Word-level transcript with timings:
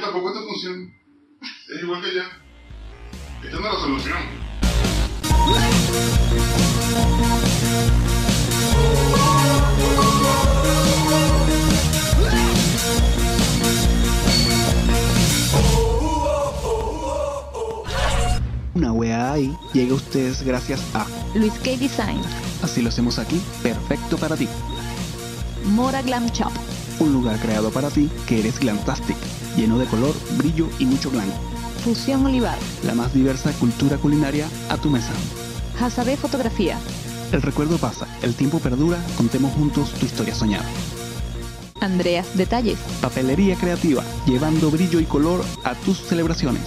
tampoco 0.00 0.28
esta 0.28 0.42
función. 0.42 0.94
Es 1.74 1.82
igual 1.82 2.00
que 2.02 2.10
allá. 2.10 2.24
Esta 3.44 3.58
no 3.58 3.66
es 3.66 3.74
la 3.74 3.80
solución. 3.80 4.18
Una 18.74 18.92
wea 18.92 19.32
ahí 19.32 19.54
llega 19.72 19.92
a 19.92 19.96
ustedes 19.96 20.42
gracias 20.42 20.82
a 20.94 21.06
Luis 21.34 21.52
K 21.54 21.76
Design, 21.76 22.20
Así 22.62 22.80
lo 22.80 22.88
hacemos 22.88 23.18
aquí, 23.18 23.40
perfecto 23.62 24.16
para 24.16 24.36
ti. 24.36 24.48
Mora 25.66 26.02
Glam 26.02 26.26
Shop, 26.26 26.52
Un 27.00 27.12
lugar 27.12 27.38
creado 27.38 27.70
para 27.70 27.90
ti 27.90 28.08
que 28.26 28.40
eres 28.40 28.58
Glantastic, 28.60 29.16
lleno 29.56 29.78
de 29.78 29.86
color, 29.86 30.14
brillo 30.36 30.68
y 30.78 30.86
mucho 30.86 31.10
glam. 31.10 31.30
Fusión 31.84 32.24
Olivar, 32.24 32.58
La 32.84 32.94
más 32.94 33.12
diversa 33.12 33.52
cultura 33.58 33.96
culinaria 33.98 34.48
a 34.68 34.76
tu 34.76 34.88
mesa. 34.90 35.12
Hazabé 35.80 36.16
Fotografía, 36.16 36.78
El 37.32 37.42
recuerdo 37.42 37.78
pasa, 37.78 38.06
el 38.22 38.34
tiempo 38.34 38.58
perdura, 38.60 39.02
contemos 39.16 39.52
juntos 39.54 39.92
tu 39.94 40.06
historia 40.06 40.34
soñada. 40.34 40.64
Andreas 41.80 42.36
Detalles, 42.36 42.78
Papelería 43.00 43.56
creativa, 43.56 44.04
llevando 44.26 44.70
brillo 44.70 45.00
y 45.00 45.04
color 45.04 45.42
a 45.64 45.74
tus 45.74 45.98
celebraciones. 45.98 46.62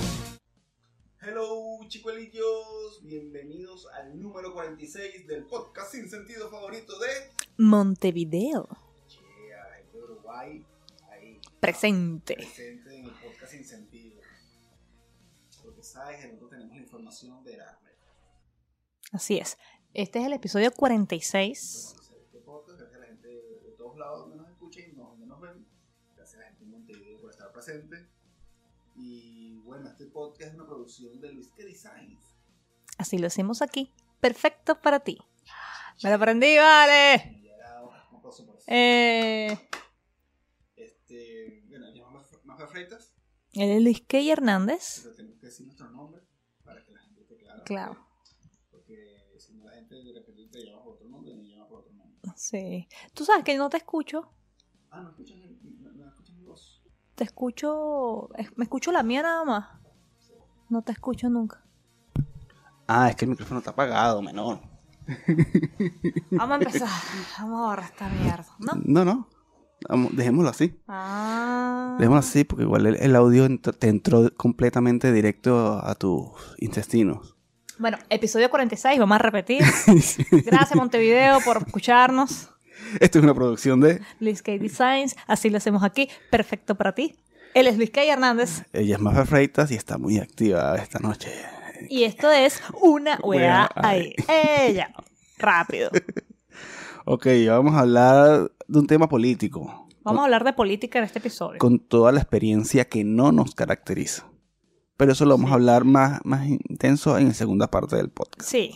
Hello, 1.22 1.80
chicuelillos, 1.88 3.02
bienvenidos 3.04 3.88
al 3.98 4.22
número 4.22 4.54
46 4.54 5.28
del 5.28 5.46
podcast 5.46 5.94
sin 5.94 6.09
sentido 6.09 6.50
favorito 6.50 6.94
de 7.00 7.08
Montevideo, 7.58 8.68
Yeah, 9.48 10.04
Uruguay, 10.04 10.66
ahí 11.14 11.40
presente. 11.62 12.36
presente 12.36 12.75
Así 19.16 19.38
es. 19.38 19.58
Este 19.94 20.20
es 20.20 20.26
el 20.26 20.34
episodio 20.34 20.72
46. 20.74 21.96
este 22.26 22.40
podcast, 22.40 22.78
gracias 22.80 22.98
a 22.98 23.00
la 23.00 23.08
gente 23.08 23.28
de 23.30 23.72
todos 23.78 23.98
lados 23.98 24.20
donde 24.28 24.36
nos 24.36 24.50
escuchen 24.50 24.96
donde 24.98 25.26
nos 25.26 25.40
ven, 25.40 25.66
gracias 26.16 26.36
a 26.42 26.44
la 26.44 26.48
gente 26.50 26.66
de 26.66 26.72
Montevideo 26.72 27.22
por 27.22 27.30
estar 27.32 27.52
presente. 27.54 28.10
Y 28.96 29.58
bueno, 29.60 29.88
este 29.90 30.06
podcast 30.08 30.50
es 30.52 30.56
una 30.56 30.66
producción 30.68 31.22
de 31.22 31.32
Luis 31.32 31.50
Que 31.56 31.64
Designs. 31.64 32.20
Así 32.98 33.18
lo 33.18 33.28
hacemos 33.28 33.62
aquí. 33.62 33.94
Perfecto 34.20 34.82
para 34.82 35.00
ti. 35.00 35.18
Me 36.04 36.10
lo 36.10 36.16
aprendí, 36.18 36.58
vale. 36.58 37.42
Eh, 38.68 39.58
Este, 40.76 41.64
bueno, 41.70 41.86
llamamos 41.94 42.28
más 42.44 42.70
Freitas. 42.70 43.14
él 43.54 43.70
es 43.70 43.82
Luis 43.82 44.02
K 44.02 44.18
Hernández. 44.20 45.02
Pero 45.04 45.16
tenemos 45.16 45.40
que 45.40 45.46
decir 45.46 45.66
nuestro 45.68 45.90
nombre 45.92 46.22
para 46.66 46.84
que 46.84 46.92
la 46.92 47.00
gente 47.00 47.22
esté 47.22 47.38
clara. 47.38 47.64
Claro. 47.64 48.08
Porque, 48.72 49.24
porque 49.30 49.40
si 49.40 49.54
no 49.54 49.66
la 49.66 49.74
gente 49.76 49.96
de 49.96 50.14
repente 50.14 50.48
te 50.52 50.66
llama 50.66 50.84
por 50.84 50.94
otro 50.96 51.08
nombre 51.10 51.32
y 51.34 51.36
me 51.36 51.48
llama 51.48 51.68
por 51.68 51.80
otro 51.82 51.94
nombre. 51.94 52.20
Sí. 52.50 52.88
Tú 53.16 53.26
sabes 53.26 53.44
que 53.44 53.58
no 53.58 53.70
te 53.70 53.78
escucho. 53.78 54.30
Ah, 54.92 55.02
no 55.02 55.10
escuchan 55.10 55.40
mi, 55.40 55.72
no, 55.82 55.92
no 55.92 56.12
mi 56.38 56.44
voz. 56.44 56.82
Te 57.16 57.24
escucho. 57.24 58.30
es- 58.36 58.56
Me 58.58 58.66
escucho 58.66 58.92
la 58.92 59.02
mía 59.04 59.24
nada 59.24 59.44
más. 59.46 59.68
No 60.69 60.81
te 60.84 60.92
escucho 60.92 61.28
nunca. 61.30 61.64
Ah, 62.88 63.09
es 63.09 63.16
que 63.16 63.25
el 63.25 63.31
micrófono 63.31 63.59
está 63.59 63.72
apagado, 63.72 64.22
menor. 64.22 64.59
Vamos 66.31 66.52
a 66.52 66.56
empezar. 66.64 66.90
Vamos 67.40 67.59
a 67.59 67.68
borrar 67.68 67.86
esta 67.92 68.09
mierda. 68.09 68.48
¿No? 68.59 68.74
No, 68.86 69.06
no. 69.06 69.28
Vamos, 69.90 70.16
dejémoslo 70.16 70.50
así. 70.50 70.80
Ah. 70.88 71.96
Dejémoslo 72.00 72.19
así 72.19 72.44
porque 72.44 72.64
igual 72.64 72.86
el, 72.86 72.96
el 72.98 73.16
audio 73.16 73.46
ent- 73.48 73.75
te 73.78 73.88
entró 73.90 74.31
completamente 74.36 75.12
directo 75.12 75.80
a 75.84 75.96
tus 75.96 76.31
intestinos. 76.59 77.34
Bueno, 77.78 77.97
episodio 78.09 78.50
46, 78.50 79.00
vamos 79.00 79.16
a 79.16 79.19
repetir. 79.19 79.62
Gracias, 80.31 80.75
Montevideo, 80.75 81.40
por 81.41 81.58
escucharnos. 81.58 82.50
Esto 83.00 83.19
es 83.19 83.24
una 83.24 83.34
producción 83.34 83.81
de... 83.81 84.02
Luis 84.19 84.41
K 84.41 84.53
Designs, 84.53 85.16
así 85.28 85.50
lo 85.50 85.58
hacemos 85.58 85.84
aquí. 85.84 86.09
Perfecto 86.30 86.75
para 86.75 86.94
ti. 86.94 87.16
Él 87.53 87.68
es 87.68 87.78
Luis 87.78 87.90
K 87.90 88.03
Hernández. 88.03 88.63
Ella 88.74 88.96
es 88.96 89.02
más 89.02 89.28
Freitas 89.28 89.72
y 89.72 89.75
está 89.75 89.97
muy 89.97 90.19
activa 90.19 90.75
esta 90.75 91.00
noche. 91.00 91.31
Y 91.90 92.03
esto 92.03 92.31
es 92.31 92.62
una 92.81 93.19
Wea 93.24 93.40
wea 93.40 93.69
ahí. 93.75 94.16
Ella. 94.28 94.94
Rápido. 95.38 95.90
Ok, 97.07 97.28
vamos 97.47 97.75
a 97.75 97.81
hablar 97.81 98.52
de 98.68 98.80
un 98.80 98.88
tema 98.88 99.07
político. 99.07 99.88
Vamos 100.02 100.22
a 100.22 100.24
hablar 100.24 100.44
de 100.44 100.53
política 100.53 100.97
en 100.97 101.06
este 101.06 101.19
episodio. 101.19 101.59
con 101.59 101.78
toda 101.78 102.12
la 102.12 102.19
experiencia 102.19 102.86
que 102.86 103.03
no 103.03 103.31
nos 103.31 103.53
caracteriza. 103.53 104.25
Pero 104.97 105.11
eso 105.11 105.25
lo 105.25 105.31
vamos 105.38 105.51
a 105.51 105.56
hablar 105.56 105.83
más, 105.83 106.22
más 106.23 106.47
intenso 106.47 107.17
en 107.17 107.28
la 107.29 107.33
segunda 107.33 107.67
parte 107.67 107.95
del 107.97 108.09
podcast. 108.09 108.50
Sí. 108.50 108.72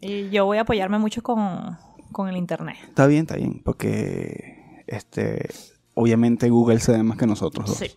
Y 0.00 0.30
yo 0.30 0.44
voy 0.44 0.58
a 0.58 0.62
apoyarme 0.62 0.98
mucho 0.98 1.22
con, 1.22 1.76
con 2.10 2.28
el 2.28 2.36
internet. 2.36 2.76
Está 2.88 3.06
bien, 3.06 3.22
está 3.22 3.36
bien, 3.36 3.60
porque 3.64 4.82
este, 4.86 5.48
obviamente 5.94 6.50
Google 6.50 6.80
sabe 6.80 7.02
más 7.04 7.16
que 7.18 7.26
nosotros 7.26 7.66
dos. 7.66 7.76
Sí. 7.76 7.90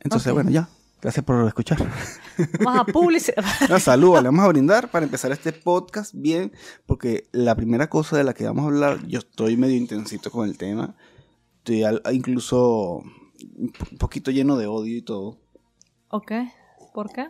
Entonces, 0.00 0.32
bueno, 0.32 0.50
ya. 0.50 0.68
Gracias 1.00 1.24
por 1.24 1.46
escuchar. 1.46 1.78
Vamos 2.64 2.80
a 2.80 2.84
publicidad. 2.84 3.44
No, 3.68 3.78
salud, 3.78 4.16
le 4.16 4.22
vamos 4.24 4.44
a 4.44 4.48
brindar 4.48 4.90
para 4.90 5.04
empezar 5.04 5.30
este 5.30 5.52
podcast 5.52 6.12
bien, 6.12 6.52
porque 6.86 7.28
la 7.30 7.54
primera 7.54 7.88
cosa 7.88 8.16
de 8.16 8.24
la 8.24 8.34
que 8.34 8.44
vamos 8.44 8.64
a 8.64 8.66
hablar, 8.68 9.06
yo 9.06 9.20
estoy 9.20 9.56
medio 9.56 9.76
intensito 9.76 10.30
con 10.32 10.48
el 10.48 10.58
tema, 10.58 10.96
estoy 11.58 11.84
al- 11.84 12.02
incluso 12.12 13.04
un 13.56 13.70
po- 13.72 13.86
un 13.90 13.98
poquito 13.98 14.30
lleno 14.30 14.56
de 14.56 14.66
odio 14.66 14.96
y 14.96 15.02
todo, 15.02 15.38
ok. 16.08 16.32
¿Por 16.94 17.12
qué? 17.12 17.28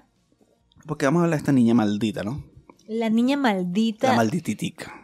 porque 0.87 1.05
vamos 1.07 1.21
a 1.21 1.25
hablar 1.25 1.39
de 1.39 1.43
esta 1.43 1.53
niña 1.53 1.75
maldita, 1.75 2.23
¿no? 2.23 2.43
La 2.87 3.11
niña 3.11 3.37
maldita. 3.37 4.09
La 4.11 4.17
maldititica. 4.17 4.95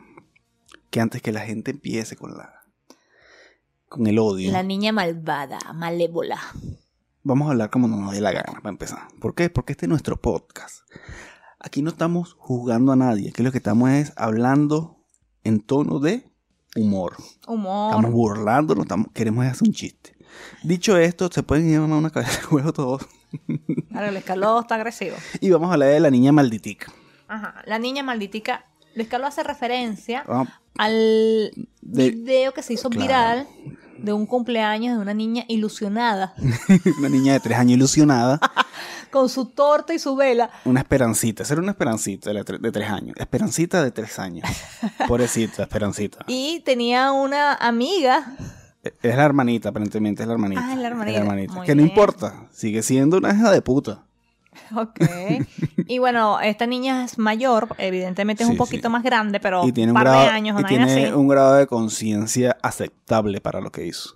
Que 0.90 1.00
antes 1.00 1.20
que 1.20 1.32
la 1.32 1.40
gente 1.40 1.72
empiece 1.72 2.16
con 2.16 2.36
la 2.36 2.62
con 3.88 4.06
el 4.06 4.18
odio, 4.18 4.50
La 4.52 4.62
niña 4.62 4.92
malvada, 4.92 5.58
malévola. 5.74 6.38
vamos 7.22 7.48
a 7.48 7.50
hablar 7.52 7.70
como 7.70 7.86
nos 7.88 8.12
dé 8.12 8.20
la 8.20 8.32
gana 8.32 8.54
para 8.60 8.70
empezar. 8.70 9.08
¿Por 9.20 9.34
qué? 9.34 9.50
Porque 9.50 9.72
este 9.72 9.86
es 9.86 9.90
nuestro 9.90 10.20
podcast. 10.20 10.80
Aquí 11.60 11.82
no 11.82 11.90
estamos 11.90 12.34
juzgando 12.38 12.92
a 12.92 12.96
nadie, 12.96 13.30
aquí 13.30 13.42
lo 13.42 13.52
que 13.52 13.58
estamos 13.58 13.90
es 13.90 14.12
hablando 14.16 15.04
en 15.44 15.60
tono 15.60 15.98
de 16.00 16.30
humor. 16.76 17.16
Humor. 17.46 17.90
Estamos 17.90 18.10
burlándonos, 18.12 18.84
estamos, 18.84 19.08
queremos 19.12 19.44
hacer 19.46 19.68
un 19.68 19.74
chiste. 19.74 20.13
Dicho 20.62 20.96
esto, 20.96 21.28
se 21.32 21.42
pueden 21.42 21.68
ir 21.68 21.76
a 21.76 21.82
una 21.82 22.10
cabeza 22.10 22.40
de 22.40 22.46
huevo 22.54 22.72
todos. 22.72 23.06
Claro, 23.90 24.06
el 24.08 24.16
escaló 24.16 24.60
está 24.60 24.76
agresivo. 24.76 25.16
Y 25.40 25.50
vamos 25.50 25.70
a 25.70 25.74
hablar 25.74 25.88
de 25.90 26.00
la 26.00 26.10
niña 26.10 26.32
malditica. 26.32 26.92
Ajá. 27.28 27.62
La 27.66 27.78
niña 27.78 28.02
malditica. 28.02 28.64
El 28.94 29.00
escaló 29.02 29.26
hace 29.26 29.42
referencia 29.42 30.24
Vamos- 30.26 30.48
al 30.78 31.50
De- 31.82 32.10
video 32.10 32.52
que 32.54 32.62
se 32.62 32.74
hizo 32.74 32.88
Claro. 32.90 33.02
viral 33.06 33.48
de 33.98 34.12
un 34.12 34.26
cumpleaños 34.26 34.96
de 34.96 35.02
una 35.02 35.14
niña 35.14 35.44
ilusionada 35.48 36.34
una 36.98 37.08
niña 37.08 37.32
de 37.32 37.40
tres 37.40 37.58
años 37.58 37.72
ilusionada. 37.76 38.38
con 39.10 39.28
su 39.28 39.46
torta 39.46 39.94
y 39.94 39.98
su 40.00 40.16
vela. 40.16 40.50
Una 40.64 40.80
esperancita, 40.80 41.44
esa 41.44 41.54
era 41.54 41.62
una 41.62 41.70
esperancita 41.72 42.30
de, 42.30 42.34
la 42.34 42.44
tre- 42.44 42.58
de 42.60 42.72
tres 42.72 42.90
años. 42.90 43.16
Esperancita 43.16 43.82
de 43.84 43.90
tres 43.92 44.18
años. 44.18 44.48
Pobrecita, 45.08 45.62
esperancita. 45.62 46.24
Y 46.26 46.60
tenía 46.64 47.12
una 47.12 47.54
amiga. 47.54 48.36
Es 49.02 49.16
la 49.16 49.24
hermanita, 49.24 49.70
aparentemente, 49.70 50.22
es 50.22 50.26
la 50.28 50.34
hermanita. 50.34 50.62
Ah, 50.64 50.72
es 50.74 50.78
la 50.78 50.88
hermanita. 50.88 51.52
Muy 51.54 51.66
Que 51.66 51.74
no 51.74 51.82
importa, 51.82 52.48
sigue 52.52 52.82
siendo 52.82 53.18
una 53.18 53.32
hija 53.34 53.50
de 53.50 53.62
puta. 53.62 54.04
Ok. 54.76 55.00
y 55.88 55.98
bueno, 55.98 56.38
esta 56.40 56.66
niña 56.66 57.04
es 57.04 57.18
mayor, 57.18 57.74
evidentemente 57.78 58.44
es 58.44 58.46
Sí, 58.46 58.52
un 58.52 58.56
poquito 58.56 58.86
sí. 58.88 58.92
más 58.92 59.02
grande, 59.02 59.40
pero 59.40 59.66
y 59.66 59.72
tiene 59.72 59.90
un 59.90 59.94
par 59.94 60.04
grado, 60.04 60.22
de 60.22 60.28
años, 60.28 60.60
y 60.60 60.64
tiene 60.64 60.84
así. 61.06 61.12
un 61.12 61.26
grado 61.26 61.54
de 61.54 61.66
conciencia 61.66 62.56
aceptable 62.62 63.40
para 63.40 63.60
lo 63.60 63.72
que 63.72 63.84
hizo. 63.86 64.14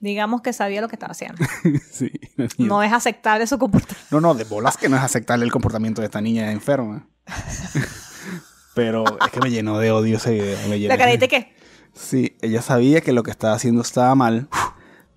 Digamos 0.00 0.42
que 0.42 0.52
sabía 0.52 0.80
lo 0.80 0.88
que 0.88 0.96
estaba 0.96 1.12
haciendo. 1.12 1.42
sí, 1.90 2.12
la 2.36 2.46
No 2.58 2.82
es 2.82 2.92
aceptable 2.92 3.46
su 3.46 3.58
comportamiento. 3.58 4.06
no, 4.10 4.20
no, 4.20 4.34
de 4.34 4.44
bolas 4.44 4.76
que 4.76 4.88
no 4.88 4.96
es 4.96 5.02
aceptable 5.02 5.44
el 5.44 5.50
comportamiento 5.52 6.00
de 6.02 6.06
esta 6.06 6.20
niña 6.20 6.52
enferma. 6.52 7.08
Pero 8.74 9.04
es 9.24 9.30
que 9.32 9.40
me 9.40 9.50
llenó 9.50 9.78
de 9.78 9.90
odio 9.92 10.18
ese 10.18 10.32
video. 10.34 10.58
me 10.68 10.78
llenó- 10.78 10.88
La 10.94 10.98
carita 10.98 11.26
que 11.26 11.54
Sí, 11.94 12.36
ella 12.42 12.60
sabía 12.60 13.00
que 13.00 13.12
lo 13.12 13.22
que 13.22 13.30
estaba 13.30 13.54
haciendo 13.54 13.82
estaba 13.82 14.14
mal. 14.14 14.48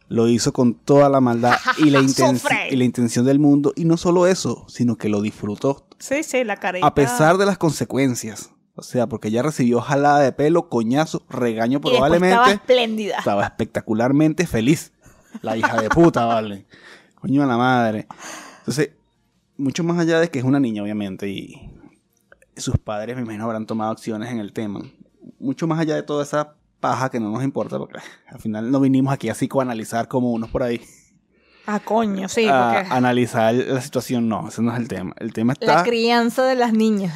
Lo 0.09 0.27
hizo 0.29 0.53
con 0.53 0.75
toda 0.75 1.09
la 1.09 1.19
maldad 1.19 1.55
y 1.79 1.89
la, 1.89 1.99
y 1.99 2.83
intención 2.83 3.25
del 3.25 3.39
mundo. 3.39 3.73
Y 3.75 3.85
no 3.85 3.97
solo 3.97 4.27
eso, 4.27 4.65
sino 4.69 4.95
que 4.95 5.09
lo 5.09 5.21
disfrutó. 5.21 5.87
Sí, 5.99 6.23
sí, 6.23 6.43
la 6.43 6.57
carita. 6.57 6.85
A 6.85 6.93
pesar 6.93 7.37
de 7.37 7.45
las 7.45 7.57
consecuencias. 7.57 8.51
O 8.75 8.83
sea, 8.83 9.07
porque 9.07 9.29
ella 9.29 9.41
recibió 9.41 9.81
jalada 9.81 10.19
de 10.19 10.31
pelo, 10.31 10.69
coñazo, 10.69 11.23
regaño 11.29 11.79
Y 11.79 11.81
probablemente. 11.81 12.35
estaba 12.35 12.51
espléndida. 12.51 13.17
Estaba 13.17 13.43
espectacularmente 13.43 14.45
feliz. 14.45 14.93
La 15.41 15.57
hija 15.57 15.81
de 15.81 15.89
puta, 15.89 16.25
vale. 16.25 16.67
Coño 17.15 17.43
a 17.43 17.47
la 17.47 17.57
madre. 17.57 18.07
Entonces, 18.59 18.91
mucho 19.57 19.83
más 19.83 19.97
allá 19.97 20.19
de 20.19 20.29
que 20.29 20.37
es 20.37 20.45
una 20.45 20.59
niña, 20.59 20.83
obviamente, 20.83 21.27
y 21.27 21.71
sus 22.55 22.77
padres, 22.77 23.15
me 23.15 23.23
imagino, 23.23 23.45
habrán 23.45 23.65
tomado 23.65 23.91
acciones 23.91 24.31
en 24.31 24.39
el 24.39 24.53
tema. 24.53 24.81
Mucho 25.39 25.65
más 25.65 25.79
allá 25.79 25.95
de 25.95 26.03
toda 26.03 26.23
esa 26.23 26.55
paja 26.79 27.09
que 27.09 27.19
no 27.19 27.31
nos 27.31 27.43
importa 27.43 27.77
porque 27.77 27.99
al 28.27 28.39
final 28.39 28.69
no 28.71 28.79
vinimos 28.79 29.13
aquí 29.13 29.29
a 29.29 29.33
psicoanalizar 29.33 30.07
como 30.07 30.31
unos 30.31 30.49
por 30.49 30.63
ahí. 30.63 30.81
Ah, 31.65 31.81
coño, 31.83 32.29
sí, 32.29 32.47
a 32.47 32.71
porque 32.83 32.93
analizar 32.93 33.53
la 33.53 33.81
situación, 33.81 34.29
no, 34.29 34.47
ese 34.47 34.61
no 34.61 34.71
es 34.71 34.79
el 34.79 34.87
tema. 34.87 35.13
El 35.17 35.33
tema 35.33 35.53
la 35.59 35.71
está... 35.73 35.83
crianza 35.83 36.45
de 36.45 36.55
las 36.55 36.71
niñas. 36.71 37.13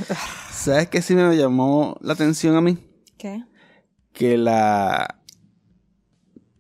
¿Sabes 0.51 0.89
qué 0.89 1.01
sí 1.01 1.15
me 1.15 1.35
llamó 1.37 1.95
la 2.01 2.13
atención 2.13 2.55
a 2.55 2.61
mí? 2.61 2.77
¿Qué? 3.17 3.43
que 4.13 4.37
la 4.37 5.19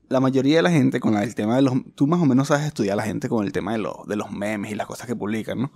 la 0.07 0.19
mayoría 0.21 0.57
de 0.57 0.61
la 0.61 0.71
gente 0.71 0.99
con 1.01 1.13
la- 1.13 1.23
el 1.23 1.35
tema 1.35 1.55
de 1.57 1.61
los 1.61 1.73
tú 1.95 2.07
más 2.07 2.21
o 2.21 2.25
menos 2.25 2.47
sabes 2.47 2.65
estudiar 2.65 2.93
a 2.93 2.97
la 2.97 3.03
gente 3.03 3.27
con 3.27 3.45
el 3.45 3.51
tema 3.51 3.73
de 3.73 3.77
los 3.79 3.93
de 4.07 4.15
los 4.15 4.31
memes 4.31 4.71
y 4.71 4.75
las 4.75 4.87
cosas 4.87 5.05
que 5.07 5.15
publican, 5.17 5.61
¿no? 5.63 5.71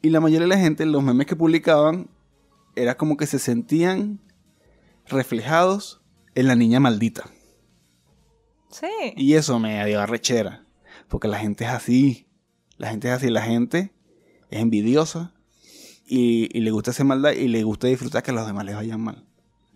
Y 0.00 0.08
la 0.10 0.20
mayoría 0.20 0.44
de 0.48 0.54
la 0.54 0.58
gente 0.58 0.86
los 0.86 1.02
memes 1.02 1.26
que 1.26 1.36
publicaban 1.36 2.08
era 2.74 2.96
como 2.96 3.16
que 3.18 3.26
se 3.26 3.38
sentían 3.38 4.20
reflejados 5.06 6.02
en 6.34 6.46
la 6.48 6.56
niña 6.56 6.80
maldita. 6.80 7.24
Sí. 8.70 8.88
Y 9.16 9.34
eso 9.34 9.58
me 9.58 9.84
dio 9.86 10.00
arrechera, 10.00 10.66
porque 11.08 11.28
la 11.28 11.38
gente 11.38 11.64
es 11.64 11.70
así, 11.70 12.26
la 12.76 12.90
gente 12.90 13.08
es 13.08 13.14
así, 13.14 13.30
la 13.30 13.42
gente 13.42 13.92
es 14.50 14.60
envidiosa 14.60 15.32
y, 16.06 16.48
y 16.56 16.60
le 16.60 16.70
gusta 16.70 16.90
hacer 16.90 17.06
maldad 17.06 17.32
y 17.32 17.48
le 17.48 17.62
gusta 17.62 17.86
disfrutar 17.86 18.22
que 18.22 18.32
a 18.32 18.34
los 18.34 18.46
demás 18.46 18.64
les 18.64 18.74
vayan 18.74 19.00
mal. 19.00 19.23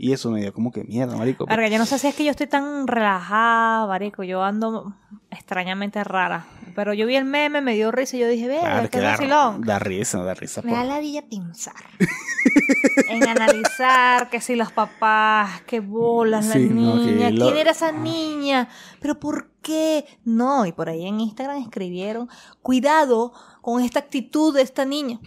Y 0.00 0.12
eso 0.12 0.30
me 0.30 0.40
dio 0.40 0.52
como 0.52 0.70
que 0.70 0.84
mierda, 0.84 1.16
marico. 1.16 1.44
Verga, 1.46 1.66
yo 1.68 1.76
no 1.78 1.84
sé 1.84 1.98
si 1.98 2.06
es 2.06 2.14
que 2.14 2.24
yo 2.24 2.30
estoy 2.30 2.46
tan 2.46 2.86
relajada, 2.86 3.86
marico. 3.88 4.22
Yo 4.22 4.42
ando 4.44 4.94
extrañamente 5.30 6.02
rara. 6.04 6.46
Pero 6.76 6.94
yo 6.94 7.04
vi 7.06 7.16
el 7.16 7.24
meme, 7.24 7.60
me 7.60 7.74
dio 7.74 7.90
risa 7.90 8.16
y 8.16 8.20
yo 8.20 8.28
dije, 8.28 8.46
ve, 8.46 8.58
Claro, 8.60 8.82
qué 8.84 8.88
que 8.90 9.00
da, 9.00 9.10
vacilón. 9.12 9.60
da 9.62 9.78
risa, 9.80 10.22
da 10.22 10.34
risa. 10.34 10.62
Me 10.62 10.70
por- 10.70 10.78
da 10.78 10.84
la 10.84 11.00
villa 11.00 11.22
pensar. 11.28 11.74
en 13.08 13.26
analizar 13.28 14.30
que 14.30 14.40
si 14.40 14.54
los 14.54 14.70
papás, 14.72 15.62
que 15.62 15.80
bolas, 15.80 16.46
Sí, 16.46 16.68
la 16.68 16.74
no, 16.74 16.96
niña, 16.96 17.30
lo- 17.30 17.46
quién 17.46 17.56
era 17.58 17.72
esa 17.72 17.90
niña, 17.92 18.68
pero 19.00 19.18
por 19.18 19.50
qué. 19.62 20.04
No, 20.24 20.64
y 20.66 20.72
por 20.72 20.88
ahí 20.88 21.06
en 21.06 21.20
Instagram 21.20 21.60
escribieron, 21.62 22.28
cuidado 22.62 23.32
con 23.60 23.82
esta 23.82 23.98
actitud 23.98 24.54
de 24.54 24.62
esta 24.62 24.84
niña. 24.84 25.18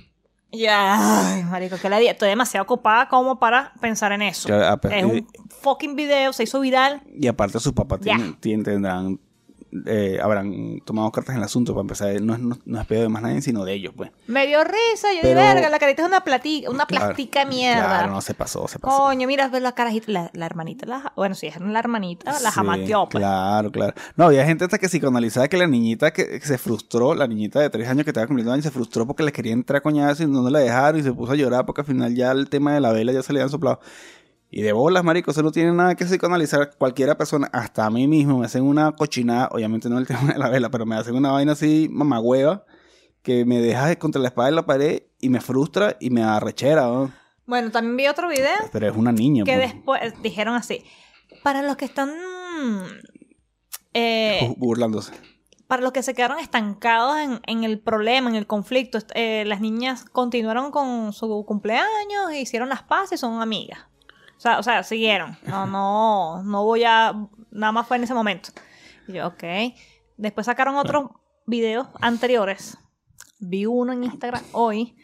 Ya, 0.51 1.45
marico, 1.50 1.77
que 1.77 1.89
la 1.89 1.98
día. 2.00 2.12
Estoy 2.12 2.30
demasiado 2.30 2.63
ocupada 2.63 3.07
como 3.07 3.39
para 3.39 3.74
pensar 3.80 4.12
en 4.12 4.21
eso. 4.21 4.48
Que, 4.48 4.53
a- 4.53 4.80
Es 4.92 5.03
un 5.06 5.27
fucking 5.62 5.95
video, 5.95 6.33
se 6.33 6.44
hizo 6.44 6.59
viral. 6.59 7.01
Y 7.13 7.27
aparte 7.27 7.59
sus 7.59 7.74
papás 7.74 8.00
tienen, 8.01 8.36
tienen- 8.36 8.63
tendrán, 8.65 9.19
eh, 9.86 10.20
habrán 10.22 10.80
tomado 10.86 11.12
cartas 11.12 11.34
en 11.34 11.40
el 11.40 11.46
asunto 11.46 11.74
para 11.74 11.82
empezar. 11.82 12.22
No 12.22 12.34
es, 12.34 12.40
no, 12.40 12.58
no 12.66 12.82
es 12.82 12.88
pedo 12.88 13.02
de 13.04 13.10
más 13.10 13.22
nadie, 13.22 13.42
sino 13.42 13.64
de 13.64 13.74
ellos, 13.74 13.94
pues. 13.96 14.12
Me 14.28 14.46
dio 14.48 14.64
risa, 14.64 15.14
yo 15.14 15.20
Pero- 15.22 15.40
dije, 15.40 15.54
verga, 15.54 15.70
la 15.70 15.80
carita 15.80 16.02
es 16.04 16.08
una 16.08 16.24
platica, 16.24 16.70
una 16.70 16.86
Claro, 16.86 17.06
plastica 17.08 17.46
mierda. 17.46 17.84
Claro, 17.86 18.12
no 18.12 18.22
se 18.22 18.34
pasó, 18.34 18.68
se 18.68 18.80
pasó. 18.80 18.98
Coño, 18.98 19.28
mira, 19.28 19.48
ves 19.48 19.62
la 19.62 19.72
carajita, 19.74 20.12
la, 20.12 20.30
la 20.34 20.46
hermanita, 20.46 20.86
la, 20.86 21.14
bueno, 21.16 21.36
si 21.36 21.48
es 21.48 21.60
la 21.60 21.80
hermanita, 21.80 22.32
la 22.32 22.40
Sí, 22.40 22.46
jamaqueó, 22.54 23.08
pues. 23.10 23.22
Claro, 23.22 23.72
claro. 23.72 23.94
No, 24.16 24.26
había 24.26 24.46
gente 24.46 24.66
hasta 24.66 24.78
que 24.78 24.88
psicoanalizaba 24.90 25.48
que 25.48 25.58
la 25.58 25.68
niñita 25.68 26.12
que, 26.12 26.40
que 26.40 26.46
se 26.46 26.58
frustró, 26.58 27.16
la 27.16 27.28
niñita 27.28 27.60
de 27.60 27.70
tres 27.70 27.88
años 27.88 28.04
que 28.04 28.10
estaba 28.12 28.28
cumpliendo 28.28 28.52
años, 28.52 28.66
se 28.66 28.72
frustró 28.72 29.08
porque 29.08 29.24
le 29.24 29.32
quería 29.32 29.54
entrar 29.54 29.82
coñazo 29.82 30.24
y 30.24 30.28
no 30.28 30.50
la 30.50 30.60
dejaron 30.60 31.00
y 31.00 31.04
se 31.04 31.14
puso 31.14 31.32
a 31.32 31.36
llorar 31.36 31.66
porque 31.66 31.82
al 31.82 31.88
final 31.88 32.14
ya 32.16 32.32
el 32.32 32.50
tema 32.50 32.74
de 32.74 32.82
la 32.82 32.92
vela 32.92 33.12
ya 33.14 33.24
se 33.24 33.32
le 33.34 33.40
habían 33.40 33.50
soplado. 33.50 33.80
Y 34.53 34.62
de 34.63 34.74
bolas, 34.74 35.03
marico, 35.06 35.31
eso 35.31 35.42
no 35.44 35.51
tiene 35.51 35.71
nada 35.71 35.95
que 35.95 36.03
psicoanalizar. 36.06 36.71
Cualquiera 36.77 37.18
persona, 37.18 37.50
hasta 37.53 37.86
a 37.86 37.89
mí 37.89 38.06
mismo, 38.07 38.38
me 38.39 38.45
hacen 38.45 38.63
una 38.63 38.92
cochinada, 38.92 39.48
obviamente 39.51 39.88
no 39.89 39.98
el 39.98 40.06
tema 40.07 40.33
de 40.33 40.38
la 40.38 40.50
vela, 40.50 40.69
pero 40.69 40.86
me 40.86 40.95
hacen 40.95 41.15
una 41.15 41.31
vaina 41.31 41.53
así, 41.53 41.88
mamagüeva, 41.89 42.65
que 43.21 43.45
me 43.45 43.62
deja 43.62 43.95
contra 43.98 44.21
la 44.21 44.27
espada 44.27 44.50
de 44.50 44.56
la 44.56 44.65
pared 44.65 45.03
y 45.19 45.30
me 45.30 45.39
frustra 45.39 45.95
y 46.01 46.09
me 46.09 46.21
da 46.21 46.39
rechera, 46.42 46.83
¿no? 46.83 47.13
Bueno, 47.45 47.71
también 47.71 47.95
vi 47.98 48.07
otro 48.07 48.27
video 48.30 48.51
Pero 48.71 48.88
es 48.89 48.95
una 48.95 49.12
niña, 49.12 49.44
que 49.45 49.56
pues, 49.56 49.74
después 49.74 50.21
dijeron 50.21 50.56
así, 50.56 50.83
para 51.44 51.62
los 51.62 51.75
que 51.77 51.86
están, 51.86 52.09
eh, 53.94 54.39
bu- 54.42 54.56
burlándose. 54.57 55.13
para 55.68 55.81
los 55.81 55.92
que 55.92 56.03
se 56.03 56.13
quedaron 56.13 56.39
estancados 56.39 57.18
en, 57.19 57.39
en 57.48 57.63
el 57.63 57.80
problema, 57.80 58.30
en 58.30 58.36
el 58.36 58.48
conflicto, 58.48 59.00
eh, 59.15 59.44
las 59.45 59.62
niñas 59.62 60.03
continuaron 60.06 60.71
con 60.71 61.13
su 61.13 61.45
cumpleaños, 61.45 62.33
hicieron 62.36 62.69
las 62.69 62.83
paces 62.83 63.13
y 63.13 63.21
son 63.21 63.42
amigas. 63.42 63.80
O 64.42 64.44
sea, 64.44 64.58
o 64.58 64.64
sea, 64.64 64.82
siguieron. 64.82 65.38
No, 65.44 65.66
no, 65.68 66.42
no 66.44 66.64
voy 66.66 66.84
a, 66.84 67.14
nada 67.52 67.72
más 67.72 67.88
fue 67.88 67.98
en 67.98 68.04
ese 68.06 68.16
momento. 68.16 68.50
Y 69.08 69.14
yo, 69.14 69.28
ok. 69.28 69.44
Después 70.18 70.46
sacaron 70.48 70.76
otros 70.78 71.12
videos 71.46 71.88
anteriores. 72.02 72.76
Vi 73.40 73.68
uno 73.68 73.94
en 73.94 74.04
Instagram 74.04 74.42
hoy, 74.52 74.96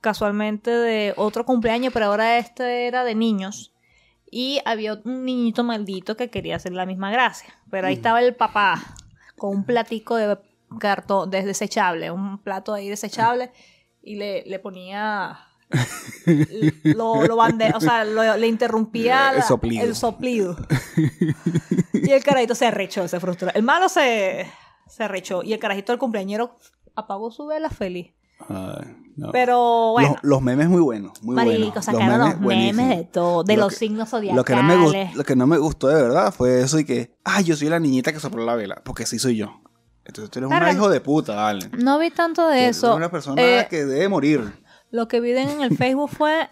casualmente 0.00 0.70
de 0.70 1.12
otro 1.16 1.44
cumpleaños, 1.44 1.92
pero 1.92 2.06
ahora 2.06 2.38
este 2.38 2.86
era 2.86 3.02
de 3.02 3.16
niños. 3.16 3.72
Y 4.30 4.60
había 4.64 4.94
un 5.04 5.24
niñito 5.24 5.64
maldito 5.64 6.16
que 6.16 6.30
quería 6.30 6.54
hacer 6.56 6.72
la 6.72 6.86
misma 6.86 7.10
gracia. 7.10 7.52
Pero 7.70 7.88
ahí 7.88 7.94
estaba 7.94 8.20
el 8.20 8.36
papá 8.36 8.80
con 9.36 9.50
un 9.56 9.64
platico 9.64 10.14
de 10.16 10.38
cartón 10.78 11.30
de- 11.30 11.42
desechable, 11.44 12.12
un 12.12 12.38
plato 12.38 12.72
ahí 12.74 12.88
desechable, 12.88 13.52
y 14.02 14.14
le, 14.16 14.44
le 14.46 14.58
ponía. 14.60 15.43
Lo, 16.84 17.24
lo 17.26 17.36
bande- 17.36 17.72
o 17.74 17.80
sea, 17.80 18.04
lo- 18.04 18.36
le 18.36 18.46
interrumpía 18.46 19.30
El 19.30 19.38
la- 19.38 19.42
soplido. 19.46 19.84
el 19.84 19.94
soplido. 19.94 20.56
Y 21.92 22.10
el 22.10 22.22
carajito 22.22 22.54
se 22.54 22.66
arrechó, 22.66 23.08
se 23.08 23.20
frustró. 23.20 23.50
El 23.54 23.62
malo 23.62 23.88
se, 23.88 24.46
se 24.88 25.04
arrechó. 25.04 25.42
Y 25.42 25.52
el 25.52 25.58
carajito 25.58 25.92
del 25.92 25.98
cumpleañero 25.98 26.58
apagó 26.94 27.30
su 27.30 27.46
vela 27.46 27.70
feliz. 27.70 28.12
No. 29.16 29.30
Pero 29.30 29.92
bueno. 29.92 30.10
Los, 30.22 30.24
los 30.24 30.42
memes 30.42 30.68
muy 30.68 30.80
buenos, 30.80 31.22
muy 31.22 31.36
Marico, 31.36 31.80
sacaron 31.80 32.18
los 32.30 32.40
memes, 32.40 32.88
de 32.98 33.04
todo, 33.04 33.44
de 33.44 33.54
Lo 33.56 33.62
los 33.64 33.72
que- 33.72 33.78
signos 33.78 34.10
zodiacales. 34.10 34.36
Lo 34.36 34.44
que, 34.44 34.54
no 34.56 34.62
me 34.64 34.76
gustó, 34.76 34.98
lo 35.14 35.24
que 35.24 35.36
no 35.36 35.46
me 35.46 35.58
gustó 35.58 35.88
de 35.88 36.02
verdad 36.02 36.34
fue 36.34 36.60
eso 36.60 36.78
y 36.80 36.84
que, 36.84 37.14
ah, 37.24 37.40
yo 37.40 37.54
soy 37.56 37.68
la 37.68 37.78
niñita 37.78 38.12
que 38.12 38.18
sopló 38.18 38.44
la 38.44 38.56
vela, 38.56 38.82
porque 38.84 39.06
sí 39.06 39.18
soy 39.20 39.36
yo. 39.36 39.60
Entonces 40.04 40.30
tú 40.30 40.40
eres 40.40 40.50
un 40.50 40.76
hijo 40.76 40.90
de 40.90 41.00
puta, 41.00 41.34
vale. 41.36 41.70
No 41.78 41.98
vi 42.00 42.10
tanto 42.10 42.46
de 42.48 42.68
eso. 42.68 42.94
una 42.96 43.10
persona 43.10 43.40
Eh, 43.40 43.66
que 43.70 43.84
debe 43.86 44.08
morir. 44.08 44.52
Lo 44.94 45.08
que 45.08 45.18
vi 45.18 45.32
en 45.32 45.60
el 45.60 45.76
Facebook 45.76 46.08
fue 46.10 46.48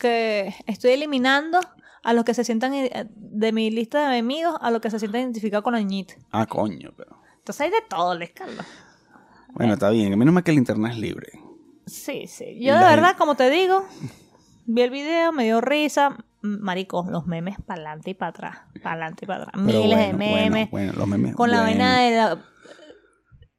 que 0.00 0.52
estoy 0.66 0.90
eliminando 0.90 1.60
a 2.02 2.12
los 2.12 2.24
que 2.24 2.34
se 2.34 2.42
sientan 2.42 2.74
eh, 2.74 3.06
de 3.14 3.52
mi 3.52 3.70
lista 3.70 4.00
de 4.10 4.18
enemigos, 4.18 4.56
a 4.60 4.72
los 4.72 4.80
que 4.80 4.90
se 4.90 4.98
sientan 4.98 5.20
identificados 5.20 5.62
con 5.62 5.72
la 5.74 5.78
niñita. 5.78 6.14
Ah, 6.32 6.46
coño, 6.46 6.90
pero. 6.96 7.16
Entonces 7.38 7.60
hay 7.60 7.70
de 7.70 7.82
todo, 7.88 8.16
les 8.16 8.30
Carlos. 8.32 8.66
Bueno, 9.52 9.74
está 9.74 9.90
bien, 9.90 10.12
a 10.12 10.16
menos 10.16 10.34
mal 10.34 10.42
que 10.42 10.50
el 10.50 10.56
internet 10.58 10.92
es 10.94 10.98
libre. 10.98 11.28
Sí, 11.86 12.26
sí. 12.26 12.58
Yo 12.60 12.74
de 12.74 12.80
la 12.80 12.88
verdad, 12.90 13.06
gente- 13.10 13.18
como 13.18 13.36
te 13.36 13.50
digo, 13.50 13.84
vi 14.64 14.82
el 14.82 14.90
video, 14.90 15.30
me 15.30 15.44
dio 15.44 15.60
risa. 15.60 16.16
Marico, 16.42 17.06
los 17.08 17.26
memes 17.26 17.56
para 17.64 17.82
adelante 17.82 18.10
y 18.10 18.14
para 18.14 18.30
atrás. 18.30 18.58
Para 18.82 18.90
adelante 18.96 19.24
y 19.24 19.28
para 19.28 19.44
atrás. 19.44 19.62
Miles 19.62 19.96
de 19.98 20.12
memes. 20.12 20.50
Bueno, 20.50 20.68
bueno, 20.72 20.92
los 20.94 21.06
memes. 21.08 21.36
con 21.36 21.50
la 21.52 21.60
vaina 21.60 22.00
de 22.00 22.16
la... 22.16 22.44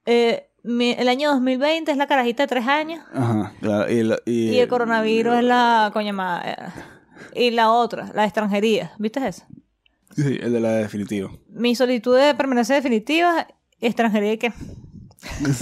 eh, 0.06 0.50
mi- 0.68 0.92
el 0.98 1.08
año 1.08 1.32
2020 1.32 1.92
es 1.92 1.98
la 1.98 2.08
carajita 2.08 2.44
de 2.44 2.48
tres 2.48 2.68
años. 2.68 3.04
Ajá, 3.14 3.54
claro. 3.62 3.92
Y, 3.92 4.04
la- 4.04 4.20
y- 4.26 4.50
Y 4.52 4.60
el 4.60 4.68
coronavirus 4.68 5.36
es 5.38 5.44
la 5.44 5.90
coña 5.94 6.42
eh, 6.46 6.58
Y 7.34 7.52
la 7.52 7.72
otra, 7.72 8.12
la 8.14 8.26
extranjería. 8.26 8.92
¿Viste 9.00 9.26
eso? 9.28 9.44
Sí, 10.16 10.38
el 10.42 10.52
de 10.54 10.60
la 10.60 10.72
definitiva. 10.72 11.30
Mi 11.50 11.76
solicitud 11.76 12.18
de 12.18 12.34
permanencia 12.36 12.76
definitiva, 12.76 13.48
extranjería 13.80 14.38
qué. 14.38 14.52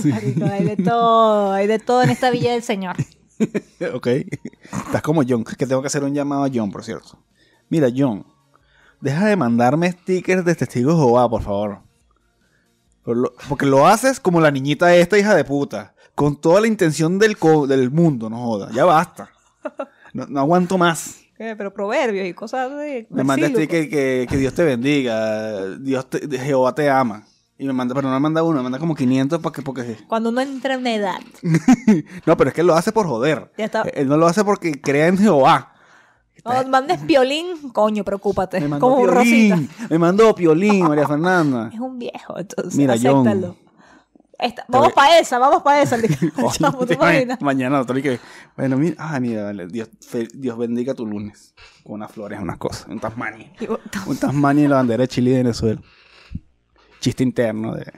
Marico, 0.06 0.46
hay 0.46 0.64
de 0.66 0.76
todo, 0.78 1.52
hay 1.54 1.68
de 1.68 1.80
todo 1.80 2.04
en 2.04 2.10
esta 2.10 2.30
villa 2.30 2.52
del 2.54 2.62
señor. 2.64 2.96
ok. 3.94 4.08
Estás 4.08 5.02
como 5.02 5.24
John. 5.28 5.44
Que 5.44 5.66
tengo 5.66 5.82
que 5.82 5.88
hacer 5.88 6.04
un 6.04 6.14
llamado 6.14 6.44
a 6.46 6.50
John, 6.54 6.72
por 6.72 6.84
cierto. 6.84 7.20
Mira, 7.70 7.90
John. 7.96 8.26
Deja 9.02 9.26
de 9.26 9.36
mandarme 9.36 9.92
stickers 9.92 10.46
de 10.46 10.56
testigos 10.56 10.96
Jehová, 10.96 11.30
por 11.30 11.42
favor. 11.42 11.80
Por 13.06 13.18
lo- 13.18 13.34
porque 13.48 13.66
lo 13.66 13.88
haces 13.88 14.20
como 14.20 14.42
la 14.42 14.52
niñita 14.52 14.94
esta, 14.96 15.18
hija 15.18 15.36
de 15.36 15.44
puta. 15.46 15.94
Con 16.16 16.40
toda 16.42 16.60
la 16.62 16.68
intención 16.68 17.20
del, 17.20 17.38
co- 17.38 17.68
del 17.68 17.92
mundo, 17.92 18.30
no 18.30 18.38
joda. 18.38 18.70
Ya 18.74 18.84
basta. 18.86 19.30
No, 20.14 20.26
no 20.28 20.40
aguanto 20.40 20.78
más. 20.78 21.18
Eh, 21.38 21.54
Pero 21.58 21.74
proverbios 21.74 22.26
y 22.26 22.34
cosas 22.34 22.72
de. 22.72 23.08
Me 23.10 23.24
manda 23.24 23.48
versículos. 23.50 23.66
sticker 23.68 23.90
que, 23.90 24.26
que 24.30 24.38
Dios 24.38 24.54
te 24.54 24.64
bendiga. 24.64 25.76
Dios 25.78 26.10
te- 26.10 26.40
Jehová 26.40 26.74
te 26.74 26.90
ama. 26.90 27.26
Y 27.58 27.66
me 27.66 27.74
manda, 27.74 27.94
pero 27.96 28.08
no 28.10 28.14
me 28.14 28.20
manda 28.20 28.44
uno, 28.44 28.58
me 28.58 28.64
manda 28.64 28.80
como 28.80 28.96
500 28.96 29.40
porque, 29.42 29.62
porque... 29.62 29.98
Cuando 30.08 30.30
uno 30.30 30.42
entra 30.42 30.74
en 30.74 30.80
una 30.82 30.94
edad. 30.96 31.20
No, 32.26 32.36
pero 32.38 32.50
es 32.50 32.54
que 32.54 32.62
él 32.62 32.68
lo 32.68 32.76
hace 32.76 32.92
por 32.92 33.08
joder. 33.08 33.52
Ya 33.58 33.66
está. 33.66 33.82
Él 33.94 34.08
no 34.08 34.18
lo 34.18 34.28
hace 34.28 34.44
porque 34.44 34.80
crea 34.82 35.08
en 35.08 35.18
Jehová. 35.18 35.74
Cuando 36.46 36.70
mandes 36.70 37.00
piolín, 37.02 37.70
coño, 37.74 38.04
preocúpate. 38.04 38.60
Me 38.62 38.68
mandó 38.68 38.88
Como 38.88 39.08
Rosita. 39.08 39.56
Piolín. 39.56 39.70
Me 39.90 40.00
mandó 40.00 40.36
Piolín, 40.36 40.88
María 40.88 41.08
Fernanda. 41.08 41.70
Es 41.74 41.80
un 41.80 41.98
viejo, 41.98 42.38
entonces. 42.38 42.75
Mira, 42.75 42.96
John. 43.02 43.28
acéptalo. 43.28 43.58
Esta- 44.38 44.66
vamos 44.68 44.92
para 44.94 45.18
esa, 45.20 45.40
vamos 45.40 45.64
para 45.64 45.82
esa. 45.82 45.98
Mañana, 47.40 47.86
y 47.96 48.02
que. 48.02 48.20
Bueno, 48.58 48.78
mira, 48.78 48.96
ah, 49.00 49.20
mira, 49.20 49.44
dale, 49.44 49.66
Dios, 49.68 49.90
fe- 50.02 50.28
Dios 50.34 50.58
bendiga 50.58 50.94
tu 50.94 51.06
lunes. 51.06 51.56
Con 51.84 51.94
unas 51.96 52.12
flores, 52.12 52.40
unas 52.42 52.58
cosas. 52.58 52.88
Un 52.90 53.00
Tasmania. 53.00 53.52
Un 54.06 54.18
Tasmania 54.18 54.66
y 54.66 54.68
la 54.68 54.75
bandera 54.75 55.02
de 55.04 55.08
Chile 55.08 55.30
y 55.30 55.34
de 55.34 55.40
Venezuela. 55.44 55.82
Chiste 57.00 57.24
interno 57.24 57.74
de. 57.74 57.92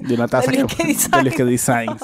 De 0.00 0.14
una 0.14 0.28
taza 0.28 0.50
De 0.50 0.66
que. 0.66 1.44
De 1.44 1.44
Designs. 1.50 2.00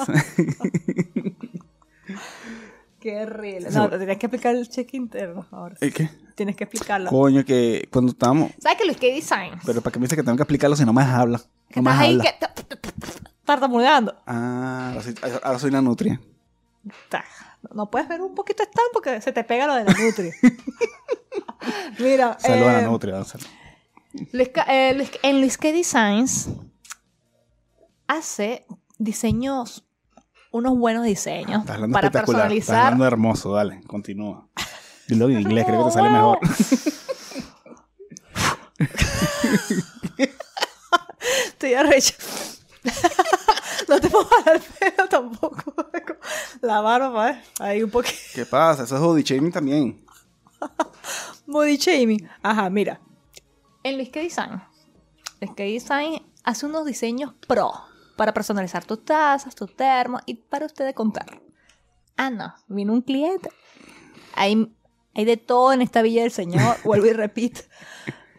Qué 3.05 3.21
horrible. 3.21 3.69
No, 3.69 3.87
te 3.87 3.99
tenías 3.99 4.17
que 4.17 4.25
explicar 4.25 4.55
el 4.55 4.67
cheque 4.67 4.97
interno 4.97 5.45
ahora. 5.51 5.75
¿El 5.79 5.93
qué? 5.93 6.09
Tienes 6.33 6.55
que 6.55 6.63
explicarlo. 6.63 7.11
Coño, 7.11 7.45
que 7.45 7.87
cuando 7.91 8.11
estábamos. 8.13 8.51
¿Sabes 8.57 8.79
que 8.79 8.85
Luis 8.85 8.97
K 8.97 9.05
Design? 9.05 9.59
Pero 9.63 9.81
¿para 9.81 9.93
qué 9.93 9.99
me 9.99 10.05
dice 10.05 10.15
que 10.15 10.23
tengo 10.23 10.35
que 10.35 10.41
explicarlo 10.41 10.75
si 10.75 10.85
no 10.85 10.91
me 10.91 11.03
habla? 11.03 11.39
que 11.69 11.81
No 11.81 11.83
me 11.83 11.91
estás 11.91 12.03
ahí 12.03 12.13
habla. 12.17 12.23
que 12.23 13.05
tartamudeando. 13.45 14.15
Ah, 14.25 14.89
ahora 14.89 15.03
soy, 15.03 15.15
ahora 15.43 15.59
soy 15.59 15.69
una 15.69 15.83
nutria. 15.83 16.19
Ta, 17.09 17.23
No 17.75 17.91
puedes 17.91 18.07
ver 18.07 18.21
un 18.21 18.33
poquito 18.33 18.63
de 18.63 18.69
stand 18.71 18.89
porque 18.91 19.21
se 19.21 19.31
te 19.31 19.43
pega 19.43 19.67
lo 19.67 19.75
de 19.75 19.83
la 19.83 19.93
nutri. 19.93 20.31
Mira, 21.99 22.37
Saludos 22.39 22.69
a 22.69 22.79
eh, 22.79 22.81
la 22.81 22.87
nutria. 22.87 23.23
sal- 23.23 23.41
Luis 24.31 24.49
eh, 24.67 24.93
Luis- 24.95 25.11
en 25.21 25.41
Luis 25.41 25.59
K 25.59 25.67
Designs 25.71 26.49
hace 28.07 28.65
diseños, 28.97 29.84
unos 30.55 30.77
buenos 30.77 31.03
diseños 31.03 31.61
Estás 31.61 31.75
hablando 31.75 31.93
para 31.95 32.07
espectacular. 32.07 32.41
Estás 32.43 32.53
personalizar. 32.67 32.85
hablando 32.85 33.05
hermoso, 33.05 33.53
dale, 33.53 33.81
continúa. 33.87 34.47
Dilo 35.07 35.29
en 35.29 35.41
inglés, 35.41 35.65
creo 35.65 35.79
que 35.79 35.85
te 35.89 35.91
sale 35.91 36.09
No, 36.09 36.13
mejor. 36.13 36.39
Estoy 41.47 41.73
arrecha. 41.73 42.13
no 43.89 43.99
te 43.99 44.09
puedo 44.09 44.25
jalar 44.25 44.55
el 44.55 44.61
pelo 44.61 45.09
tampoco. 45.09 45.75
La 46.61 46.79
barba, 46.79 47.31
¿eh? 47.31 47.43
Ahí 47.59 47.83
un 47.83 47.89
poquito. 47.91 48.15
¿Qué 48.33 48.45
pasa? 48.45 48.83
Eso 48.83 48.95
es 48.95 49.01
body 49.01 49.23
shaming 49.23 49.51
también. 49.51 50.05
Body 51.47 51.77
shaming. 51.77 52.27
Ajá, 52.41 52.69
mira. 52.69 53.01
En 53.83 53.97
Luis 53.97 54.09
K 54.09 54.21
Design. 54.21 54.61
Luis 55.41 55.51
K 55.55 55.63
Design 55.63 56.25
hace 56.43 56.65
unos 56.65 56.85
diseños 56.85 57.33
pro 57.45 57.73
para 58.15 58.33
personalizar 58.33 58.83
tus 58.85 59.03
tazas, 59.05 59.55
tus 59.55 59.75
termos 59.75 60.21
y 60.25 60.35
para 60.35 60.65
ustedes 60.65 60.93
contar. 60.93 61.41
Ah, 62.17 62.29
no. 62.29 62.53
Vino 62.67 62.93
un 62.93 63.01
cliente. 63.01 63.49
Hay, 64.35 64.73
hay 65.13 65.25
de 65.25 65.37
todo 65.37 65.73
en 65.73 65.81
esta 65.81 66.01
villa 66.01 66.21
del 66.23 66.31
señor. 66.31 66.77
Vuelvo 66.83 67.05
y 67.07 67.13
repito. 67.13 67.61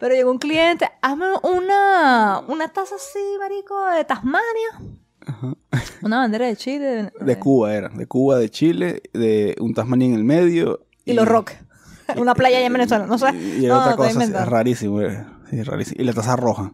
Pero 0.01 0.15
llegó 0.15 0.31
un 0.31 0.39
cliente. 0.39 0.89
Hazme 1.03 1.27
una, 1.43 2.43
una 2.49 2.69
taza 2.69 2.97
así, 2.97 3.19
marico, 3.39 3.87
de 3.91 4.05
Tasmania. 4.05 4.97
Una 6.03 6.19
bandera 6.19 6.47
de 6.47 6.57
Chile. 6.57 6.87
de- 7.19 7.25
De 7.25 7.39
Cuba 7.39 7.75
era. 7.75 7.89
De 7.89 8.07
Cuba, 8.07 8.39
de 8.39 8.49
Chile, 8.51 9.03
de 9.13 9.57
un 9.61 9.75
Tasmania 9.75 10.09
en 10.09 10.15
el 10.15 10.25
medio. 10.25 10.87
Y 11.05 11.13
los 11.15 11.27
Roques. 11.27 11.59
Una 12.17 12.35
playa 12.35 12.59
allá 12.59 12.67
en 12.67 12.73
Venezuela. 12.73 13.07
No 13.07 13.19
sé. 13.19 13.31
Y, 13.35 13.65
y 13.65 13.67
no, 13.67 13.79
otra 13.81 13.91
no, 13.93 13.97
cosa, 13.97 14.11
sí, 14.11 14.15
inventando. 14.15 14.51
rarísimo. 14.51 15.01
eh. 15.03 15.27
Sí, 15.51 15.63
rarísimo. 15.63 16.01
Y 16.01 16.05
la 16.05 16.13
taza 16.13 16.37
roja. 16.37 16.73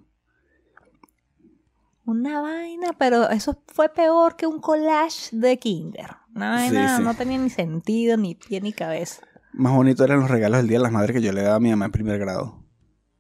Una 2.12 2.42
vaina, 2.42 2.88
pero 2.98 3.30
eso 3.30 3.56
fue 3.68 3.88
peor 3.88 4.36
que 4.36 4.46
un 4.46 4.60
collage 4.60 5.30
de 5.32 5.58
Kinder. 5.58 6.10
Una 6.34 6.50
vaina 6.50 6.98
sí. 6.98 7.02
no 7.02 7.14
tenía 7.14 7.38
ni 7.38 7.48
sentido, 7.48 8.18
ni 8.18 8.34
pie, 8.34 8.60
ni 8.60 8.74
cabeza. 8.74 9.22
Más 9.54 9.72
bonito 9.72 10.04
eran 10.04 10.20
los 10.20 10.30
regalos 10.30 10.58
del 10.58 10.68
Día 10.68 10.76
de 10.76 10.82
las 10.82 10.92
Madres 10.92 11.16
que 11.16 11.22
yo 11.22 11.32
le 11.32 11.40
daba 11.40 11.56
a 11.56 11.60
mi 11.60 11.70
mamá 11.70 11.86
en 11.86 11.92
primer 11.92 12.18
grado. 12.18 12.62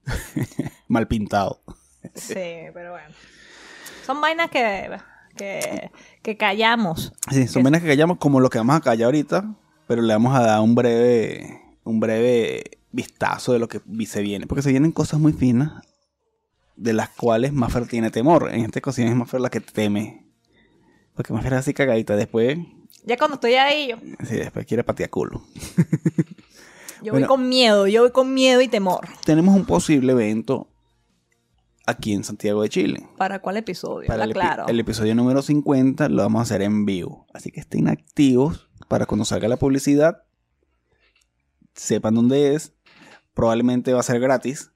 Mal 0.88 1.08
pintado. 1.08 1.62
Sí, 2.14 2.34
pero 2.74 2.90
bueno. 2.90 3.14
Son 4.04 4.20
vainas 4.20 4.50
que, 4.50 4.90
que, 5.38 5.90
que 6.20 6.36
callamos. 6.36 7.14
Sí, 7.30 7.48
son 7.48 7.62
venas 7.62 7.80
que 7.80 7.88
callamos 7.88 8.18
como 8.18 8.40
lo 8.40 8.50
que 8.50 8.58
vamos 8.58 8.76
a 8.76 8.80
callar 8.82 9.06
ahorita, 9.06 9.54
pero 9.86 10.02
le 10.02 10.12
vamos 10.12 10.36
a 10.36 10.42
dar 10.42 10.60
un 10.60 10.74
breve, 10.74 11.62
un 11.84 11.98
breve 11.98 12.78
vistazo 12.90 13.54
de 13.54 13.58
lo 13.58 13.68
que 13.68 13.80
se 14.04 14.20
viene. 14.20 14.46
Porque 14.46 14.60
se 14.60 14.70
vienen 14.70 14.92
cosas 14.92 15.18
muy 15.18 15.32
finas, 15.32 15.82
de 16.82 16.92
las 16.92 17.08
cuales 17.10 17.52
Maffer 17.52 17.86
tiene 17.86 18.10
temor. 18.10 18.50
En 18.52 18.64
esta 18.64 18.78
ocasión 18.80 19.08
es 19.08 19.14
Maffer 19.14 19.40
la 19.40 19.50
que 19.50 19.60
teme. 19.60 20.26
Porque 21.14 21.32
Maffer 21.32 21.52
es 21.54 21.58
así 21.60 21.74
cagadita. 21.74 22.16
Después, 22.16 22.58
Ya 23.04 23.16
cuando 23.16 23.34
estoy 23.36 23.54
ahí, 23.54 23.88
yo, 23.90 23.96
sí, 24.26 24.36
después 24.36 24.66
quiere 24.66 24.82
patear 24.84 25.10
culo. 25.10 25.42
yo 27.02 27.12
Bueno. 27.12 27.26
voy 27.26 27.36
con 27.36 27.48
miedo, 27.48 27.86
yo 27.86 28.02
voy 28.02 28.10
con 28.12 28.32
miedo 28.34 28.60
y 28.60 28.68
temor. 28.68 29.06
Tenemos 29.24 29.54
un 29.54 29.64
posible 29.64 30.12
evento 30.12 30.68
aquí 31.86 32.12
en 32.14 32.24
Santiago 32.24 32.62
de 32.62 32.68
Chile. 32.68 33.08
¿Para 33.16 33.40
cuál 33.40 33.56
episodio? 33.58 34.06
Para 34.08 34.24
el, 34.24 34.30
epi- 34.30 34.34
claro. 34.34 34.66
el 34.68 34.80
episodio 34.80 35.14
número 35.14 35.42
50 35.42 36.08
lo 36.08 36.22
vamos 36.22 36.40
a 36.40 36.42
hacer 36.42 36.62
en 36.62 36.84
vivo. 36.86 37.26
Así 37.32 37.50
que 37.50 37.60
estén 37.60 37.88
activos 37.88 38.68
para 38.88 39.06
cuando 39.06 39.24
salga 39.24 39.48
la 39.48 39.56
publicidad. 39.56 40.22
Sepan 41.74 42.14
dónde 42.14 42.54
es. 42.54 42.72
Probablemente 43.34 43.92
va 43.92 44.00
a 44.00 44.04
ser 44.04 44.20
gratis. 44.20 44.70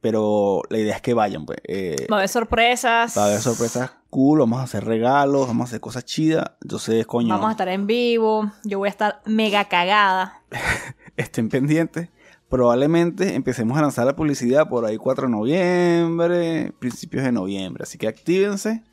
Pero 0.00 0.62
la 0.70 0.78
idea 0.78 0.94
es 0.96 1.02
que 1.02 1.14
vayan. 1.14 1.44
Pues. 1.44 1.58
Eh, 1.64 2.06
Va 2.10 2.16
a 2.16 2.18
haber 2.20 2.28
sorpresas. 2.28 3.16
va 3.18 3.24
a 3.24 3.26
haber 3.26 3.40
sorpresas 3.40 3.90
cool. 4.10 4.38
Vamos 4.40 4.60
a 4.60 4.62
hacer 4.64 4.84
regalos. 4.84 5.46
Vamos 5.48 5.66
a 5.66 5.68
hacer 5.70 5.80
cosas 5.80 6.04
chidas. 6.04 6.44
Entonces, 6.62 7.06
coño, 7.06 7.28
Vamos 7.30 7.48
a 7.48 7.52
estar 7.52 7.68
en 7.68 7.86
vivo. 7.86 8.50
Yo 8.64 8.78
voy 8.78 8.88
a 8.88 8.90
estar 8.90 9.20
mega 9.26 9.64
cagada. 9.64 10.42
estén 11.16 11.48
pendientes. 11.48 12.08
Probablemente 12.48 13.34
empecemos 13.34 13.76
a 13.76 13.82
lanzar 13.82 14.06
la 14.06 14.16
publicidad 14.16 14.68
por 14.68 14.86
ahí 14.86 14.96
4 14.96 15.26
de 15.26 15.30
noviembre, 15.32 16.72
principios 16.78 17.24
de 17.24 17.32
noviembre. 17.32 17.82
Así 17.82 17.98
que 17.98 18.08
actívense 18.08 18.84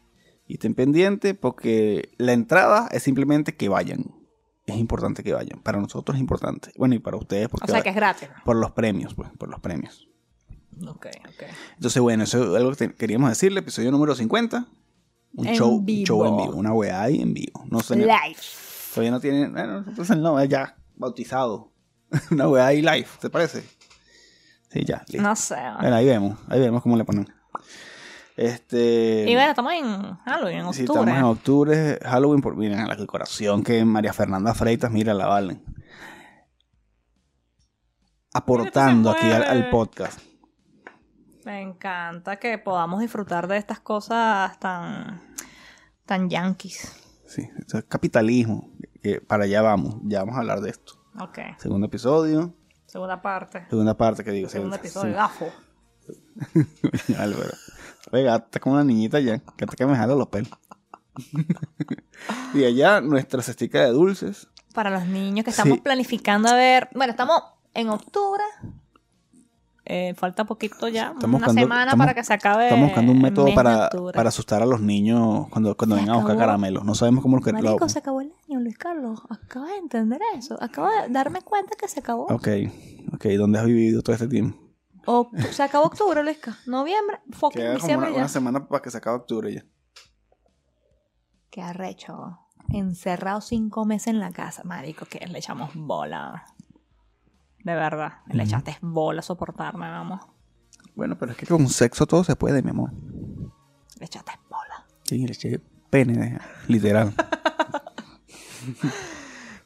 y 0.47 0.55
estén 0.55 0.75
pendientes 0.75 1.35
porque 1.39 2.09
la 2.17 2.33
entrada 2.33 2.89
es 2.91 3.03
simplemente 3.03 3.55
que 3.55 3.69
vayan. 3.69 4.13
Es 4.65 4.75
importante 4.75 5.23
que 5.23 5.31
vayan. 5.31 5.61
Para 5.61 5.79
nosotros 5.79 6.15
es 6.17 6.21
importante. 6.21 6.71
Bueno, 6.75 6.95
y 6.95 6.99
para 6.99 7.15
ustedes 7.17 7.47
porque 7.47 7.71
O 7.71 7.73
sea 7.73 7.81
que 7.81 7.89
es 7.89 7.95
gratis. 7.95 8.27
por 8.43 8.55
los 8.57 8.71
premios, 8.71 9.13
pues, 9.13 9.29
por 9.37 9.47
los 9.49 9.59
premios. 9.61 10.09
Ok, 10.87 11.07
ok. 11.27 11.43
Entonces, 11.75 12.01
bueno, 12.01 12.23
eso 12.23 12.55
es 12.55 12.61
algo 12.61 12.73
que 12.73 12.93
queríamos 12.93 13.29
decirle. 13.29 13.59
Episodio 13.61 13.91
número 13.91 14.15
50. 14.15 14.65
Un 15.37 15.47
En 15.47 15.55
show, 15.55 15.81
vivo. 15.81 16.05
show 16.05 16.25
en 16.25 16.37
vivo. 16.37 16.57
Una 16.57 16.73
weá 16.73 17.01
ahí 17.01 17.21
en 17.21 17.33
vivo. 17.33 17.65
No 17.69 17.79
sé. 17.79 17.95
Live. 17.95 18.37
Todavía 18.93 19.11
no 19.11 19.19
tiene. 19.19 19.49
Bueno, 19.49 19.83
entonces 19.87 20.17
no, 20.17 20.39
es 20.39 20.49
ya 20.49 20.75
bautizado. 20.95 21.71
Una 22.31 22.47
weá 22.47 22.67
ahí 22.67 22.81
live, 22.81 23.07
¿te 23.19 23.29
parece? 23.29 23.63
Sí, 24.69 24.83
ya. 24.85 25.03
listo. 25.07 25.21
No 25.21 25.35
sé. 25.35 25.57
Bueno, 25.79 25.95
ahí 25.95 26.05
vemos, 26.05 26.37
ahí 26.47 26.59
vemos 26.59 26.81
cómo 26.81 26.95
le 26.97 27.03
ponemos. 27.03 27.31
Este. 28.35 29.25
Y 29.27 29.33
bueno, 29.33 29.49
estamos 29.49 29.73
en 29.73 30.15
Halloween, 30.17 30.65
en 30.65 30.73
sí, 30.73 30.81
octubre. 30.81 30.99
estamos 30.99 31.17
en 31.17 31.23
octubre, 31.23 31.99
Halloween, 32.03 32.41
por, 32.41 32.57
miren 32.57 32.87
la 32.87 32.95
decoración 32.95 33.63
que 33.63 33.83
María 33.85 34.11
Fernanda 34.11 34.53
Freitas, 34.53 34.91
mira, 34.91 35.13
la 35.13 35.27
valen. 35.27 35.63
Aportando 38.33 39.09
aquí 39.09 39.29
al, 39.29 39.69
podcast. 39.69 40.19
Me 41.45 41.61
encanta 41.61 42.37
que 42.37 42.57
podamos 42.57 42.99
disfrutar 42.99 43.47
de 43.47 43.57
estas 43.57 43.79
cosas 43.79 44.59
tan, 44.59 45.21
tan 46.05 46.29
yankees. 46.29 46.91
Sí, 47.27 47.47
esto 47.59 47.77
es 47.77 47.85
capitalismo. 47.85 48.69
Para 49.27 49.43
allá 49.43 49.61
vamos, 49.61 49.97
ya 50.03 50.19
vamos 50.19 50.35
a 50.35 50.39
hablar 50.39 50.61
de 50.61 50.71
esto. 50.71 50.93
Ok. 51.19 51.37
Segundo 51.59 51.85
episodio, 51.87 52.53
Segunda 52.87 53.21
parte. 53.21 53.65
segunda 53.69 53.95
parte 53.95 54.23
que 54.23 54.31
digo. 54.31 54.49
Segundo 54.49 54.75
episodio. 54.75 55.11
sí. 55.11 55.15
Gafo. 55.15 55.45
Álvaro. 57.19 57.51
Oiga, 58.11 58.35
estás 58.37 58.61
como 58.61 58.75
una 58.75 58.83
niñita 58.83 59.19
ya, 59.19 59.39
que 59.55 59.65
te 59.65 59.75
que 59.75 59.85
me 59.85 59.95
jala 59.95 60.15
los 60.15 60.27
pelos. 60.27 60.49
y 62.53 62.63
allá 62.63 63.01
nuestra 63.01 63.41
cestica 63.41 63.81
de 63.81 63.89
dulces. 63.91 64.47
Para 64.73 64.89
los 64.89 65.05
niños 65.05 65.43
que 65.45 65.51
estamos 65.51 65.75
Sí. 65.77 65.81
planificando 65.81 66.49
a 66.49 66.55
ver. 66.55 66.89
Bueno, 66.93 67.11
estamos 67.11 67.41
en 67.73 67.89
octubre. 67.89 68.43
Eh, 69.87 70.15
falta 70.15 70.45
poquito 70.45 70.87
ya. 70.87 71.11
Estamos 71.13 71.23
una 71.23 71.37
buscando- 71.47 71.61
semana 71.61 71.83
estamos- 71.83 72.03
para 72.05 72.13
que 72.15 72.23
se 72.23 72.33
acabe. 72.33 72.63
Estamos 72.65 72.87
buscando 72.87 73.11
un 73.11 73.21
método 73.21 73.53
para, 73.53 73.89
para 74.13 74.29
asustar 74.29 74.63
a 74.63 74.65
los 74.65 74.81
niños 74.81 75.47
cuando, 75.51 75.77
cuando 75.77 75.95
Se 75.95 76.01
vengan 76.01 76.15
a 76.15 76.19
buscar 76.19 76.37
caramelos. 76.37 76.83
No 76.83 76.95
sabemos 76.95 77.21
cómo 77.21 77.37
lo 77.37 77.43
que 77.43 77.51
lo- 77.51 77.61
Marico, 77.61 77.87
se 77.87 77.99
acabó 77.99 78.21
el 78.21 78.33
año, 78.49 78.59
Luis 78.61 78.77
Carlos. 78.79 79.21
Acabo 79.29 79.67
de 79.67 79.77
entender 79.77 80.19
eso. 80.35 80.57
Acabo 80.59 80.87
de 80.89 81.09
darme 81.09 81.41
cuenta 81.43 81.75
que 81.79 81.87
se 81.87 81.99
acabó. 81.99 82.23
Ok, 82.23 82.47
ok, 83.13 83.25
¿dónde 83.37 83.59
has 83.59 83.65
vivido 83.65 84.01
todo 84.01 84.13
este 84.15 84.27
tiempo? 84.27 84.57
Oct- 85.05 85.39
se 85.51 85.61
acabó 85.61 85.85
octubre, 85.85 86.23
Luisca. 86.23 86.57
Noviembre, 86.65 87.19
fucking 87.29 87.61
Queda 87.61 87.73
como 87.73 87.79
diciembre 87.83 88.07
una, 88.09 88.15
ya. 88.17 88.21
una 88.23 88.29
semana 88.29 88.67
para 88.67 88.81
que 88.81 88.89
se 88.89 88.97
acabe 88.97 89.17
octubre 89.17 89.53
ya. 89.53 89.63
Qué 91.51 91.61
arrecho. 91.61 92.39
Encerrado 92.69 93.39
cinco 93.41 93.85
meses 93.85 94.07
en 94.07 94.19
la 94.19 94.31
casa. 94.31 94.63
Marico, 94.63 95.05
que 95.05 95.19
le 95.27 95.37
echamos 95.37 95.69
bola. 95.75 96.43
De 97.65 97.73
verdad. 97.73 98.19
Le 98.27 98.43
echaste 98.43 98.77
bola 98.81 99.19
a 99.19 99.23
soportarme, 99.23 99.89
vamos. 99.89 100.21
Bueno, 100.95 101.17
pero 101.17 101.31
es 101.33 101.37
que 101.37 101.45
con 101.47 101.67
sexo 101.67 102.05
todo 102.05 102.23
se 102.23 102.35
puede, 102.35 102.61
mi 102.61 102.69
amor. 102.69 102.91
Le 103.99 104.05
echaste 104.05 104.31
bola. 104.49 104.85
Sí, 105.03 105.25
le 105.25 105.33
eché 105.33 105.59
pene, 105.89 106.39
literal. 106.67 107.13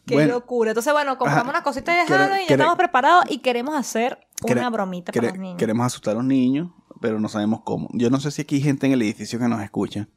Qué 0.06 0.16
Bueno. 0.16 0.34
locura. 0.34 0.72
Entonces, 0.72 0.92
bueno, 0.92 1.18
compramos 1.18 1.44
Ajá. 1.44 1.50
unas 1.52 1.62
cositas 1.62 1.96
de 1.96 2.06
Halloween, 2.12 2.48
ya 2.48 2.56
estamos 2.56 2.78
preparados 2.78 3.26
y 3.30 3.40
queremos 3.40 3.76
hacer 3.76 4.18
una 4.44 4.70
bromita 4.70 5.12
para 5.12 5.28
los 5.30 5.38
niños. 5.38 5.58
queremos 5.60 5.86
asustar 5.86 6.14
a 6.14 6.16
los 6.16 6.26
niños, 6.26 6.72
pero 7.00 7.20
no 7.20 7.30
sabemos 7.30 7.62
cómo. 7.64 7.90
Yo 7.94 8.10
no 8.10 8.20
sé 8.20 8.32
si 8.32 8.42
aquí 8.42 8.56
hay 8.56 8.62
gente 8.62 8.88
en 8.88 8.94
el 8.94 9.02
edificio 9.04 9.38
que 9.40 9.48
nos 9.48 9.62
escucha. 9.62 10.08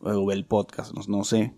O 0.00 0.26
ve 0.26 0.34
el 0.34 0.44
podcast, 0.46 0.92
no, 0.94 1.00
no 1.08 1.24
sé. 1.24 1.56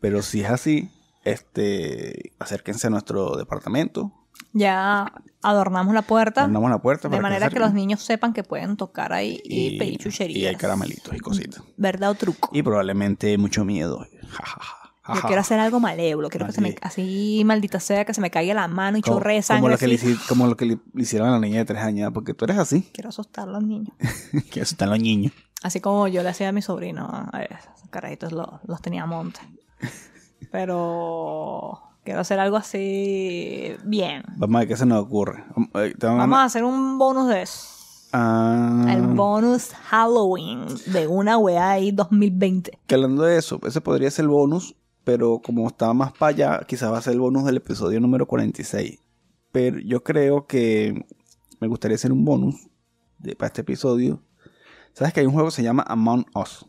Pero 0.00 0.22
si 0.22 0.42
es 0.42 0.50
así, 0.50 0.90
este, 1.24 2.32
acérquense 2.38 2.88
a 2.88 2.90
nuestro 2.90 3.36
departamento. 3.36 4.12
Ya 4.52 5.12
adornamos 5.42 5.94
la 5.94 6.02
puerta 6.02 6.42
Abrimos 6.44 6.70
la 6.70 6.78
puerta 6.82 7.08
de 7.08 7.20
manera 7.20 7.48
que 7.50 7.60
los 7.60 7.72
niños 7.72 8.02
sepan 8.02 8.32
que 8.32 8.42
pueden 8.42 8.76
tocar 8.76 9.12
ahí 9.12 9.40
y, 9.44 9.78
pedir 9.78 9.98
chucherías. 9.98 10.38
y 10.38 10.46
hay 10.46 10.56
caramelitos 10.56 11.14
y 11.14 11.20
cositas. 11.20 11.62
¿Verdad 11.76 12.10
o 12.10 12.14
truco? 12.14 12.50
Y 12.52 12.62
probablemente 12.62 13.38
mucho 13.38 13.64
miedo. 13.64 14.06
Ja, 14.28 14.44
ja, 14.44 14.60
ja. 14.60 14.76
Yo 15.14 15.22
quiero 15.22 15.40
hacer 15.40 15.58
algo 15.58 15.80
malévolo, 15.80 16.28
quiero 16.28 16.46
que 16.46 16.52
se 16.52 16.60
me, 16.60 16.76
Así. 16.82 17.42
maldita 17.44 17.80
sea, 17.80 18.04
que 18.04 18.14
se 18.14 18.20
me 18.20 18.30
caiga 18.30 18.54
la 18.54 18.68
mano 18.68 18.96
y 18.98 19.02
Como, 19.02 19.16
chorree 19.16 19.36
como 19.36 19.42
sangre. 19.42 19.72
lo 19.72 19.78
que 19.78 19.88
le, 19.88 19.94
así. 19.96 20.14
hici- 20.14 20.26
como 20.28 20.46
lo 20.46 20.56
que 20.56 20.66
le 20.66 20.78
hicieron 20.94 21.28
a 21.28 21.32
la 21.32 21.40
niña 21.40 21.58
de 21.58 21.64
tres 21.64 21.82
años, 21.82 22.12
porque 22.12 22.32
tú 22.32 22.44
eres 22.44 22.58
así, 22.58 22.88
Quiero 22.92 23.08
asustar 23.08 23.48
a 23.48 23.52
los 23.52 23.62
niños. 23.64 23.92
que 24.52 24.60
asustan 24.60 24.90
los 24.90 25.00
niños. 25.00 25.32
Así 25.64 25.80
como 25.80 26.06
yo 26.06 26.22
le 26.22 26.28
hacía 26.28 26.50
a 26.50 26.52
mi 26.52 26.62
sobrino, 26.62 27.08
a 27.32 27.42
esos 27.42 27.88
carajitos 27.90 28.30
los, 28.32 28.46
los 28.66 28.80
tenía 28.82 29.02
a 29.02 29.06
monte. 29.06 29.40
Pero 30.52 31.80
quiero 32.04 32.20
hacer 32.20 32.38
algo 32.38 32.56
así 32.56 33.74
bien. 33.84 34.22
Vamos 34.36 34.56
a 34.56 34.58
ver 34.60 34.68
qué 34.68 34.76
se 34.76 34.86
nos 34.86 35.02
ocurre. 35.02 35.44
Eh, 35.74 35.94
te 35.98 36.06
Vamos 36.06 36.38
a 36.38 36.44
hacer 36.44 36.64
un 36.64 36.98
bonus 36.98 37.28
de 37.28 37.42
eso. 37.42 37.66
Ah, 38.12 38.86
El 38.88 39.06
bonus 39.06 39.68
Halloween 39.72 40.66
de 40.86 41.06
una 41.06 41.38
weá 41.38 41.70
ahí 41.70 41.92
2020. 41.92 42.78
que 42.86 42.94
hablando 42.94 43.22
de 43.22 43.38
eso, 43.38 43.60
ese 43.64 43.80
podría 43.80 44.10
ser 44.10 44.24
el 44.24 44.30
bonus, 44.30 44.74
pero 45.04 45.40
como 45.40 45.68
estaba 45.68 45.94
más 45.94 46.12
para 46.12 46.30
allá, 46.30 46.60
quizás 46.66 46.92
va 46.92 46.98
a 46.98 47.02
ser 47.02 47.12
el 47.12 47.20
bonus 47.20 47.44
del 47.44 47.58
episodio 47.58 48.00
número 48.00 48.26
46. 48.26 48.98
Pero 49.52 49.78
yo 49.78 50.02
creo 50.02 50.46
que 50.46 51.06
me 51.60 51.68
gustaría 51.68 51.94
hacer 51.94 52.10
un 52.10 52.24
bonus 52.24 52.68
de, 53.18 53.36
para 53.36 53.46
este 53.48 53.60
episodio. 53.60 54.20
¿Sabes 54.92 55.12
que 55.12 55.20
hay 55.20 55.26
un 55.26 55.32
juego 55.32 55.48
que 55.48 55.54
se 55.54 55.62
llama 55.62 55.84
Among 55.86 56.26
Us? 56.34 56.66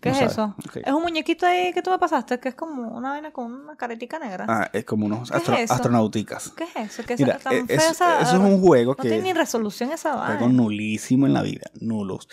¿Qué 0.00 0.10
No 0.10 0.16
es 0.16 0.22
eso? 0.32 0.54
Es 0.84 0.92
un 0.92 1.02
muñequito 1.02 1.44
ahí 1.46 1.72
que 1.74 1.82
tú 1.82 1.90
me 1.90 1.98
pasaste, 1.98 2.40
que 2.40 2.48
es 2.48 2.54
como 2.54 2.88
una 2.96 3.10
vaina 3.10 3.32
con 3.32 3.52
una 3.52 3.76
caretica 3.76 4.18
negra. 4.18 4.46
Ah, 4.48 4.70
es 4.72 4.84
como 4.86 5.04
unos 5.04 5.30
astronauticas. 5.30 6.52
¿Qué 6.56 6.64
es 6.64 6.76
eso? 6.92 7.02
¿Qué 7.06 7.14
es 7.14 7.20
Mira, 7.20 7.38
feo 7.38 7.64
esa- 7.68 8.20
eso 8.22 8.36
es 8.36 8.40
un 8.40 8.60
juego 8.62 8.92
No 8.92 8.96
que 8.96 9.08
tiene 9.10 9.24
ni 9.24 9.32
resolución 9.34 9.92
esa 9.92 10.12
juego 10.14 10.40
vaina. 10.46 10.48
nulísimo 10.48 11.26
en 11.26 11.34
la 11.34 11.42
vida, 11.42 11.70
nulos. 11.80 12.28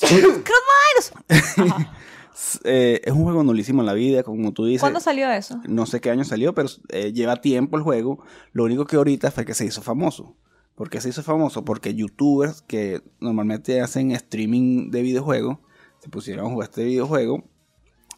Eh, 2.64 3.00
es 3.04 3.12
un 3.12 3.24
juego 3.24 3.44
nulísimo 3.44 3.82
en 3.82 3.86
la 3.86 3.92
vida, 3.92 4.22
como 4.22 4.52
tú 4.52 4.64
dices. 4.64 4.80
¿Cuándo 4.80 5.00
salió 5.00 5.30
eso? 5.30 5.60
No 5.68 5.84
sé 5.86 6.00
qué 6.00 6.10
año 6.10 6.24
salió, 6.24 6.54
pero 6.54 6.68
eh, 6.88 7.12
lleva 7.12 7.40
tiempo 7.40 7.76
el 7.76 7.82
juego. 7.82 8.24
Lo 8.52 8.64
único 8.64 8.86
que 8.86 8.96
ahorita 8.96 9.30
fue 9.30 9.44
que 9.44 9.54
se 9.54 9.66
hizo 9.66 9.82
famoso. 9.82 10.34
¿Por 10.74 10.88
qué 10.88 11.00
se 11.00 11.10
hizo 11.10 11.22
famoso? 11.22 11.64
Porque 11.64 11.94
youtubers 11.94 12.62
que 12.62 13.02
normalmente 13.20 13.80
hacen 13.82 14.10
streaming 14.12 14.90
de 14.90 15.02
videojuegos 15.02 15.58
se 16.02 16.08
pusieron 16.08 16.46
a 16.46 16.50
jugar 16.50 16.68
este 16.68 16.84
videojuego 16.84 17.44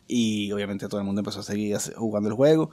y 0.06 0.50
obviamente 0.52 0.88
todo 0.88 1.00
el 1.00 1.06
mundo 1.06 1.20
empezó 1.20 1.40
a 1.40 1.42
seguir 1.42 1.76
jugando 1.96 2.28
el 2.30 2.34
juego 2.34 2.70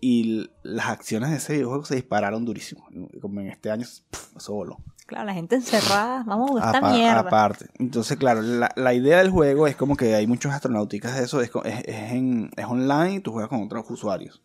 y 0.00 0.48
las 0.62 0.86
acciones 0.86 1.30
de 1.30 1.36
ese 1.36 1.52
videojuego 1.54 1.84
se 1.84 1.94
dispararon 1.96 2.44
durísimo. 2.44 2.86
Como 3.20 3.40
en 3.40 3.48
este 3.48 3.70
año, 3.70 3.86
pf, 4.10 4.36
eso 4.36 4.54
voló. 4.54 4.78
Claro, 5.06 5.24
la 5.26 5.34
gente 5.34 5.56
encerrada. 5.56 6.22
Vamos 6.26 6.60
a 6.60 6.66
esta 6.66 6.80
mierda. 6.92 7.20
Aparte. 7.20 7.66
Entonces, 7.78 8.16
claro, 8.18 8.42
la, 8.42 8.70
la 8.76 8.94
idea 8.94 9.18
del 9.18 9.30
juego 9.30 9.66
es 9.66 9.74
como 9.76 9.96
que 9.96 10.14
hay 10.14 10.26
muchos 10.26 10.52
astronauticas 10.52 11.16
de 11.16 11.24
eso, 11.24 11.40
es, 11.40 11.50
es, 11.64 11.78
es 11.86 12.12
en- 12.12 12.50
es 12.56 12.64
online 12.66 13.14
y 13.14 13.20
tú 13.20 13.32
juegas 13.32 13.48
con 13.48 13.62
otros 13.62 13.88
usuarios. 13.90 14.42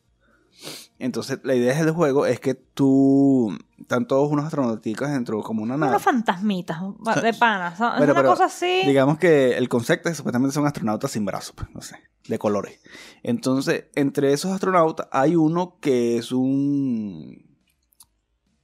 Entonces, 1.04 1.40
la 1.44 1.54
idea 1.54 1.76
del 1.84 1.92
juego 1.94 2.26
es 2.26 2.40
que 2.40 2.54
tú, 2.54 3.58
están 3.78 4.08
todos 4.08 4.32
unos 4.32 4.46
astronauticas 4.46 5.12
dentro 5.12 5.42
como 5.44 5.62
una 5.62 5.76
nave. 5.76 5.92
Unos 5.92 6.02
fantasmitas 6.02 6.78
de 7.22 7.34
panas. 7.34 7.74
Es 7.74 7.80
Pero- 7.80 8.04
una 8.06 8.14
pero, 8.14 8.30
cosa 8.30 8.46
así. 8.46 8.84
Digamos 8.86 9.18
que 9.18 9.58
el 9.58 9.68
concepto 9.68 10.08
es 10.08 10.14
que 10.14 10.18
supuestamente 10.18 10.54
son 10.54 10.66
astronautas 10.66 11.12
sin 11.12 11.26
brazos, 11.26 11.56
pues, 11.58 11.70
no 11.74 11.82
sé, 11.82 11.98
de 12.30 12.40
colores. 12.40 12.80
Entonces, 13.22 13.88
entre 13.96 14.32
esos 14.32 14.52
astronautas 14.54 15.08
hay 15.12 15.36
uno 15.36 15.78
que 15.82 16.18
es 16.18 16.32
un, 16.32 17.54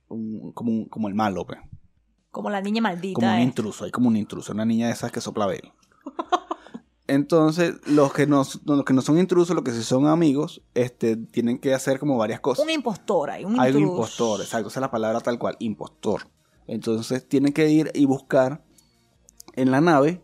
un- 0.08 0.54
como, 0.54 0.71
un- 0.71 0.86
como 0.86 1.10
el 1.10 1.15
malo, 1.15 1.45
pues. 1.45 1.60
Como 2.32 2.49
la 2.49 2.62
niña 2.62 2.82
maldita. 2.82 3.15
como 3.15 3.28
un 3.34 3.39
eh. 3.39 3.43
intruso, 3.43 3.84
hay 3.84 3.91
como 3.91 4.08
un 4.08 4.15
intruso, 4.15 4.54
una 4.54 4.63
niña 4.63 4.88
de 4.88 4.93
esas 4.93 5.12
que 5.12 5.19
sopla 5.19 5.45
velo. 5.45 5.73
Entonces, 7.10 7.76
los 7.88 8.13
que 8.13 8.28
no, 8.28 8.43
los 8.65 8.86
que 8.86 8.93
no 8.93 9.02
son 9.02 9.17
intrusos, 9.17 9.56
los 9.56 9.63
que 9.63 9.72
sí 9.72 9.82
son 9.84 10.06
amigos, 10.08 10.62
este, 10.76 11.17
tienen 11.17 11.58
que 11.58 11.74
hacer 11.74 12.00
como 12.00 12.17
varias 12.17 12.39
cosas. 12.39 12.63
Un 12.63 12.69
impostor 12.72 13.32
ahí, 13.32 13.43
un 13.43 13.60
Hay 13.60 13.72
un 13.72 13.78
intruso. 13.80 13.93
impostor, 13.95 14.41
exacto, 14.41 14.67
esa 14.69 14.80
es 14.80 14.82
la 14.82 14.91
palabra 14.91 15.19
tal 15.22 15.39
cual, 15.39 15.56
impostor. 15.60 16.28
Entonces, 16.67 17.28
tienen 17.28 17.52
que 17.52 17.67
ir 17.69 17.91
y 17.95 18.06
buscar 18.06 18.63
en 19.54 19.72
la 19.72 19.82
nave, 19.82 20.24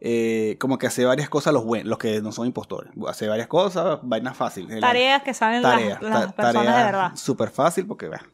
eh, 0.00 0.56
como 0.60 0.76
que 0.76 0.86
hacer 0.88 1.06
varias 1.06 1.28
cosas 1.28 1.54
los 1.54 1.64
buenos, 1.64 1.88
los 1.88 1.98
que 1.98 2.20
no 2.20 2.32
son 2.32 2.46
impostores. 2.46 2.92
Hacer 3.08 3.28
varias 3.28 3.46
cosas, 3.46 4.00
vainas 4.02 4.36
fáciles. 4.36 4.80
Tareas 4.80 5.22
que 5.22 5.32
saben 5.34 5.62
las- 5.62 5.72
Tareas, 5.72 6.02
las, 6.02 6.12
ta- 6.12 6.18
personas 6.36 6.54
tareas 6.54 6.76
de 6.76 6.82
verdad. 6.84 7.12
Súper 7.14 7.50
fácil 7.50 7.86
porque 7.86 8.08
vea. 8.08 8.26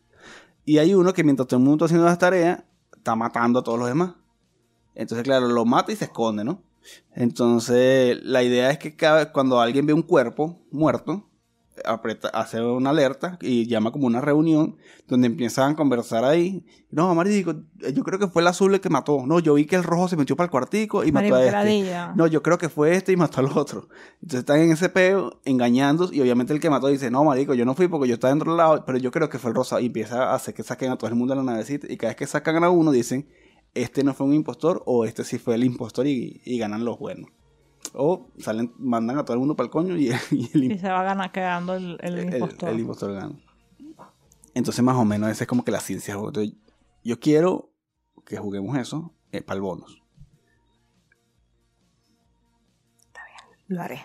Y 0.64 0.78
hay 0.78 0.94
uno 0.94 1.12
que 1.12 1.22
mientras 1.22 1.46
todo 1.46 1.58
el 1.58 1.64
mundo 1.64 1.84
está 1.84 1.92
haciendo 1.92 2.06
las 2.06 2.18
tareas, 2.18 2.64
está 2.96 3.14
matando 3.14 3.58
a 3.60 3.62
todos 3.62 3.78
los 3.78 3.88
demás. 3.88 4.14
Entonces, 4.94 5.22
claro, 5.22 5.46
lo 5.48 5.64
mata 5.66 5.92
y 5.92 5.96
se 5.96 6.06
esconde, 6.06 6.44
¿no? 6.44 6.62
Entonces, 7.14 8.18
la 8.22 8.42
idea 8.42 8.70
es 8.70 8.78
que 8.78 8.96
cada, 8.96 9.32
cuando 9.32 9.60
alguien 9.60 9.86
ve 9.86 9.92
un 9.92 10.02
cuerpo 10.02 10.60
muerto, 10.70 11.30
hace 12.32 12.60
una 12.60 12.90
alerta 12.90 13.38
y 13.40 13.66
llama 13.66 13.90
como 13.90 14.06
una 14.06 14.20
reunión 14.20 14.76
donde 15.08 15.26
empiezan 15.26 15.72
a 15.72 15.76
conversar 15.76 16.24
ahí. 16.24 16.64
No, 16.90 17.14
marico, 17.14 17.54
yo 17.94 18.02
creo 18.02 18.18
que 18.18 18.28
fue 18.28 18.42
el 18.42 18.48
azul 18.48 18.74
el 18.74 18.80
que 18.80 18.88
mató. 18.88 19.24
No, 19.26 19.40
yo 19.40 19.54
vi 19.54 19.66
que 19.66 19.76
el 19.76 19.84
rojo 19.84 20.08
se 20.08 20.16
metió 20.16 20.36
para 20.36 20.46
el 20.46 20.50
cuartico 20.50 21.04
y 21.04 21.12
mató 21.12 21.34
a 21.34 21.44
este. 21.44 21.94
No, 22.16 22.26
yo 22.26 22.42
creo 22.42 22.58
que 22.58 22.68
fue 22.68 22.94
este 22.94 23.12
y 23.12 23.16
mató 23.16 23.40
al 23.40 23.46
otro. 23.56 23.88
Entonces 24.20 24.40
están 24.40 24.60
en 24.60 24.72
ese 24.72 24.88
peo, 24.88 25.40
engañando, 25.44 26.10
y 26.12 26.20
obviamente 26.20 26.52
el 26.52 26.60
que 26.60 26.70
mató 26.70 26.88
dice, 26.88 27.10
no, 27.10 27.24
marico, 27.24 27.54
yo 27.54 27.64
no 27.64 27.74
fui 27.74 27.88
porque 27.88 28.08
yo 28.08 28.14
estaba 28.14 28.32
dentro 28.32 28.52
del 28.52 28.58
lado, 28.58 28.84
pero 28.84 28.98
yo 28.98 29.10
creo 29.10 29.28
que 29.28 29.38
fue 29.38 29.50
el 29.50 29.56
rosa. 29.56 29.80
Y 29.80 29.86
empieza 29.86 30.30
a 30.30 30.34
hacer 30.34 30.54
que 30.54 30.62
saquen 30.62 30.90
a 30.90 30.96
todo 30.96 31.08
el 31.08 31.16
mundo 31.16 31.34
de 31.34 31.42
la 31.42 31.44
navecita, 31.44 31.86
y 31.90 31.96
cada 31.96 32.10
vez 32.10 32.16
que 32.16 32.26
sacan 32.26 32.62
a 32.62 32.70
uno 32.70 32.92
dicen, 32.92 33.28
este 33.74 34.02
no 34.04 34.14
fue 34.14 34.26
un 34.26 34.34
impostor, 34.34 34.82
o 34.86 35.04
este 35.04 35.24
sí 35.24 35.38
fue 35.38 35.54
el 35.54 35.64
impostor 35.64 36.06
y, 36.06 36.40
y 36.44 36.58
ganan 36.58 36.84
los 36.84 36.98
buenos. 36.98 37.30
O 37.94 38.28
salen, 38.38 38.72
mandan 38.78 39.18
a 39.18 39.24
todo 39.24 39.34
el 39.34 39.38
mundo 39.40 39.56
para 39.56 39.64
el 39.66 39.70
coño 39.70 39.96
y, 39.96 40.08
y 40.30 40.50
el, 40.54 40.72
Y 40.72 40.78
se 40.78 40.88
va 40.88 41.02
ganar 41.02 41.32
quedando 41.32 41.74
el, 41.74 41.98
el 42.02 42.18
el- 42.18 42.34
impostor. 42.34 42.68
el 42.70 42.80
impostor 42.80 43.12
gana. 43.14 43.34
Entonces, 44.54 44.84
más 44.84 44.96
o 44.96 45.04
menos, 45.04 45.30
esa 45.30 45.44
es 45.44 45.48
como 45.48 45.64
que 45.64 45.70
la 45.70 45.80
ciencia. 45.80 46.14
Entonces, 46.14 46.54
yo 47.04 47.18
quiero 47.20 47.72
que 48.26 48.36
juguemos 48.36 48.76
eso 48.76 49.14
eh, 49.32 49.42
para 49.42 49.56
el 49.56 49.62
bonus. 49.62 50.02
Lo 53.68 53.80
haré. 53.82 54.00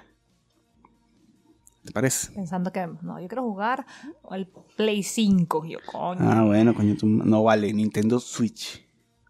¿Te 1.84 1.92
parece? 1.92 2.32
Pensando 2.34 2.72
que, 2.72 2.86
no, 3.02 3.20
yo 3.20 3.28
quiero 3.28 3.44
jugar 3.44 3.86
el 4.32 4.48
Play 4.78 5.02
5. 5.04 5.66
Y 5.66 5.72
Yo, 5.74 5.80
coño, 5.92 6.20
Ah, 6.22 6.44
bueno, 6.44 6.74
coño, 6.76 6.96
tú- 6.96 7.08
no 7.08 7.44
vale, 7.44 7.74
Nintendo 7.74 8.20
Switch. 8.20 8.85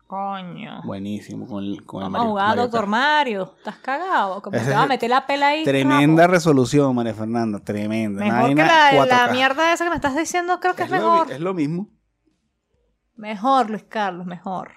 Coño. 0.08 0.82
Buenísimo, 0.84 1.48
con 1.48 1.64
el, 1.64 1.84
con 1.86 2.04
el 2.04 2.12
Vamos 2.12 2.28
jugar 2.30 2.46
a 2.46 2.48
Mario 2.50 2.64
Doctor. 2.64 2.88
Mario. 2.88 3.54
¿Estás 3.58 3.78
cagado? 3.78 4.42
Como 4.42 4.58
te 4.58 4.70
va 4.72 4.84
a 4.84 4.88
meter 4.88 5.10
la 5.10 5.26
pela 5.28 5.48
ahí. 5.50 5.64
Tremenda 5.64 6.28
resolución, 6.28 6.96
María 6.96 7.14
Fernanda, 7.14 7.60
tremenda. 7.60 8.24
Mejor 8.24 8.50
que 8.50 8.56
la, 8.56 8.92
la 9.06 9.28
4K. 9.28 9.32
mierda 9.32 9.74
esa 9.74 9.84
que 9.84 9.90
me 9.90 9.96
estás 9.96 10.16
diciendo, 10.16 10.60
creo 10.60 10.76
que 10.76 10.84
es, 10.84 10.90
lo, 10.90 10.96
mejor. 10.98 11.28
mi- 11.28 11.34
es 11.34 11.40
lo 11.40 11.54
mismo. 11.54 11.90
Mejor, 13.16 13.70
Luis 13.70 13.84
Carlos, 13.84 14.26
mejor. 14.26 14.72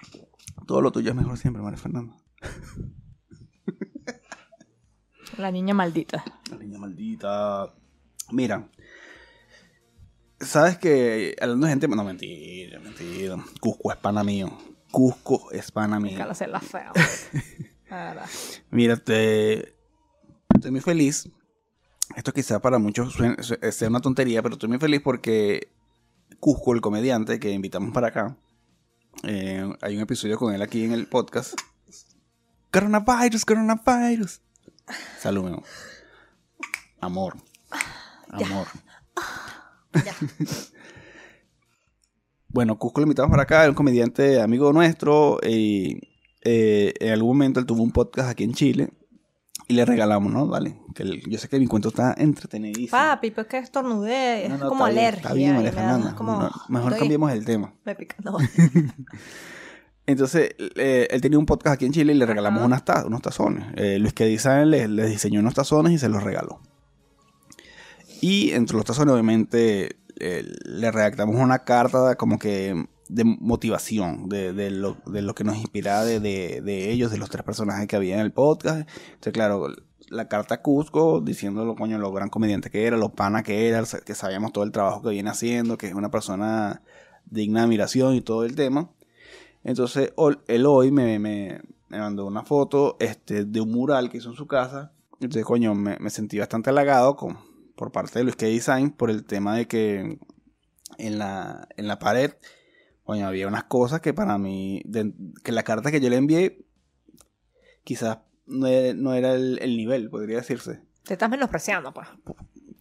Todo 0.65 0.81
lo 0.81 0.91
tuyo 0.91 1.09
es 1.11 1.15
mejor 1.15 1.37
siempre, 1.37 1.61
María 1.61 1.77
Fernanda. 1.77 2.15
La 5.37 5.51
niña 5.51 5.73
maldita. 5.73 6.23
La 6.51 6.57
niña 6.57 6.79
maldita. 6.79 7.73
Mira. 8.31 8.67
¿Sabes 10.39 10.77
que 10.77 11.35
Hablando 11.41 11.65
de 11.67 11.71
gente. 11.73 11.87
No, 11.87 12.03
mentira, 12.03 12.79
mentira. 12.79 13.35
Cusco 13.59 13.91
es 13.91 13.97
pana 13.97 14.23
mío. 14.23 14.49
Cusco 14.91 15.51
es 15.51 15.71
pana 15.71 15.99
es 16.45 16.51
la 16.51 16.59
fea. 16.59 16.91
Mira, 18.71 18.97
te- 18.97 19.75
estoy 20.53 20.71
muy 20.71 20.81
feliz. 20.81 21.29
Esto 22.15 22.33
quizá 22.33 22.59
para 22.59 22.79
muchos 22.79 23.13
suene- 23.13 23.41
su- 23.43 23.57
sea 23.71 23.87
una 23.89 24.01
tontería, 24.01 24.41
pero 24.41 24.53
estoy 24.55 24.69
muy 24.69 24.79
feliz 24.79 25.01
porque 25.03 25.71
Cusco, 26.39 26.73
el 26.73 26.81
comediante 26.81 27.39
que 27.39 27.51
invitamos 27.51 27.91
para 27.93 28.07
acá, 28.07 28.37
eh, 29.23 29.67
hay 29.81 29.95
un 29.95 30.01
episodio 30.03 30.37
con 30.37 30.53
él 30.53 30.61
aquí 30.61 30.83
en 30.85 30.91
el 30.91 31.07
podcast. 31.07 31.53
Coronavirus, 32.71 33.45
coronavirus. 33.45 34.41
Salud, 35.19 35.43
mi 35.43 35.49
amor. 35.49 35.63
Amor. 37.01 37.37
Amor. 38.29 38.67
Bueno, 42.49 42.77
Cusco 42.79 43.01
lo 43.01 43.05
invitamos 43.05 43.29
para 43.31 43.43
acá, 43.43 43.63
es 43.63 43.69
un 43.69 43.75
comediante 43.75 44.41
amigo 44.41 44.73
nuestro 44.73 45.39
y 45.47 45.99
eh, 46.43 46.93
en 46.99 47.11
algún 47.13 47.29
momento 47.37 47.59
él 47.59 47.65
tuvo 47.65 47.83
un 47.83 47.91
podcast 47.91 48.29
aquí 48.29 48.43
en 48.43 48.53
Chile 48.53 48.89
y 49.67 49.75
le 49.75 49.85
regalamos, 49.85 50.33
¿no? 50.33 50.47
Vale, 50.47 50.77
que 50.95 51.03
el- 51.03 51.21
yo 51.29 51.37
sé 51.37 51.47
que 51.47 51.59
mi 51.59 51.67
cuento 51.67 51.89
está 51.89 52.15
entretenidísimo. 52.17 52.89
Papi, 52.89 53.29
pues 53.31 53.45
que 53.45 53.59
estornudé. 53.59 54.47
No, 54.49 54.55
Es 54.55 54.61
no, 54.61 54.69
como 54.69 54.87
está 54.87 54.99
alergia. 54.99 55.21
Está 55.21 55.33
bien, 55.33 55.55
María 55.55 55.71
Fernanda. 55.71 56.15
como- 56.15 56.41
No, 56.41 56.51
mejor 56.69 56.93
estoy- 56.93 56.99
cambiemos 57.01 57.31
el 57.31 57.45
tema. 57.45 57.73
Me 57.85 57.95
pica. 57.95 58.15
No. 58.23 58.37
Entonces, 60.07 60.55
eh, 60.75 61.07
él 61.11 61.21
tenía 61.21 61.37
un 61.37 61.45
podcast 61.45 61.75
aquí 61.75 61.85
en 61.85 61.91
Chile 61.91 62.13
y 62.13 62.17
le 62.17 62.25
regalamos 62.25 62.63
unas 62.65 62.81
unos 63.05 63.21
tazones. 63.21 63.63
Eh, 63.75 63.99
Luis 63.99 64.13
que 64.13 64.25
Design 64.25 64.71
les, 64.71 64.89
les 64.89 65.07
diseñó 65.11 65.39
unos 65.39 65.53
tazones 65.53 65.93
y 65.93 65.99
se 65.99 66.09
los 66.09 66.23
regaló. 66.23 66.61
Y 68.21 68.51
entre 68.51 68.75
los 68.75 68.85
tazones, 68.85 69.13
obviamente, 69.13 69.98
eh, 70.19 70.45
le 70.65 70.91
redactamos 70.91 71.35
una 71.35 71.59
carta 71.59 72.15
como 72.15 72.39
que 72.39 72.85
de 73.09 73.23
motivación, 73.23 74.29
de, 74.29 74.69
lo, 74.69 74.97
de 75.07 75.21
lo 75.23 75.33
que 75.33 75.43
nos 75.43 75.57
inspiraba 75.57 76.05
de, 76.05 76.19
de, 76.19 76.91
ellos, 76.91 77.11
de 77.11 77.17
los 77.17 77.29
tres 77.29 77.43
personajes 77.43 77.87
que 77.87 77.95
había 77.95 78.15
en 78.15 78.21
el 78.21 78.31
podcast. 78.31 78.87
Entonces, 79.07 79.33
claro, 79.33 79.67
la 80.09 80.27
carta 80.27 80.55
a 80.55 80.61
Cusco 80.61 81.19
diciéndolo, 81.19 81.75
coño, 81.75 81.97
lo 81.97 82.11
gran 82.11 82.29
comediante 82.29 82.69
que 82.69 82.85
era, 82.85 82.97
lo 82.97 83.09
pana 83.09 83.41
que 83.41 83.67
era, 83.67 83.83
que 84.05 84.13
sabíamos 84.13 84.53
todo 84.53 84.63
el 84.63 84.71
trabajo 84.71 85.01
que 85.01 85.09
viene 85.09 85.31
haciendo, 85.31 85.77
que 85.77 85.87
es 85.87 85.95
una 85.95 86.11
persona 86.11 86.83
digna 87.25 87.61
de 87.61 87.65
admiración 87.65 88.15
y 88.15 88.21
todo 88.21 88.43
el 88.45 88.55
tema. 88.55 88.91
Entonces, 89.63 90.13
él 90.47 90.65
hoy 90.67 90.91
me, 90.91 91.17
me, 91.17 91.61
me 91.89 91.99
mandó 91.99 92.27
una 92.27 92.43
foto 92.43 92.95
este, 92.99 93.43
de 93.43 93.59
un 93.59 93.71
mural 93.71 94.09
que 94.09 94.17
hizo 94.17 94.29
en 94.29 94.35
su 94.35 94.45
casa. 94.45 94.91
Entonces, 95.13 95.45
coño, 95.45 95.73
me, 95.73 95.97
me 95.99 96.11
sentí 96.11 96.37
bastante 96.37 96.69
halagado 96.69 97.15
con, 97.15 97.48
por 97.79 97.93
parte 97.93 98.19
de 98.19 98.23
Luis 98.25 98.35
K. 98.35 98.45
Design 98.45 98.91
por 98.91 99.09
el 99.09 99.23
tema 99.23 99.55
de 99.55 99.65
que 99.65 100.19
en 100.97 101.17
la, 101.17 101.65
en 101.77 101.87
la 101.87 101.97
pared, 101.97 102.33
coño, 103.05 103.25
había 103.25 103.47
unas 103.47 103.63
cosas 103.63 104.01
que 104.01 104.13
para 104.13 104.37
mí, 104.37 104.81
de- 104.83 105.13
que 105.45 105.53
la 105.53 105.63
carta 105.63 105.89
que 105.89 106.01
yo 106.01 106.09
le 106.09 106.17
envié, 106.17 106.65
quizás 107.85 108.17
no 108.45 108.67
era, 108.67 108.93
no 108.93 109.13
era 109.13 109.31
el, 109.33 109.59
el 109.61 109.77
nivel, 109.77 110.09
podría 110.09 110.35
decirse. 110.35 110.81
Te 111.03 111.13
estás 111.13 111.29
menospreciando, 111.29 111.93
pues. 111.93 112.05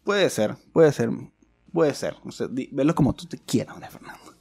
Puede 0.03 0.29
ser, 0.31 0.57
puede 0.73 0.91
ser, 0.91 1.11
puede 1.73 1.95
ser. 1.95 2.17
O 2.25 2.33
sea, 2.33 2.49
verlo 2.51 2.97
como 2.97 3.15
tú 3.15 3.27
te 3.27 3.39
quieras, 3.39 3.77
Juan 3.77 3.89
Fernando. 3.93 4.35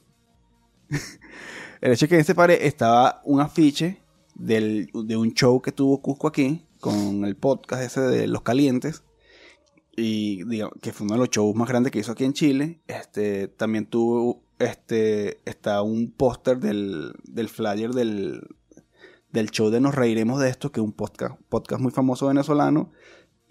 el 1.80 1.92
hecho 1.92 2.06
es 2.06 2.08
que 2.08 2.14
en 2.16 2.22
ese 2.22 2.34
pared 2.34 2.58
estaba 2.62 3.22
un 3.24 3.40
afiche 3.40 4.02
del, 4.34 4.90
de 4.92 5.16
un 5.16 5.34
show 5.34 5.62
que 5.62 5.70
tuvo 5.70 6.02
Cusco 6.02 6.26
aquí, 6.26 6.66
con 6.80 7.24
el 7.24 7.36
podcast 7.36 7.84
ese 7.84 8.00
de 8.00 8.26
Los 8.26 8.42
Calientes. 8.42 9.04
Y 10.00 10.44
que 10.80 10.92
fue 10.92 11.04
uno 11.06 11.14
de 11.14 11.20
los 11.20 11.30
shows 11.30 11.56
más 11.56 11.68
grandes 11.68 11.92
que 11.92 11.98
hizo 11.98 12.12
aquí 12.12 12.24
en 12.24 12.32
Chile. 12.32 12.80
Este, 12.86 13.48
también 13.48 13.86
tuvo, 13.86 14.42
este, 14.58 15.40
está 15.44 15.82
un 15.82 16.12
póster 16.12 16.58
del, 16.60 17.14
del 17.24 17.48
flyer 17.48 17.90
del, 17.90 18.46
del 19.32 19.50
show 19.50 19.70
de 19.70 19.80
Nos 19.80 19.94
Reiremos 19.94 20.40
de 20.40 20.50
Esto, 20.50 20.70
que 20.70 20.80
es 20.80 20.84
un 20.84 20.92
podcast, 20.92 21.40
podcast 21.48 21.82
muy 21.82 21.90
famoso 21.90 22.28
venezolano, 22.28 22.92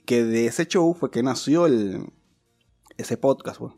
que 0.05 0.23
de 0.23 0.47
ese 0.47 0.67
show 0.67 0.93
fue 0.93 1.11
que 1.11 1.21
nació 1.21 1.65
el, 1.65 2.05
ese 2.97 3.17
podcast, 3.17 3.59
pues. 3.59 3.73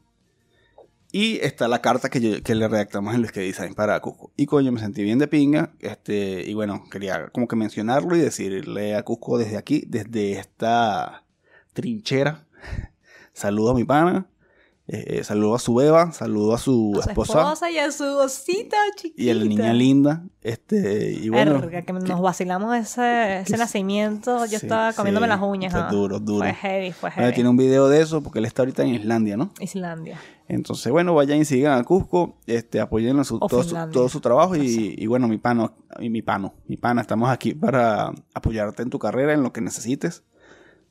Y 1.11 1.37
está 1.37 1.67
la 1.67 1.81
carta 1.81 2.09
que, 2.09 2.43
que 2.43 2.53
le 2.53 2.67
redactamos 2.67 3.15
en 3.15 3.21
Luis 3.21 3.31
que 3.31 3.39
Design 3.39 3.73
para 3.73 3.99
Cusco. 3.99 4.31
Y 4.37 4.45
coño, 4.45 4.71
me 4.71 4.79
sentí 4.79 5.01
bien 5.01 5.17
de 5.17 5.27
pinga. 5.27 5.73
Este, 5.79 6.47
y 6.47 6.53
bueno, 6.53 6.83
quería 6.91 7.29
como 7.29 7.47
que 7.47 7.55
mencionarlo 7.55 8.15
y 8.15 8.19
decirle 8.19 8.93
a 8.95 9.03
Cusco 9.03 9.39
desde 9.39 9.57
aquí, 9.57 9.83
desde 9.87 10.33
esta 10.33 11.25
trinchera. 11.73 12.45
Saludo 13.33 13.71
a 13.71 13.73
mi 13.73 13.83
pana. 13.83 14.27
eh, 14.91 15.23
saludo 15.23 15.53
a 15.53 15.59
su 15.59 15.75
beba. 15.75 16.11
Saludo 16.11 16.53
a 16.55 16.57
su, 16.57 16.93
A 16.97 17.03
su 17.03 17.09
esposa. 17.09 17.39
esposa 17.39 17.69
y 17.71 17.77
a 17.77 17.91
su 17.91 18.03
osita 18.03 18.77
chiquita. 18.95 19.21
Y 19.21 19.29
a 19.29 19.35
la 19.35 19.45
niña 19.45 19.73
linda. 19.73 20.23
Este, 20.41 21.11
y 21.11 21.29
bueno. 21.29 21.61
Que 21.69 21.93
nos 21.93 22.21
vacilamos 22.21 22.75
ese, 22.75 23.43
nacimiento. 23.57 24.45
Yo 24.45 24.59
sí, 24.59 24.65
estaba 24.65 24.93
comiéndome 24.93 25.27
sí, 25.27 25.29
las 25.29 25.41
uñas. 25.41 25.71
fue 25.71 25.81
¿ah? 25.81 25.89
duro, 25.91 26.19
duro. 26.19 26.39
Fue 26.39 26.53
heavy, 26.53 26.91
fue 26.91 27.09
Bueno, 27.11 27.21
heavy. 27.21 27.35
tiene 27.35 27.49
un 27.49 27.57
video 27.57 27.87
de 27.87 28.01
eso 28.01 28.21
porque 28.23 28.39
él 28.39 28.45
está 28.45 28.63
ahorita 28.63 28.83
en 28.83 28.95
Islandia, 28.95 29.37
¿no? 29.37 29.51
Islandia. 29.59 30.19
Entonces, 30.47 30.91
bueno, 30.91 31.13
vayan 31.13 31.37
y 31.37 31.45
sigan 31.45 31.77
a 31.77 31.83
Cusco, 31.83 32.39
este, 32.47 32.79
apoyen 32.79 33.23
su, 33.23 33.37
todo, 33.37 33.61
su, 33.61 33.75
todo 33.91 34.09
su 34.09 34.19
trabajo 34.19 34.55
y, 34.55 34.95
y 34.97 35.05
bueno, 35.05 35.27
mi 35.27 35.37
pano, 35.37 35.75
y 35.99 36.09
mi 36.09 36.23
pano, 36.23 36.55
mi 36.67 36.75
pana, 36.75 37.01
estamos 37.01 37.29
aquí 37.29 37.53
para 37.53 38.11
apoyarte 38.33 38.81
en 38.81 38.89
tu 38.89 38.97
carrera, 38.97 39.33
en 39.33 39.43
lo 39.43 39.53
que 39.53 39.61
necesites. 39.61 40.23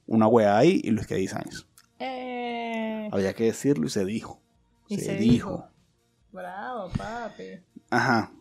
Una 0.09 0.27
wea 0.27 0.57
ahí 0.59 0.81
y 0.83 0.91
Luis 0.91 1.07
que 1.07 1.15
Designs. 1.15 1.67
Eh, 2.01 3.09
Había 3.13 3.33
que 3.35 3.45
decirlo 3.45 3.87
y 3.87 3.91
se 3.91 4.05
dijo. 4.05 4.41
Y 4.89 4.99
se, 4.99 5.05
se 5.05 5.15
dijo. 5.17 5.51
dijo. 5.51 5.65
bravo, 6.33 6.91
papi. 6.97 7.61
Ajá. 7.91 8.33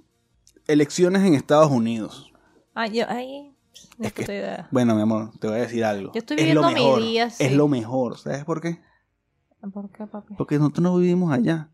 Elecciones 0.67 1.23
en 1.23 1.33
Estados 1.35 1.69
Unidos. 1.69 2.31
Ah, 2.73 2.87
yo 2.87 3.05
ahí. 3.09 3.53
Es 3.99 4.13
que- 4.13 4.23
idea. 4.23 4.67
Bueno, 4.71 4.95
mi 4.95 5.01
amor, 5.01 5.31
te 5.39 5.47
voy 5.47 5.57
a 5.57 5.61
decir 5.61 5.83
algo. 5.83 6.11
Yo 6.13 6.19
estoy 6.19 6.37
Es 6.39 6.53
lo 6.55 6.65
viviendo 6.67 6.97
mi 6.97 7.03
día, 7.03 7.29
sí. 7.29 7.43
Es 7.43 7.51
lo 7.53 7.67
mejor. 7.67 8.17
¿Sabes 8.17 8.43
por 8.45 8.61
qué? 8.61 8.79
¿Por 9.73 9.91
qué, 9.91 10.05
papi? 10.07 10.35
Porque 10.35 10.57
nosotros 10.57 10.83
no 10.83 10.95
vivimos 10.97 11.31
allá. 11.33 11.69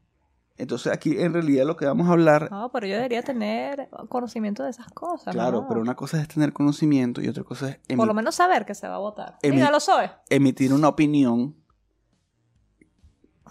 Entonces 0.58 0.94
aquí 0.94 1.20
en 1.20 1.34
realidad 1.34 1.66
lo 1.66 1.76
que 1.76 1.86
vamos 1.88 2.08
a 2.08 2.12
hablar 2.12 2.52
No, 2.52 2.72
pero 2.72 2.86
yo 2.86 2.96
debería 2.96 3.24
tener 3.24 3.90
conocimiento 4.08 4.64
de 4.64 4.70
esas 4.70 4.86
cosas. 4.92 5.34
Claro, 5.34 5.62
¿no? 5.62 5.68
pero 5.68 5.82
una 5.82 5.96
cosa 5.96 6.22
es 6.22 6.28
tener 6.28 6.54
conocimiento 6.54 7.22
y 7.22 7.28
otra 7.28 7.44
cosa 7.44 7.70
es 7.70 7.80
emi- 7.88 7.98
Por 7.98 8.08
lo 8.08 8.14
menos 8.14 8.36
saber 8.36 8.64
que 8.66 8.76
se 8.76 8.88
va 8.88 8.96
a 8.96 9.00
votar. 9.00 9.40
Emi- 9.42 9.56
Mira, 9.56 9.72
lo 9.72 9.80
soy. 9.80 10.06
emitir 10.30 10.72
una 10.74 10.90
opinión 10.90 11.56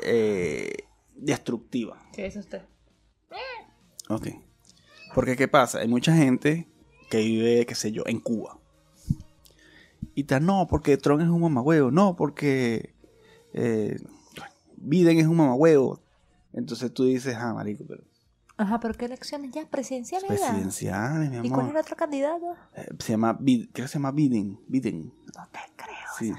eh, 0.04 0.72
destructiva. 1.14 1.98
¿Qué 2.12 2.24
dice 2.24 2.38
usted? 2.38 2.62
Ok. 4.08 4.28
Porque, 5.14 5.36
¿qué 5.36 5.48
pasa? 5.48 5.78
Hay 5.80 5.88
mucha 5.88 6.14
gente 6.14 6.68
que 7.10 7.18
vive, 7.18 7.66
qué 7.66 7.74
sé 7.74 7.92
yo, 7.92 8.02
en 8.06 8.20
Cuba. 8.20 8.58
Y 10.14 10.24
tal, 10.24 10.44
no, 10.44 10.66
porque 10.68 10.96
Trump 10.96 11.22
es 11.22 11.28
un 11.28 11.40
mamagüevo. 11.40 11.90
No, 11.90 12.16
porque 12.16 12.94
eh, 13.54 13.96
Biden 14.76 15.18
es 15.18 15.26
un 15.26 15.36
mamagüevo. 15.36 16.00
Entonces 16.52 16.92
tú 16.92 17.04
dices, 17.04 17.36
ah, 17.36 17.54
marico, 17.54 17.84
pero 17.86 18.04
Ajá, 18.56 18.78
pero 18.80 18.94
¿qué 18.94 19.06
elecciones 19.06 19.50
ya? 19.50 19.66
¿Presidenciales 19.66 20.28
presidenciales, 20.28 21.30
mi 21.30 21.46
¿Y 21.46 21.50
cuál 21.50 21.62
amor. 21.62 21.72
era 21.72 21.80
otro 21.80 21.96
candidato? 21.96 22.54
Eh, 22.76 22.86
se 22.98 23.12
llama, 23.12 23.36
creo 23.38 23.66
que 23.72 23.88
se 23.88 23.94
llama 23.94 24.12
Biden. 24.12 24.60
Biden. 24.68 25.12
No 25.34 25.48
te 25.50 25.58
creo. 25.74 25.96
Sí. 26.18 26.32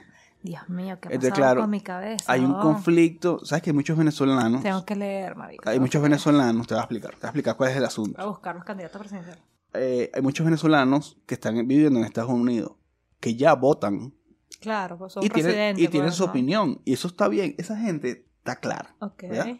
Dios 0.43 0.69
mío, 0.69 0.99
¿qué 1.01 1.09
pasa 1.09 1.31
claro, 1.31 1.61
con 1.61 1.69
mi 1.69 1.81
cabeza? 1.81 2.31
Hay 2.31 2.41
un 2.41 2.51
no? 2.51 2.59
conflicto. 2.59 3.43
¿Sabes 3.45 3.63
que 3.63 3.69
hay 3.71 3.75
muchos 3.75 3.97
venezolanos? 3.97 4.61
Tengo 4.61 4.85
que 4.85 4.95
leer, 4.95 5.35
marico. 5.35 5.69
Hay 5.69 5.79
muchos 5.79 6.01
venezolanos, 6.01 6.67
te 6.67 6.73
voy 6.73 6.79
a 6.79 6.83
explicar, 6.83 7.11
te 7.11 7.17
voy 7.17 7.25
a 7.25 7.27
explicar 7.27 7.57
cuál 7.57 7.71
es 7.71 7.77
el 7.77 7.85
asunto. 7.85 8.17
Voy 8.17 8.25
a 8.25 8.29
buscar 8.29 8.55
los 8.55 8.63
candidatos 8.63 8.99
presidenciales. 8.99 9.43
Eh, 9.73 10.11
hay 10.13 10.21
muchos 10.21 10.45
venezolanos 10.45 11.17
que 11.25 11.33
están 11.33 11.55
viviendo 11.67 11.99
en 11.99 12.05
Estados 12.05 12.29
Unidos, 12.29 12.73
que 13.19 13.35
ya 13.35 13.55
votan 13.55 14.13
Claro, 14.59 14.97
pues 14.97 15.13
son 15.13 15.23
y 15.25 15.29
tienen, 15.29 15.77
y 15.77 15.87
tienen 15.87 16.07
pues, 16.07 16.15
su 16.15 16.23
¿no? 16.23 16.29
opinión. 16.29 16.81
Y 16.85 16.93
eso 16.93 17.07
está 17.07 17.27
bien, 17.27 17.55
esa 17.57 17.75
gente 17.77 18.25
está 18.37 18.57
clara. 18.57 18.95
Ok. 18.99 19.23
¿verdad? 19.23 19.57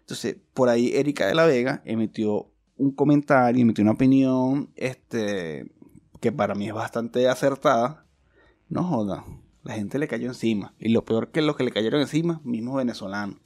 Entonces, 0.00 0.36
por 0.52 0.68
ahí 0.68 0.92
Erika 0.94 1.26
de 1.26 1.34
la 1.34 1.46
Vega 1.46 1.82
emitió 1.84 2.50
un 2.76 2.90
comentario, 2.92 3.62
emitió 3.62 3.82
una 3.82 3.92
opinión 3.92 4.70
este, 4.76 5.70
que 6.20 6.32
para 6.32 6.54
mí 6.54 6.66
es 6.68 6.74
bastante 6.74 7.28
acertada. 7.28 8.06
No 8.68 8.82
joda, 8.84 9.24
la 9.62 9.74
gente 9.74 9.98
le 9.98 10.08
cayó 10.08 10.28
encima. 10.28 10.74
Y 10.78 10.88
lo 10.88 11.04
peor 11.04 11.30
que 11.30 11.42
los 11.42 11.56
que 11.56 11.64
le 11.64 11.70
cayeron 11.70 12.00
encima, 12.00 12.40
mismos 12.44 12.76
venezolanos. 12.76 13.38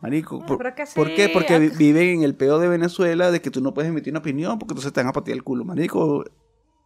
Marico, 0.00 0.40
No, 0.40 0.46
por, 0.46 0.58
pero 0.58 0.74
que 0.74 0.84
¿por 0.94 1.14
qué? 1.14 1.30
Porque 1.30 1.58
viven 1.58 2.08
en 2.18 2.22
el 2.24 2.34
peo 2.34 2.58
de 2.58 2.68
Venezuela 2.68 3.30
de 3.30 3.40
que 3.40 3.50
tú 3.50 3.62
no 3.62 3.72
puedes 3.72 3.88
emitir 3.90 4.12
una 4.12 4.20
opinión 4.20 4.58
porque 4.58 4.72
entonces 4.72 4.92
te 4.92 5.00
van 5.00 5.08
a 5.08 5.12
patear 5.12 5.36
el 5.36 5.42
culo. 5.42 5.64
Marico, 5.64 6.24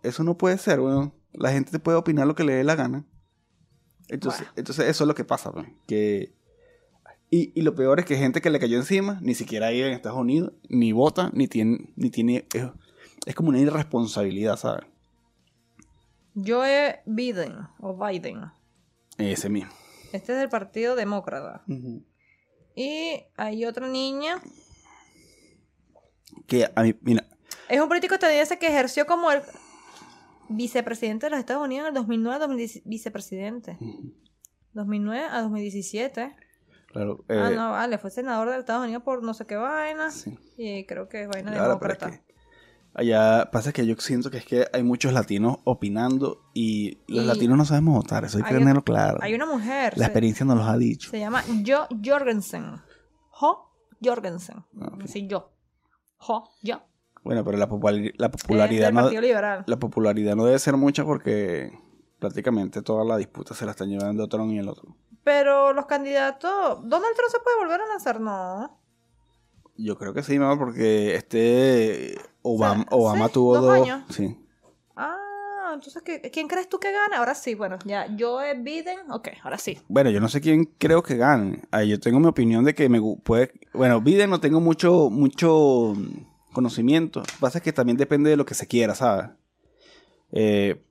eso 0.04 0.22
no 0.22 0.38
puede 0.38 0.56
ser, 0.58 0.78
weón. 0.78 1.12
La 1.32 1.50
gente 1.50 1.72
te 1.72 1.80
puede 1.80 1.98
opinar 1.98 2.28
lo 2.28 2.36
que 2.36 2.44
le 2.44 2.54
dé 2.54 2.62
la 2.62 2.76
gana. 2.76 3.04
Entonces, 4.08 4.42
Bueno. 4.42 4.52
entonces 4.56 4.86
eso 4.86 5.04
es 5.04 5.08
lo 5.08 5.14
que 5.16 5.24
pasa, 5.24 5.50
weón. 5.50 5.74
Que... 5.86 6.32
Y, 7.30 7.52
y 7.58 7.62
lo 7.62 7.74
peor 7.74 8.00
es 8.00 8.06
que 8.06 8.16
gente 8.16 8.40
que 8.40 8.50
le 8.50 8.58
cayó 8.58 8.78
encima 8.78 9.18
ni 9.20 9.34
siquiera 9.34 9.70
vive 9.70 9.86
en 9.86 9.92
Estados 9.92 10.18
Unidos, 10.18 10.52
ni 10.68 10.92
vota, 10.92 11.30
ni 11.34 11.46
tiene... 11.46 11.90
Ni 11.96 12.10
tiene 12.10 12.46
es, 12.54 12.64
es 13.26 13.34
como 13.34 13.50
una 13.50 13.60
irresponsabilidad, 13.60 14.56
¿sabes? 14.56 14.86
Joe 16.34 17.00
Biden, 17.04 17.58
o 17.80 17.96
Biden. 17.96 18.50
Ese 19.18 19.48
mismo. 19.48 19.72
Este 20.12 20.32
es 20.32 20.38
del 20.38 20.48
Partido 20.48 20.96
Demócrata. 20.96 21.64
Y 22.74 23.24
hay 23.36 23.64
otra 23.64 23.88
niña. 23.88 24.40
Que 26.46 26.70
a 26.74 26.82
mí, 26.82 26.94
mira, 27.02 27.26
Es 27.68 27.80
un 27.80 27.88
político 27.88 28.14
estadounidense 28.14 28.58
que 28.58 28.68
ejerció 28.68 29.06
como 29.06 29.30
el 29.30 29.42
vicepresidente 30.48 31.26
de 31.26 31.30
los 31.30 31.40
Estados 31.40 31.64
Unidos 31.64 31.88
en 31.88 31.88
el 31.88 31.94
2009 31.94 32.36
a 32.36 32.38
2010 32.38 32.82
vicepresidente. 32.84 33.76
2009 34.72 35.26
a 35.30 35.42
2017. 35.42 36.36
Claro. 36.92 37.24
ah, 37.28 37.50
eh, 37.50 37.54
no, 37.56 37.70
vale, 37.70 37.98
fue 37.98 38.10
senador 38.10 38.50
de 38.50 38.58
Estados 38.58 38.84
Unidos 38.84 39.02
por 39.02 39.22
no 39.22 39.32
sé 39.34 39.46
qué 39.46 39.56
vaina. 39.56 40.10
sí. 40.10 40.36
Y 40.56 40.84
creo 40.86 41.08
que 41.08 41.22
es 41.22 41.28
vaina 41.28 41.52
Claro, 41.52 41.78
pero 41.78 41.92
es 41.94 41.98
demócrata. 42.00 42.24
que 42.26 42.34
allá 42.94 43.50
pasa 43.52 43.72
que 43.72 43.86
yo 43.86 43.94
siento 43.96 44.30
que 44.30 44.38
es 44.38 44.44
que 44.44 44.66
hay 44.72 44.82
muchos 44.82 45.12
latinos 45.12 45.58
opinando 45.64 46.40
y 46.54 46.98
los 47.06 47.24
Y 47.24 47.26
latinos 47.26 47.56
no 47.56 47.64
sabemos 47.64 47.94
votar, 47.94 48.24
eso 48.24 48.38
hay 48.38 48.44
que 48.44 48.54
tenerlo 48.54 48.82
claro. 48.82 49.18
Hay 49.20 49.34
una 49.34 49.46
mujer. 49.46 49.92
La 49.96 50.04
se- 50.06 50.10
experiencia 50.10 50.44
nos 50.44 50.56
los 50.56 50.66
ha 50.66 50.76
dicho. 50.76 51.10
Se 51.10 51.18
llama 51.20 51.42
Jo 51.64 51.86
Jorgensen. 52.04 52.80
Jo 53.30 53.70
Jorgensen. 54.02 54.64
Ah, 54.80 54.90
ok. 54.94 55.04
Así 55.04 55.26
yo. 55.28 55.52
Jo, 56.16 56.50
yo. 56.62 56.80
Bueno, 57.24 57.44
pero 57.44 57.58
la, 57.58 57.68
popularidad 57.68 58.92
no, 58.92 59.10
Liberal. 59.10 59.64
la 59.66 59.76
popularidad 59.78 60.34
no 60.34 60.44
debe 60.46 60.58
ser 60.58 60.76
mucha 60.76 61.04
porque 61.04 61.70
prácticamente 62.18 62.80
toda 62.82 63.04
la 63.04 63.16
disputa 63.16 63.54
se 63.54 63.64
la 63.64 63.72
están 63.72 63.88
llevando 63.90 64.26
Trump 64.28 64.52
y 64.52 64.58
el 64.58 64.68
otro. 64.68 64.96
Pero 65.28 65.74
los 65.74 65.84
candidatos. 65.84 66.78
¿Donald 66.88 67.14
Trump 67.14 67.30
se 67.30 67.38
puede 67.40 67.58
volver 67.58 67.82
a 67.82 67.86
lanzar? 67.86 68.18
No. 68.18 68.80
Yo 69.76 69.98
creo 69.98 70.14
que 70.14 70.22
sí, 70.22 70.38
mamá, 70.38 70.58
porque 70.58 71.14
este 71.16 72.18
Obama, 72.40 72.86
O 72.88 72.88
sea, 72.88 72.98
Obama 72.98 73.26
sí, 73.26 73.32
tuvo 73.34 73.54
dos 73.58 73.64
dos. 73.66 73.74
años. 73.74 74.04
Sí. 74.08 74.38
Ah, 74.96 75.72
entonces, 75.74 76.02
¿qué- 76.02 76.22
¿quién 76.32 76.48
crees 76.48 76.66
tú 76.70 76.80
que 76.80 76.92
gana? 76.92 77.18
Ahora 77.18 77.34
sí, 77.34 77.54
bueno, 77.54 77.76
ya. 77.84 78.06
Joe 78.18 78.54
Biden. 78.54 79.10
Ok, 79.10 79.28
ahora 79.44 79.58
sí. 79.58 79.78
Bueno, 79.86 80.08
yo 80.08 80.18
no 80.18 80.30
sé 80.30 80.40
quién 80.40 80.64
creo 80.78 81.02
que 81.02 81.18
gane. 81.18 81.60
Ahí 81.72 81.90
yo 81.90 82.00
tengo 82.00 82.18
mi 82.20 82.26
opinión 82.28 82.64
de 82.64 82.74
que 82.74 82.88
me 82.88 82.98
puede. 83.22 83.52
Bueno, 83.74 84.00
Biden 84.00 84.30
no 84.30 84.40
tengo 84.40 84.60
mucho, 84.60 85.10
mucho, 85.10 85.92
conocimiento. 86.54 87.20
Lo 87.20 87.26
que 87.26 87.32
pasa 87.38 87.58
es 87.58 87.64
que 87.64 87.74
también 87.74 87.98
depende 87.98 88.30
de 88.30 88.36
lo 88.38 88.46
que 88.46 88.54
se 88.54 88.66
quiera, 88.66 88.94
¿sabes? 88.94 89.28
Eh, 90.32 90.82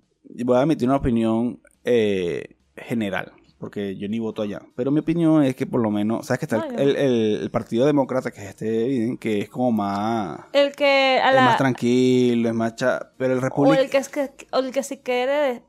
voy 0.46 0.58
a 0.58 0.62
emitir 0.62 0.88
una 0.88 0.98
opinión 0.98 1.60
eh, 1.84 2.56
general, 2.76 3.34
porque 3.60 3.96
yo 3.98 4.08
ni 4.08 4.20
voto 4.20 4.42
allá. 4.44 4.62
Pero 4.76 4.92
mi 4.92 5.00
opinión 5.00 5.44
es 5.44 5.56
que 5.56 5.66
por 5.66 5.82
lo 5.82 5.90
menos, 5.92 6.28
¿sabes 6.28 6.40
que 6.40 6.46
está 6.46 6.58
Ah, 6.58 6.68
el, 6.70 6.76
ya. 6.96 7.02
el- 7.02 7.42
el- 7.42 7.52
Partido 7.52 7.86
Demócrata, 7.86 8.30
que 8.32 8.42
es 8.42 8.50
este 8.50 8.86
Biden, 8.88 9.18
que 9.18 9.40
es 9.42 9.50
como 9.50 9.72
más... 9.72 10.40
El 10.54 10.74
que 10.76 11.20
a 11.24 11.30
Es 11.30 11.36
la, 11.36 11.42
más 11.42 11.58
tranquilo, 11.58 12.50
es 12.50 12.56
más... 12.56 12.76
cha- 12.76 13.12
Pero 13.18 13.34
el 13.34 13.40
o 13.40 13.42
Republicano... 13.42 13.82
el 13.82 13.90
que 13.90 13.98
es 13.98 14.10
que 14.10 14.30
o 14.52 14.60
el 14.60 14.72
que 14.72 14.84
se 14.84 15.02
quiere 15.02 15.64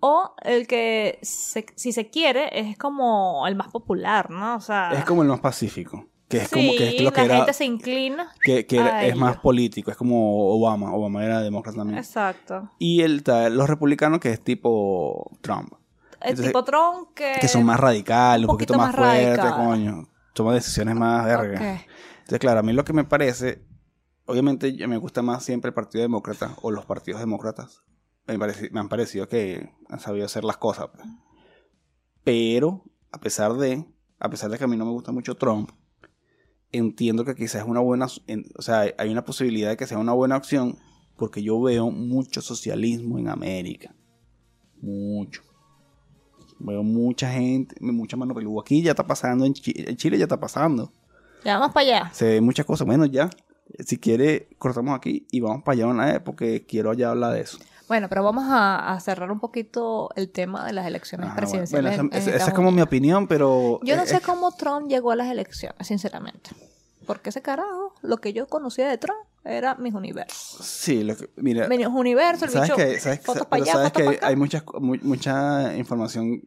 o 0.00 0.34
el 0.42 0.66
que 0.66 1.18
se- 1.22 1.66
si 1.74 1.92
se 1.92 2.08
quiere 2.08 2.48
es 2.58 2.78
como 2.78 3.46
el 3.46 3.54
más 3.56 3.68
popular, 3.68 4.30
¿no? 4.30 4.56
O 4.56 4.60
sea, 4.60 4.92
Es 4.92 5.04
como 5.04 5.22
el 5.22 5.28
más 5.28 5.40
pacífico. 5.40 6.06
Que 6.28 6.36
es 6.38 6.48
sí, 6.48 6.54
como 6.54 6.72
que 6.78 6.88
es 6.96 7.02
lo 7.02 7.12
que 7.12 7.20
la 7.22 7.24
era... 7.24 7.36
gente 7.38 7.52
se 7.54 7.64
inclina. 7.64 8.32
Que, 8.40 8.64
que 8.64 8.76
era- 8.76 9.04
es 9.04 9.16
más 9.16 9.38
político, 9.38 9.90
es 9.90 9.96
como 9.96 10.54
Obama. 10.54 10.94
Obama 10.94 11.24
era 11.24 11.40
demócrata 11.40 11.78
también. 11.78 11.98
Exacto. 11.98 12.70
Y 12.78 13.02
el, 13.02 13.24
los 13.50 13.68
republicanos, 13.68 14.20
que 14.20 14.30
es 14.30 14.40
tipo 14.40 15.28
Trump. 15.40 15.72
El 16.20 16.30
Entonces, 16.30 16.46
tipo 16.46 16.64
Tron 16.64 17.14
que 17.14 17.34
Que 17.40 17.48
son 17.48 17.64
más 17.64 17.80
radicales, 17.80 18.46
un, 18.46 18.54
poquito, 18.54 18.74
más, 18.74 18.88
más 18.88 18.96
fuertes, 18.96 19.52
coño. 19.52 20.08
Toman 20.34 20.54
decisiones 20.54 20.94
más 20.94 21.24
vergas. 21.24 21.60
Ok. 21.60 21.86
Entonces, 22.18 22.38
claro, 22.38 22.60
a 22.60 22.62
mí 22.62 22.72
lo 22.72 22.84
que 22.84 22.92
me 22.92 23.04
parece, 23.04 23.64
obviamente 24.26 24.72
me 24.86 24.96
gusta 24.98 25.22
más 25.22 25.42
siempre 25.44 25.68
el 25.70 25.74
Partido 25.74 26.02
Demócrata 26.02 26.54
o 26.62 26.70
los 26.70 26.84
partidos 26.84 27.20
demócratas. 27.20 27.82
Me, 28.26 28.38
parece- 28.38 28.70
me 28.70 28.80
han 28.80 28.88
parecido 28.88 29.28
que 29.28 29.70
han 29.88 29.98
sabido 29.98 30.26
hacer 30.26 30.44
las 30.44 30.56
cosas. 30.58 30.88
pues. 30.94 31.06
Pero, 32.22 32.84
a 33.12 33.18
pesar 33.18 33.54
de, 33.54 33.84
a 34.18 34.30
pesar 34.30 34.50
de 34.50 34.58
que 34.58 34.64
a 34.64 34.68
mí 34.68 34.76
no 34.76 34.84
me 34.84 34.92
gusta 34.92 35.10
mucho 35.12 35.34
Trump, 35.36 35.70
entiendo 36.70 37.24
que 37.24 37.34
quizás 37.34 37.62
es 37.62 37.68
una 37.68 37.80
buena, 37.80 38.06
en- 38.26 38.44
o 38.56 38.62
sea, 38.62 38.84
hay 38.98 39.10
una 39.10 39.24
posibilidad 39.24 39.70
de 39.70 39.76
que 39.76 39.86
sea 39.86 39.98
una 39.98 40.12
buena 40.12 40.36
opción 40.36 40.78
porque 41.16 41.42
yo 41.42 41.60
veo 41.60 41.90
mucho 41.90 42.40
socialismo 42.40 43.18
en 43.18 43.28
América. 43.28 43.94
Mucho. 44.80 45.42
Veo 46.60 46.82
mucha 46.82 47.30
gente, 47.30 47.74
mucha 47.80 48.16
mano 48.16 48.34
peluda. 48.34 48.60
Aquí 48.60 48.82
ya 48.82 48.90
está 48.92 49.06
pasando, 49.06 49.44
en, 49.44 49.54
Chi- 49.54 49.74
en 49.76 49.96
Chile 49.96 50.18
ya 50.18 50.24
está 50.24 50.38
pasando. 50.38 50.92
Ya 51.44 51.58
vamos 51.58 51.72
para 51.74 51.86
allá. 51.86 52.10
Se 52.12 52.26
ve 52.26 52.40
muchas 52.40 52.66
cosas. 52.66 52.86
Bueno, 52.86 53.06
ya. 53.06 53.30
Si 53.78 53.98
quiere, 53.98 54.48
cortamos 54.58 54.94
aquí 54.96 55.26
y 55.30 55.40
vamos 55.40 55.62
para 55.62 55.74
allá 55.74 55.86
una 55.86 56.04
vez 56.06 56.20
porque 56.20 56.66
quiero 56.66 56.92
ya 56.92 57.10
hablar 57.10 57.32
de 57.32 57.40
eso. 57.40 57.58
Bueno, 57.88 58.08
pero 58.08 58.22
vamos 58.22 58.44
a, 58.48 58.92
a 58.92 59.00
cerrar 59.00 59.32
un 59.32 59.40
poquito 59.40 60.10
el 60.16 60.30
tema 60.30 60.64
de 60.66 60.72
las 60.72 60.86
elecciones 60.86 61.26
Ajá, 61.26 61.34
bueno. 61.34 61.46
presidenciales. 61.48 61.82
Bueno, 61.82 61.94
esa, 61.94 62.00
en- 62.02 62.06
en 62.06 62.12
esa- 62.12 62.18
esa 62.20 62.30
Estados 62.36 62.48
es 62.48 62.54
como 62.54 62.70
mi 62.72 62.82
opinión, 62.82 63.26
pero... 63.26 63.80
Yo 63.82 63.96
no 63.96 64.06
sé 64.06 64.20
cómo 64.20 64.52
Trump 64.52 64.88
llegó 64.88 65.10
a 65.12 65.16
las 65.16 65.28
elecciones, 65.30 65.86
sinceramente. 65.86 66.50
Porque 67.06 67.30
ese 67.30 67.42
carajo, 67.42 67.89
lo 68.02 68.18
que 68.18 68.32
yo 68.32 68.46
conocía 68.46 68.88
de 68.88 68.98
Trump 68.98 69.18
era 69.44 69.74
mis 69.76 69.94
universos. 69.94 70.64
Sí, 70.66 71.02
lo 71.02 71.16
que, 71.16 71.30
mira, 71.36 71.66
Mis 71.68 71.86
universos, 71.86 72.42
el 72.44 72.50
sabes 72.50 72.68
bicho, 72.70 72.76
que, 72.76 73.00
sabes, 73.00 73.20
fotos 73.20 73.46
para 73.46 73.62
allá, 73.62 73.72
sabes 73.72 73.88
fotos 73.88 73.98
que 74.02 74.04
para 74.04 74.16
acá. 74.18 74.26
hay 74.28 74.36
muchas, 74.36 74.64
mu- 74.80 74.98
mucha 75.02 75.76
información 75.76 76.42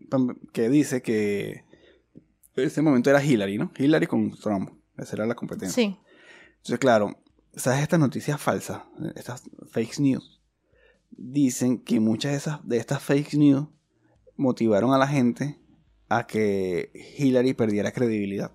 que 0.51 0.69
dice 0.69 1.01
que 1.01 1.63
en 2.55 2.63
ese 2.67 2.81
momento 2.81 3.09
era 3.09 3.23
Hillary, 3.23 3.57
¿no? 3.57 3.71
Hillary 3.77 4.05
con 4.07 4.31
Trump. 4.37 4.69
Esa 4.97 5.15
era 5.15 5.25
la 5.25 5.33
competencia. 5.35 5.73
Sí, 5.73 5.97
Entonces, 6.57 6.77
claro, 6.79 7.17
¿sabes 7.55 7.81
estas 7.81 7.99
noticias 7.99 8.39
falsas? 8.39 8.83
Estas 9.15 9.41
fake 9.71 9.99
news. 9.99 10.39
Dicen 11.09 11.79
que 11.79 11.99
muchas 11.99 12.31
de, 12.31 12.37
esas, 12.37 12.67
de 12.67 12.77
estas 12.77 13.01
fake 13.01 13.33
news 13.35 13.67
motivaron 14.35 14.93
a 14.93 14.97
la 14.99 15.07
gente 15.07 15.59
a 16.09 16.27
que 16.27 16.91
Hillary 17.17 17.53
perdiera 17.53 17.91
credibilidad. 17.91 18.51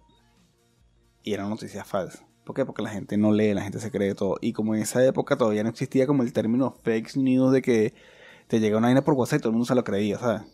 Y 1.25 1.33
eran 1.35 1.51
noticias 1.51 1.87
falsas. 1.87 2.23
¿Por 2.49 2.57
qué? 2.57 2.65
Porque 2.65 2.81
la 2.81 2.89
gente 2.89 3.19
no 3.19 3.31
lee, 3.31 3.53
la 3.53 3.61
gente 3.61 3.79
se 3.79 3.91
cree 3.91 4.15
todo. 4.15 4.39
Y 4.41 4.55
como 4.55 4.75
en 4.75 4.81
esa 4.81 5.05
época 5.05 5.37
todavía 5.37 5.63
no 5.63 5.69
existía 5.69 6.07
como 6.07 6.23
el 6.23 6.33
término 6.33 6.75
fake 6.83 7.15
news 7.17 7.53
de 7.53 7.61
que 7.61 7.93
te 8.47 8.59
llega 8.59 8.79
una 8.79 8.87
vaina 8.87 9.05
por 9.05 9.13
WhatsApp 9.13 9.41
y 9.41 9.43
todo 9.43 9.51
el 9.51 9.53
mundo 9.53 9.67
se 9.67 9.75
lo 9.75 9.85
creía, 9.85 10.19
¿sabes? 10.19 10.45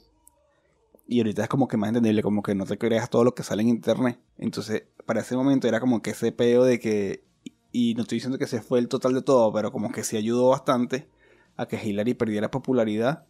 Y 1.06 1.20
ahorita 1.20 1.44
es 1.44 1.48
como 1.48 1.68
que 1.68 1.76
más 1.76 1.90
entendible, 1.90 2.20
como 2.24 2.42
que 2.42 2.56
no 2.56 2.66
te 2.66 2.78
creas 2.78 3.08
todo 3.10 3.22
lo 3.22 3.36
que 3.36 3.44
sale 3.44 3.62
en 3.62 3.68
internet. 3.68 4.18
Entonces, 4.38 4.88
para 5.06 5.20
ese 5.20 5.36
momento 5.36 5.68
era 5.68 5.78
como 5.78 6.02
que 6.02 6.10
ese 6.10 6.32
peo 6.32 6.64
de 6.64 6.80
que. 6.80 7.22
Y 7.70 7.94
no 7.94 8.02
estoy 8.02 8.16
diciendo 8.16 8.38
que 8.38 8.48
se 8.48 8.60
fue 8.60 8.80
el 8.80 8.88
total 8.88 9.14
de 9.14 9.22
todo, 9.22 9.52
pero 9.52 9.70
como 9.70 9.92
que 9.92 10.02
sí 10.02 10.16
ayudó 10.16 10.48
bastante 10.48 11.08
a 11.56 11.68
que 11.68 11.80
Hillary 11.80 12.14
perdiera 12.14 12.50
popularidad. 12.50 13.24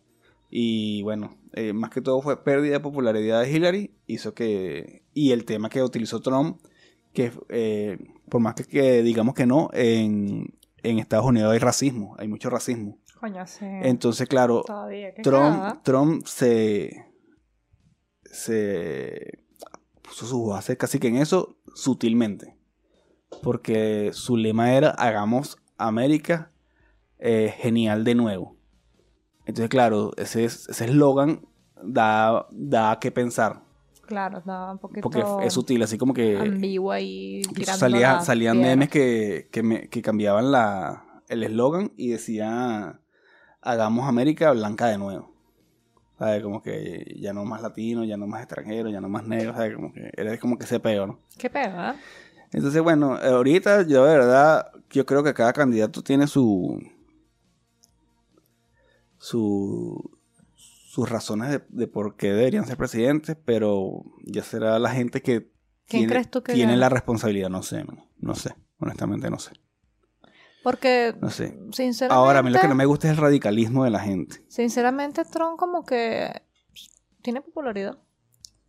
Y 0.49 1.03
bueno, 1.03 1.37
eh, 1.53 1.75
más 1.75 1.91
que 1.91 2.01
todo 2.01 2.23
fue 2.23 2.43
pérdida 2.43 2.73
de 2.73 2.81
popularidad 2.81 3.43
de 3.43 3.53
Hillary. 3.53 3.91
Hizo 4.07 4.33
que. 4.33 5.03
Y 5.13 5.33
el 5.33 5.45
tema 5.45 5.69
que 5.69 5.83
utilizó 5.83 6.21
Trump, 6.23 6.63
que 7.15 7.33
eh, 7.49 7.99
por 8.29 8.41
más 8.41 8.55
que, 8.55 8.65
que 8.65 9.03
digamos 9.03 9.35
que 9.35 9.47
no, 9.47 9.71
en, 9.73 10.55
en 10.83 10.99
Estados 10.99 11.25
Unidos 11.27 11.53
hay 11.53 11.59
racismo, 11.59 12.15
hay 12.19 12.29
mucho 12.29 12.51
racismo. 12.51 12.99
coño, 13.21 13.47
sí. 13.47 13.65
Entonces, 13.65 14.29
claro, 14.29 14.63
Trump. 15.23 15.83
Trump 15.83 16.27
se, 16.27 17.07
se 18.25 19.39
puso 20.03 20.27
su 20.27 20.47
base 20.47 20.77
casi 20.77 20.99
que 20.99 21.09
en 21.09 21.17
eso 21.17 21.57
sutilmente. 21.75 22.57
Porque 23.43 24.11
su 24.13 24.37
lema 24.37 24.75
era 24.75 24.91
hagamos 24.91 25.59
América 25.77 26.51
eh, 27.19 27.55
genial 27.59 28.05
de 28.05 28.15
nuevo. 28.15 28.57
Entonces, 29.47 29.69
claro, 29.69 30.13
ese 30.17 30.45
es- 30.45 30.69
ese 30.69 30.85
eslogan 30.87 31.47
da, 31.83 32.47
da 32.51 32.99
que 33.01 33.11
pensar. 33.11 33.63
Claro, 34.07 34.39
estaba 34.39 34.73
un 34.73 34.79
poquito 34.79 35.01
Porque 35.03 35.25
es 35.47 35.53
sutil, 35.53 35.83
así 35.83 35.97
como 35.99 36.13
que 36.15 36.37
incluso 37.41 37.55
tirando 37.55 37.79
salía- 37.79 38.21
salían 38.21 38.57
piedra. 38.57 38.71
memes 38.71 38.89
que, 38.91 39.49
que, 39.51 39.63
me- 39.63 39.89
que 39.89 40.03
cambiaban 40.03 40.51
la, 40.53 41.23
el 41.29 41.43
eslogan 41.43 41.93
y 41.97 42.09
decía 42.11 43.01
hagamos 43.61 44.09
América 44.09 44.53
blanca 44.53 44.87
de 44.89 44.99
nuevo. 44.99 45.33
¿Sabes? 46.19 46.43
Como 46.43 46.63
que 46.63 47.17
ya 47.19 47.33
no 47.33 47.45
más 47.45 47.61
latino, 47.61 48.05
ya 48.05 48.17
no 48.17 48.27
más 48.29 48.41
extranjero, 48.43 48.89
ya 48.89 49.01
no 49.01 49.09
más 49.09 49.27
negro, 49.27 49.53
¿sabes? 49.53 49.75
Como 49.75 49.93
que 49.93 50.11
era 50.17 50.39
como 50.39 50.57
que 50.57 50.65
ese 50.65 50.79
peor. 50.79 51.19
Qué 51.39 51.51
pega, 51.51 51.97
Entonces, 52.53 52.81
bueno, 52.83 53.17
eh, 53.21 53.27
ahorita 53.31 53.83
yo 53.83 54.05
de 54.05 54.17
verdad, 54.19 54.71
yo 54.91 55.05
creo 55.07 55.25
que 55.25 55.35
cada 55.35 55.53
candidato 55.53 56.03
tiene 56.03 56.29
su. 56.29 56.81
su 59.19 60.14
sus 60.95 61.09
razones 61.11 61.51
de, 61.51 61.65
de 61.69 61.87
por 61.89 62.17
qué 62.17 62.29
deberían 62.29 62.67
ser 62.67 62.77
presidentes, 62.77 63.37
pero 63.45 64.05
ya 64.25 64.43
será 64.45 64.79
la 64.79 64.91
gente 64.91 65.23
que 65.23 65.51
¿Quién 65.87 66.03
tiene, 66.03 66.07
crees 66.13 66.31
tú 66.31 66.43
que 66.43 66.53
tiene 66.53 66.73
gane? 66.73 66.79
la 66.81 66.89
responsabilidad, 66.89 67.49
no 67.51 67.63
sé, 67.65 67.83
no, 67.85 68.09
no 68.19 68.35
sé, 68.37 68.55
honestamente 68.79 69.29
no 69.29 69.39
sé, 69.41 69.51
Porque, 70.63 71.15
no 71.21 71.31
sé. 71.31 71.59
sinceramente... 71.73 72.15
Ahora, 72.17 72.39
a 72.39 72.43
mí 72.43 72.51
lo 72.51 72.61
que 72.61 72.69
no 72.69 72.75
me 72.77 72.87
gusta 72.87 73.09
es 73.09 73.13
el 73.13 73.21
radicalismo 73.23 73.83
de 73.85 73.91
la 73.91 73.99
gente, 74.01 74.45
Sinceramente, 74.49 75.25
Trump 75.25 75.59
como 75.59 75.85
que 75.85 76.43
tiene 77.23 77.41
popularidad. 77.41 77.99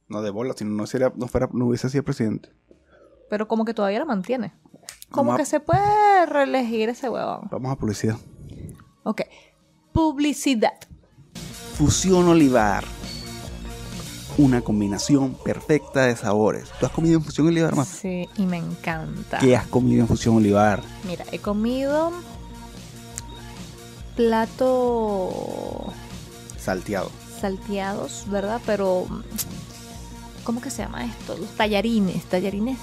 no 0.08 0.22
de 0.24 0.32
bola, 0.32 0.54
si 0.58 0.66
no, 0.66 0.86
sería, 0.88 1.14
no, 1.16 1.28
fuera, 1.28 1.48
no 1.54 1.68
hubiese 1.68 1.90
sido 1.90 2.04
presidente. 2.04 2.50
Pero 3.30 3.48
como 3.48 3.66
que 3.66 3.74
todavía 3.74 4.00
la 4.00 4.06
mantiene. 4.06 4.54
Como 5.12 5.30
Vamos 5.32 5.36
a- 5.36 5.38
que 5.44 5.46
se 5.46 5.60
puede 5.60 6.26
reelegir 6.26 6.90
ese 6.90 7.08
huevón. 7.10 7.48
Vamos 7.52 7.72
a 7.72 7.76
publicidad. 7.76 8.18
Ok. 9.04 9.22
Publicidad. 9.94 10.74
Fusión 11.78 12.28
Olivar. 12.28 12.84
Una 14.38 14.62
combinación 14.62 15.36
perfecta 15.44 16.06
de 16.06 16.16
sabores. 16.16 16.70
¿Tú 16.80 16.86
has 16.86 16.92
comido 16.92 17.18
en 17.18 17.24
Fusión 17.24 17.48
Olivar, 17.48 17.76
más? 17.76 17.88
Sí, 17.88 18.28
y 18.38 18.46
me 18.46 18.58
encanta. 18.58 19.38
¿Qué 19.40 19.56
has 19.56 19.68
comido 19.68 20.02
en 20.02 20.08
Fusión 20.08 20.36
Olivar? 20.38 20.82
Mira, 21.08 21.24
he 21.32 21.40
comido 21.40 22.12
plato 24.16 25.92
Salteado. 26.58 27.12
salteados, 27.40 28.26
¿verdad? 28.30 28.62
Pero 28.66 29.06
¿cómo 30.44 30.62
que 30.62 30.70
se 30.70 30.84
llama 30.84 31.06
esto? 31.06 31.38
Los 31.38 31.50
tallarines, 31.56 32.24
tallarines. 32.26 32.78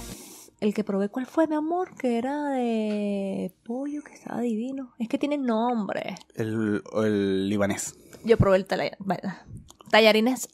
El 0.60 0.74
que 0.74 0.84
probé, 0.84 1.08
¿cuál 1.08 1.26
fue, 1.26 1.48
mi 1.48 1.56
amor? 1.56 1.94
Que 1.96 2.18
era 2.18 2.50
de 2.50 3.52
pollo, 3.64 4.02
que 4.04 4.14
estaba 4.14 4.40
divino. 4.40 4.94
Es 4.98 5.08
que 5.08 5.18
tiene 5.18 5.36
nombre. 5.36 6.14
El, 6.36 6.82
el 7.02 7.48
libanés. 7.48 7.96
Yo 8.24 8.36
probé 8.36 8.56
el 8.58 8.66
bueno, 8.98 9.34
tallarines 9.90 10.48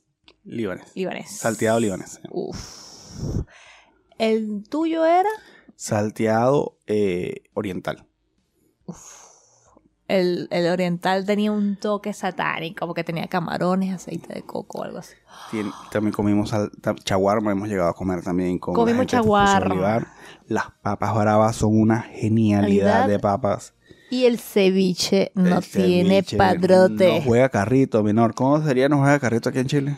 libanés. 0.45 1.31
Salteado 1.31 1.81
libanés. 1.81 2.21
Uf. 2.31 3.45
El 4.19 4.65
tuyo 4.69 5.05
era 5.07 5.29
Salteado 5.77 6.79
eh, 6.87 7.45
oriental. 7.55 8.07
el, 10.09 10.49
el 10.51 10.67
oriental 10.69 11.27
tenía 11.27 11.53
un 11.53 11.77
toque 11.77 12.13
satánico 12.15 12.87
porque 12.87 13.05
tenía 13.05 13.29
camarones, 13.29 13.95
aceite 13.95 14.33
de 14.33 14.43
coco 14.43 14.79
o 14.79 14.83
algo 14.85 14.99
así. 14.99 15.15
Tien- 15.51 15.73
también 15.93 16.13
comimos 16.15 16.51
ta- 16.81 16.95
chaguarma, 16.97 17.53
hemos 17.53 17.69
llegado 17.69 17.91
a 17.91 17.95
comer 17.95 18.23
también 18.23 18.59
con 18.59 18.75
Comimos 18.75 19.07
chaguarma. 19.07 20.07
Las 20.47 20.71
papas 20.83 21.15
bravas 21.15 21.57
son 21.57 21.79
una 21.79 22.01
genialidad 22.03 23.07
de 23.07 23.19
papas. 23.19 23.75
Y 24.11 24.25
el 24.25 24.39
ceviche 24.39 25.33
no 25.35 25.59
El 25.59 25.65
tiene 25.65 26.23
ceviche 26.23 26.37
padrote. 26.37 27.19
No 27.19 27.25
juega 27.25 27.49
carrito, 27.49 28.03
menor. 28.03 28.35
¿Cómo 28.35 28.63
sería 28.65 28.89
no 28.89 28.99
juega 28.99 29.19
carrito 29.19 29.49
aquí 29.51 29.59
en 29.59 29.67
Chile? 29.67 29.97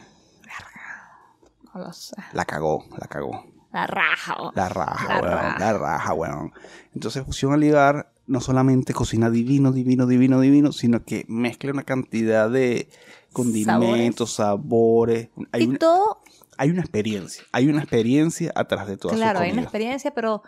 No 1.75 1.81
lo 1.83 1.93
sé. 1.93 2.17
La 2.33 2.45
cagó, 2.45 2.85
la 2.99 3.07
cagó. 3.07 3.45
La 3.73 3.87
raja. 3.87 4.37
La 4.55 4.69
raja, 4.69 5.09
La 5.15 5.21
weón. 5.21 5.33
raja. 5.33 5.59
La 5.59 5.73
raja, 5.73 6.15
weón. 6.15 6.53
Entonces, 6.95 7.25
Fusión 7.25 7.53
Olivar 7.53 8.13
no 8.27 8.41
solamente 8.41 8.93
cocina 8.93 9.31
divino, 9.31 9.71
divino, 9.73 10.07
divino, 10.07 10.41
divino, 10.41 10.73
sino 10.73 11.05
que 11.05 11.25
mezcla 11.29 11.73
una 11.73 11.85
cantidad 11.85 12.51
de 12.51 12.89
condimentos, 13.33 14.33
sabores. 14.35 15.29
Hay, 15.53 15.63
y 15.63 15.67
una, 15.69 15.79
todo, 15.79 16.21
hay 16.59 16.71
una 16.71 16.81
experiencia. 16.81 17.45
Hay 17.53 17.69
una 17.69 17.81
experiencia 17.83 18.53
atrás 18.55 18.89
de 18.89 18.97
toda 18.97 19.15
claro, 19.15 19.39
hay 19.41 19.53
una 19.53 19.63
experiencia, 19.63 20.13
pero 20.13 20.43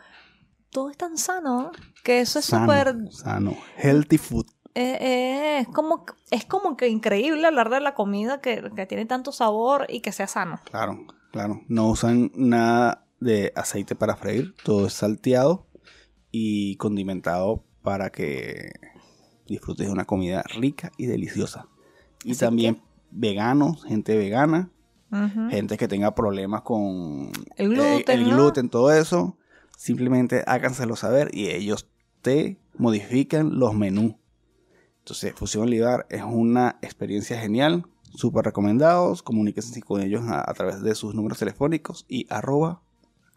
todo 0.72 0.90
es 0.90 0.96
tan 0.96 1.16
sano 1.18 1.70
que 2.02 2.20
eso 2.20 2.40
es 2.40 2.46
súper 2.46 2.96
Sano. 3.12 3.56
Healthy 3.76 4.18
food. 4.18 4.46
Eh, 4.74 4.96
eh, 5.00 5.58
es 5.60 5.68
como 5.68 6.06
es 6.30 6.46
como 6.46 6.76
que 6.78 6.88
increíble 6.88 7.46
hablar 7.46 7.68
de 7.68 7.80
la 7.80 7.94
comida 7.94 8.40
que, 8.40 8.70
que 8.74 8.86
tiene 8.86 9.04
tanto 9.04 9.30
sabor 9.30 9.86
y 9.88 10.00
que 10.00 10.12
sea 10.12 10.26
sano. 10.26 10.58
Claro, 10.64 11.06
claro. 11.30 11.60
No 11.68 11.90
usan 11.90 12.32
nada 12.34 13.06
de 13.20 13.52
aceite 13.54 13.94
para 13.94 14.16
freír. 14.16 14.54
Todo 14.64 14.86
es 14.86 14.94
salteado 14.94 15.66
y 16.30 16.76
condimentado 16.76 17.64
para 17.82 18.10
que 18.10 18.72
disfrutes 19.46 19.86
de 19.86 19.92
una 19.92 20.06
comida 20.06 20.42
rica 20.56 20.90
y 20.96 21.04
deliciosa. 21.04 21.68
Y 22.24 22.32
Así 22.32 22.40
también 22.40 22.80
veganos, 23.10 23.84
gente 23.84 24.16
vegana, 24.16 24.70
gente 25.50 25.76
que 25.76 25.86
tenga 25.86 26.14
problemas 26.14 26.62
con 26.62 27.30
El 27.56 27.72
eh, 27.72 27.74
gluten, 27.74 28.24
gluten, 28.24 28.68
todo 28.70 28.90
eso. 28.90 29.36
Simplemente 29.82 30.44
háganselo 30.46 30.94
saber 30.94 31.30
y 31.34 31.48
ellos 31.48 31.88
te 32.20 32.56
modifican 32.78 33.58
los 33.58 33.74
menús. 33.74 34.14
Entonces, 35.00 35.34
Fusión 35.34 35.64
Olivar 35.64 36.06
es 36.08 36.22
una 36.22 36.78
experiencia 36.82 37.36
genial, 37.40 37.84
súper 38.14 38.44
recomendados. 38.44 39.24
Comuníquense 39.24 39.82
con 39.82 40.00
ellos 40.00 40.22
a, 40.28 40.48
a 40.48 40.54
través 40.54 40.82
de 40.82 40.94
sus 40.94 41.16
números 41.16 41.40
telefónicos 41.40 42.06
y 42.08 42.28
arroba 42.30 42.80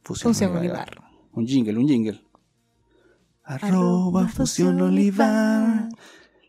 Fusión, 0.03 0.35
Fusión 0.35 0.55
Olivar. 0.55 1.01
Un 1.33 1.47
jingle, 1.47 1.79
un 1.79 1.87
jingle. 1.87 2.21
Arroba 3.43 3.67
Arroba 3.67 4.27
Fusión. 4.27 4.81
Olivar. 4.81 5.89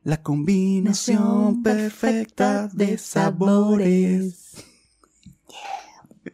La 0.03 0.23
combinación 0.23 1.63
perfecta 1.63 2.69
de 2.69 2.99
sabores. 2.99 4.63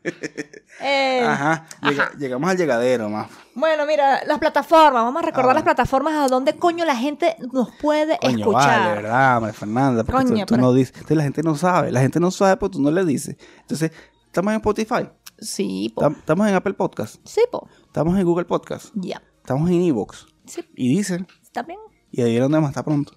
Eh, 0.80 1.22
Ajá, 1.24 1.66
llega- 1.82 2.10
llegamos 2.18 2.50
al 2.50 2.56
llegadero, 2.56 3.08
más. 3.08 3.28
Bueno, 3.54 3.86
mira, 3.86 4.24
las 4.24 4.38
plataformas. 4.38 5.04
Vamos 5.04 5.22
a 5.22 5.26
recordar 5.26 5.50
Ah. 5.50 5.54
las 5.54 5.62
plataformas 5.62 6.14
a 6.14 6.26
donde 6.28 6.54
coño 6.56 6.84
la 6.84 6.96
gente 6.96 7.36
nos 7.52 7.70
puede 7.76 8.18
Coño, 8.18 8.38
escuchar. 8.38 8.80
vale, 8.80 8.94
¿verdad, 9.02 9.40
María 9.40 9.52
Fernanda? 9.54 10.02
Porque 10.04 10.24
Coño, 10.24 10.46
tú, 10.46 10.56
no 10.56 10.72
dices. 10.72 10.92
Entonces 10.94 11.16
la 11.18 11.22
gente 11.22 11.42
no 11.42 11.54
sabe. 11.54 11.92
La 11.92 12.00
gente 12.00 12.18
no 12.18 12.30
sabe 12.32 12.56
porque 12.56 12.72
tú 12.78 12.82
no 12.82 12.90
le 12.90 13.04
dices. 13.04 13.36
Entonces, 13.60 13.92
estamos 14.26 14.52
en 14.52 14.56
Spotify. 14.56 15.08
Sí, 15.38 15.92
po. 15.94 16.00
Tam- 16.02 16.16
Estamos 16.18 16.48
en 16.48 16.54
Apple 16.54 16.74
Podcast. 16.74 17.16
Sí, 17.24 17.42
po. 17.52 17.68
Estamos 17.86 18.18
en 18.18 18.24
Google 18.24 18.46
Podcast. 18.46 18.86
Ya. 18.94 19.22
Estamos 19.36 19.70
en 19.70 19.82
Evox. 19.82 20.26
Sí, 20.46 20.64
Y 20.74 20.88
dicen. 20.96 21.28
también 21.52 21.78
Y 22.10 22.22
ahí 22.22 22.34
es 22.36 22.42
donde 22.42 22.58
más 22.60 22.70
está 22.70 22.82
pronto. 22.82 23.12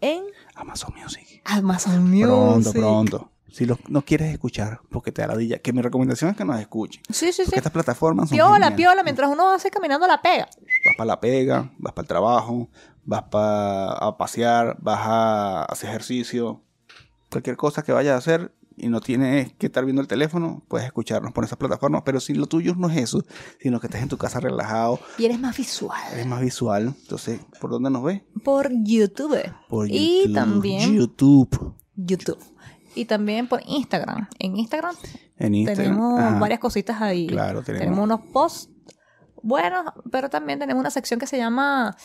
en 0.00 0.24
Amazon 0.56 0.92
Music. 1.00 1.42
Amazon 1.44 2.10
Music. 2.10 2.26
Pronto, 2.26 2.72
pronto. 2.72 3.30
Si 3.54 3.66
no 3.88 4.02
quieres 4.04 4.32
escuchar, 4.32 4.80
porque 4.90 5.12
te 5.12 5.22
da 5.22 5.28
la 5.28 5.36
dilla. 5.36 5.58
Que 5.60 5.72
mi 5.72 5.80
recomendación 5.80 6.30
es 6.30 6.36
que 6.36 6.44
nos 6.44 6.58
escuchen. 6.58 7.00
Sí, 7.08 7.32
sí, 7.32 7.42
Porque 7.44 7.50
sí. 7.52 7.56
estas 7.58 7.72
plataformas 7.72 8.28
son. 8.28 8.36
Piola, 8.36 8.54
geniales. 8.54 8.76
piola, 8.76 9.02
mientras 9.04 9.30
uno 9.30 9.48
hace 9.52 9.70
caminando 9.70 10.06
la 10.08 10.20
pega. 10.20 10.46
Vas 10.46 10.94
para 10.96 11.06
la 11.06 11.20
pega, 11.20 11.70
vas 11.78 11.92
para 11.92 12.02
el 12.04 12.08
trabajo, 12.08 12.68
vas 13.04 13.22
para 13.30 13.92
a 13.92 14.16
pasear, 14.16 14.76
vas 14.80 14.98
a 15.04 15.62
hacer 15.66 15.90
ejercicio. 15.90 16.62
Cualquier 17.30 17.56
cosa 17.56 17.82
que 17.84 17.92
vayas 17.92 18.14
a 18.14 18.18
hacer 18.18 18.52
y 18.76 18.88
no 18.88 19.00
tienes 19.00 19.52
que 19.54 19.66
estar 19.66 19.84
viendo 19.84 20.02
el 20.02 20.08
teléfono, 20.08 20.64
puedes 20.66 20.84
escucharnos 20.86 21.32
por 21.32 21.44
esas 21.44 21.56
plataformas. 21.56 22.02
Pero 22.04 22.18
si 22.18 22.34
lo 22.34 22.46
tuyo 22.46 22.74
no 22.76 22.90
es 22.90 22.96
eso, 22.96 23.22
sino 23.60 23.78
que 23.78 23.86
estés 23.86 24.02
en 24.02 24.08
tu 24.08 24.18
casa 24.18 24.40
relajado, 24.40 24.98
Y 25.16 25.26
eres 25.26 25.38
más 25.38 25.56
visual. 25.56 26.00
eres 26.12 26.26
más 26.26 26.40
visual. 26.40 26.92
Entonces, 27.02 27.38
¿por 27.60 27.70
dónde 27.70 27.88
nos 27.90 28.02
ves? 28.02 28.20
Por 28.42 28.68
YouTube. 28.82 29.38
Por 29.68 29.88
Y 29.88 30.22
YouTube. 30.22 30.34
también 30.34 30.94
YouTube. 30.96 31.74
YouTube. 31.96 32.38
Y 32.94 33.04
también 33.06 33.48
por 33.48 33.60
Instagram. 33.66 34.28
En 34.38 34.56
Instagram 34.56 34.94
En 35.38 35.54
Instagram. 35.54 35.84
tenemos 35.86 36.20
ajá. 36.20 36.38
varias 36.38 36.60
cositas 36.60 37.00
ahí. 37.02 37.26
Claro, 37.26 37.62
tenemos. 37.62 37.98
unos 37.98 38.20
posts 38.32 38.70
buenos, 39.42 39.84
pero 40.10 40.30
también 40.30 40.58
tenemos 40.58 40.80
una 40.80 40.90
sección 40.90 41.18
que 41.20 41.26
se 41.26 41.36
llama 41.36 41.96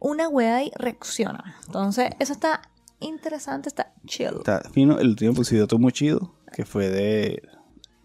Una 0.00 0.28
wea 0.28 0.62
y 0.64 0.70
reacciona. 0.76 1.56
Entonces, 1.66 2.10
eso 2.18 2.32
está 2.32 2.60
interesante, 3.00 3.68
está 3.68 3.92
chill. 4.06 4.34
Está 4.38 4.60
fino. 4.72 4.98
El 4.98 5.08
último 5.10 5.32
episodio 5.32 5.62
estuvo 5.62 5.80
muy 5.80 5.92
chido, 5.92 6.34
que 6.52 6.64
fue 6.64 6.88
de 6.88 7.42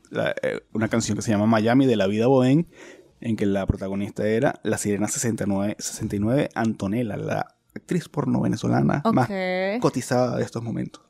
la- 0.10 0.36
eh, 0.44 0.62
una 0.74 0.88
canción 0.88 1.16
que 1.16 1.22
se 1.24 1.32
llama 1.32 1.46
Miami 1.48 1.86
de 1.86 1.96
la 1.96 2.08
vida 2.08 2.28
Bohem, 2.28 2.66
en 3.22 3.36
que 3.36 3.46
la 3.46 3.66
protagonista 3.66 4.28
era 4.28 4.60
la 4.64 4.78
sirena 4.78 5.08
69, 5.08 5.76
69 5.80 6.50
Antonella, 6.56 7.16
la 7.18 7.56
actriz 7.76 8.08
porno 8.10 8.42
venezolana 8.42 9.02
más 9.14 9.30
cotizada 9.82 10.38
de 10.38 10.44
estos 10.44 10.62
momentos. 10.62 11.02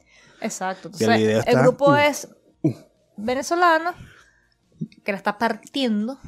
Exacto. 0.44 0.90
Entonces, 0.90 1.44
el 1.48 1.60
grupo 1.60 1.92
uh, 1.92 1.96
es 1.96 2.28
uh. 2.62 2.72
venezolano, 3.18 3.94
que 5.04 5.12
la 5.12 5.18
está 5.18 5.38
partiendo, 5.38 6.20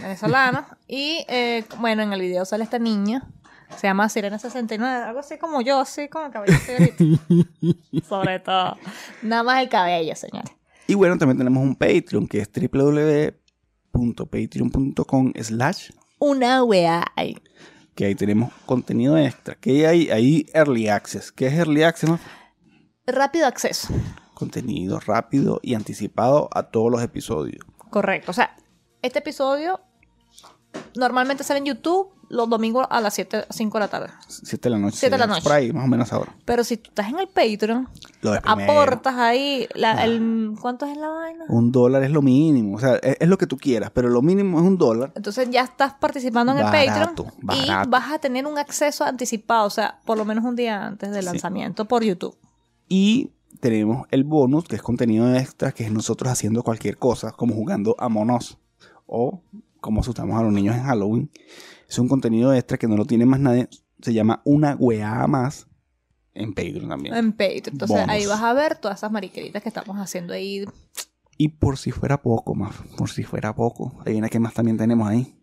venezolano. 0.00 0.66
y 0.88 1.24
eh, 1.28 1.64
bueno, 1.78 2.02
en 2.02 2.12
el 2.12 2.20
video 2.20 2.44
sale 2.44 2.64
esta 2.64 2.78
niña, 2.78 3.28
se 3.76 3.88
llama 3.88 4.08
Sirena 4.08 4.38
69, 4.38 5.04
algo 5.04 5.18
así 5.20 5.36
como 5.38 5.60
yo, 5.60 5.80
así 5.80 6.08
con 6.08 6.26
el 6.26 6.32
cabello. 6.32 6.56
Sobre 8.08 8.38
todo. 8.40 8.76
Nada 9.22 9.42
más 9.42 9.62
el 9.62 9.68
cabello, 9.68 10.14
señores. 10.14 10.52
Y 10.86 10.94
bueno, 10.94 11.18
también 11.18 11.38
tenemos 11.38 11.62
un 11.62 11.74
Patreon 11.74 12.28
que 12.28 12.38
es 12.38 12.48
www.patreon.com 13.92 15.32
slash 15.42 15.90
Una 16.18 16.62
wea 16.62 17.04
que 17.96 18.04
ahí 18.04 18.14
tenemos 18.14 18.52
contenido 18.66 19.18
extra. 19.18 19.56
Que 19.56 19.86
hay 19.86 20.10
ahí 20.10 20.46
Early 20.52 20.88
Access. 20.88 21.32
¿Qué 21.32 21.46
es 21.46 21.54
Early 21.54 21.82
Access? 21.82 22.10
no? 22.10 22.20
Rápido 23.06 23.46
acceso. 23.46 23.88
Contenido 24.34 25.00
rápido 25.00 25.60
y 25.62 25.74
anticipado 25.74 26.48
a 26.52 26.64
todos 26.64 26.90
los 26.90 27.02
episodios. 27.02 27.64
Correcto. 27.90 28.30
O 28.32 28.34
sea, 28.34 28.54
este 29.00 29.20
episodio 29.20 29.80
normalmente 30.96 31.44
sale 31.44 31.58
en 31.60 31.66
YouTube 31.66 32.08
los 32.28 32.48
domingos 32.50 32.84
a 32.90 33.00
las 33.00 33.14
7, 33.14 33.46
5 33.48 33.78
de 33.78 33.80
la 33.84 33.88
tarde. 33.88 34.08
7 34.26 34.68
de 34.68 34.70
la 34.70 34.78
noche. 34.80 34.96
Siete 34.98 35.14
de 35.14 35.18
la 35.20 35.26
noche. 35.28 35.42
Por 35.42 35.52
ahí, 35.52 35.72
más 35.72 35.84
o 35.84 35.86
menos 35.86 36.12
ahora. 36.12 36.34
Pero 36.44 36.64
si 36.64 36.76
tú 36.76 36.88
estás 36.90 37.08
en 37.08 37.20
el 37.20 37.28
Patreon, 37.28 37.88
Lo 38.22 38.34
aportas 38.34 39.14
ahí 39.14 39.68
la- 39.74 39.92
Ah. 39.92 40.04
el, 40.04 40.54
¿cuánto 40.60 40.84
es 40.86 40.96
la 40.96 41.08
vaina? 41.08 41.44
Un 41.48 41.70
dólar 41.70 42.02
es 42.02 42.10
lo 42.10 42.20
mínimo. 42.22 42.76
O 42.76 42.80
sea, 42.80 42.96
es, 42.96 43.16
es 43.20 43.28
lo 43.28 43.38
que 43.38 43.46
tú 43.46 43.56
quieras, 43.56 43.92
pero 43.94 44.08
lo 44.08 44.20
mínimo 44.22 44.58
es 44.58 44.64
un 44.64 44.76
dólar. 44.76 45.12
Entonces 45.14 45.48
ya 45.50 45.62
estás 45.62 45.94
participando 45.94 46.50
en 46.52 46.58
el 46.58 46.64
Patreon 46.64 47.14
barato. 47.42 47.84
y 47.84 47.88
vas 47.88 48.12
a 48.12 48.18
tener 48.18 48.44
un 48.44 48.58
acceso 48.58 49.04
anticipado, 49.04 49.66
o 49.68 49.70
sea, 49.70 50.00
por 50.04 50.18
lo 50.18 50.24
menos 50.24 50.44
un 50.44 50.56
día 50.56 50.84
antes 50.84 51.12
del 51.12 51.22
Sí. 51.22 51.26
lanzamiento 51.30 51.84
por 51.84 52.02
YouTube. 52.02 52.36
Y 52.88 53.32
tenemos 53.60 54.06
el 54.10 54.24
bonus, 54.24 54.64
que 54.64 54.76
es 54.76 54.82
contenido 54.82 55.34
extra, 55.34 55.72
que 55.72 55.84
es 55.84 55.92
nosotros 55.92 56.30
haciendo 56.30 56.62
cualquier 56.62 56.98
cosa, 56.98 57.32
como 57.32 57.54
jugando 57.54 57.96
a 57.98 58.08
monos. 58.08 58.58
O 59.06 59.42
como 59.80 60.00
asustamos 60.00 60.38
a 60.38 60.42
los 60.42 60.52
niños 60.52 60.74
en 60.74 60.82
Halloween. 60.82 61.30
Es 61.88 61.98
un 61.98 62.08
contenido 62.08 62.52
extra 62.52 62.76
que 62.78 62.88
no 62.88 62.96
lo 62.96 63.04
tiene 63.04 63.26
más 63.26 63.40
nadie. 63.40 63.68
Se 64.00 64.12
llama 64.12 64.42
Una 64.44 64.74
Weá 64.74 65.26
Más 65.26 65.68
en 66.34 66.52
Patreon 66.52 66.88
también. 66.88 67.14
En 67.14 67.32
Patreon. 67.32 67.72
Entonces 67.72 67.96
Bonus. 67.96 68.10
ahí 68.10 68.26
vas 68.26 68.42
a 68.42 68.52
ver 68.52 68.76
todas 68.76 68.98
esas 68.98 69.12
mariqueritas 69.12 69.62
que 69.62 69.68
estamos 69.68 69.96
haciendo 69.96 70.32
ahí. 70.32 70.64
Y 71.38 71.48
por 71.48 71.78
si 71.78 71.92
fuera 71.92 72.20
poco, 72.22 72.54
más, 72.54 72.74
por 72.96 73.10
si 73.10 73.22
fuera 73.22 73.54
poco, 73.54 73.94
una 74.06 74.28
que 74.28 74.40
más 74.40 74.54
también 74.54 74.76
tenemos 74.76 75.08
ahí. 75.08 75.34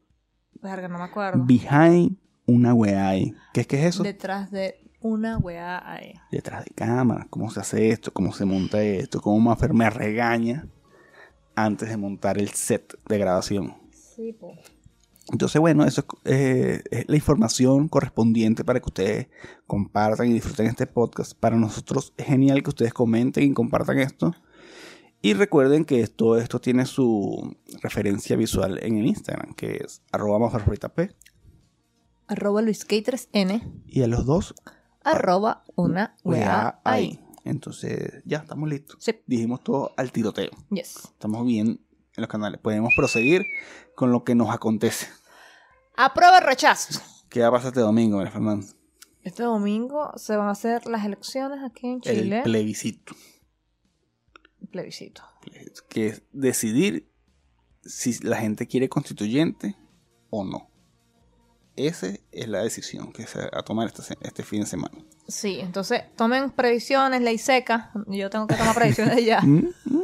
Verga, 0.61 0.87
no 0.87 0.97
me 0.97 1.03
acuerdo. 1.03 1.43
Behind 1.45 2.17
una 2.45 2.73
weá 2.73 3.07
ahí. 3.07 3.33
¿Qué 3.53 3.61
es 3.61 3.67
que 3.67 3.79
es 3.79 3.95
eso? 3.95 4.03
Detrás 4.03 4.51
de 4.51 4.82
una 5.03 5.37
weá 5.37 5.91
ahí. 5.91 6.13
Detrás 6.31 6.65
de 6.65 6.71
cámara. 6.71 7.27
¿Cómo 7.29 7.51
se 7.51 7.59
hace 7.59 7.89
esto? 7.89 8.11
¿Cómo 8.11 8.33
se 8.33 8.45
monta 8.45 8.81
esto? 8.81 9.21
¿Cómo 9.21 9.39
Maffer 9.39 9.73
me 9.73 9.89
regaña 9.89 10.67
antes 11.55 11.89
de 11.89 11.97
montar 11.97 12.39
el 12.39 12.49
set 12.49 12.97
de 13.07 13.17
grabación? 13.17 13.75
Sí, 13.91 14.33
po. 14.33 14.53
Entonces, 15.31 15.59
bueno, 15.61 15.85
eso 15.85 16.05
es, 16.23 16.33
eh, 16.33 16.83
es 16.89 17.05
la 17.07 17.15
información 17.15 17.87
correspondiente 17.87 18.63
para 18.63 18.79
que 18.79 18.87
ustedes 18.87 19.27
compartan 19.67 20.29
y 20.29 20.33
disfruten 20.33 20.67
este 20.67 20.87
podcast. 20.87 21.33
Para 21.33 21.57
nosotros 21.57 22.13
es 22.17 22.25
genial 22.25 22.63
que 22.63 22.69
ustedes 22.69 22.93
comenten 22.93 23.43
y 23.43 23.53
compartan 23.53 23.99
esto. 23.99 24.33
Y 25.21 25.33
recuerden 25.33 25.85
que 25.85 26.05
todo 26.07 26.37
esto 26.37 26.59
tiene 26.59 26.85
su 26.85 27.55
referencia 27.81 28.35
visual 28.35 28.79
en 28.83 28.97
el 28.97 29.05
Instagram, 29.05 29.53
que 29.53 29.81
es 29.83 30.01
arroba 30.11 30.39
mafarfritap. 30.39 30.99
Arroba 32.27 32.61
LuisK3N. 32.61 33.83
Y 33.87 34.01
a 34.01 34.07
los 34.07 34.25
dos, 34.25 34.53
Arroba 35.03 35.63
una 35.75 36.15
weá 36.23 36.79
ahí. 36.83 37.19
Entonces, 37.45 38.23
ya 38.25 38.37
estamos 38.37 38.69
listos. 38.69 38.97
Sí. 38.99 39.19
Dijimos 39.27 39.63
todo 39.63 39.93
al 39.97 40.11
tiroteo. 40.11 40.51
Yes. 40.69 41.09
Estamos 41.11 41.45
bien 41.45 41.67
en 41.67 42.21
los 42.21 42.27
canales. 42.27 42.59
Podemos 42.61 42.93
proseguir 42.95 43.45
con 43.95 44.11
lo 44.11 44.23
que 44.23 44.35
nos 44.35 44.49
acontece. 44.49 45.07
Aprueba 45.95 46.37
el 46.37 46.45
rechazo. 46.45 47.01
¿Qué 47.29 47.41
va 47.41 47.47
a 47.47 47.51
pasar 47.51 47.69
este 47.69 47.81
domingo, 47.81 48.17
María 48.17 48.31
Fernanda? 48.31 48.65
Este 49.21 49.43
domingo 49.43 50.11
se 50.15 50.35
van 50.35 50.47
a 50.47 50.51
hacer 50.51 50.85
las 50.87 51.05
elecciones 51.05 51.59
aquí 51.63 51.87
en 51.87 52.01
Chile. 52.01 52.37
El 52.37 52.43
plebiscito. 52.43 53.15
Plebiscito. 54.71 55.23
Que 55.89 56.07
es 56.07 56.23
decidir 56.31 57.09
si 57.83 58.17
la 58.19 58.37
gente 58.37 58.67
quiere 58.67 58.89
constituyente 58.89 59.75
o 60.29 60.43
no. 60.43 60.69
Esa 61.75 62.07
es 62.31 62.47
la 62.47 62.59
decisión 62.61 63.11
que 63.11 63.25
se 63.25 63.39
va 63.39 63.49
a 63.51 63.63
tomar 63.63 63.87
este, 63.87 64.01
se- 64.03 64.17
este 64.21 64.43
fin 64.43 64.61
de 64.61 64.67
semana. 64.67 64.95
Sí, 65.27 65.59
entonces 65.59 66.03
tomen 66.15 66.51
previsiones, 66.51 67.21
ley 67.21 67.37
seca. 67.37 67.91
Yo 68.07 68.29
tengo 68.29 68.45
que 68.47 68.55
tomar 68.55 68.75
previsiones 68.75 69.23
ya. 69.25 69.41
Mm, 69.43 69.67
mm. 69.85 70.01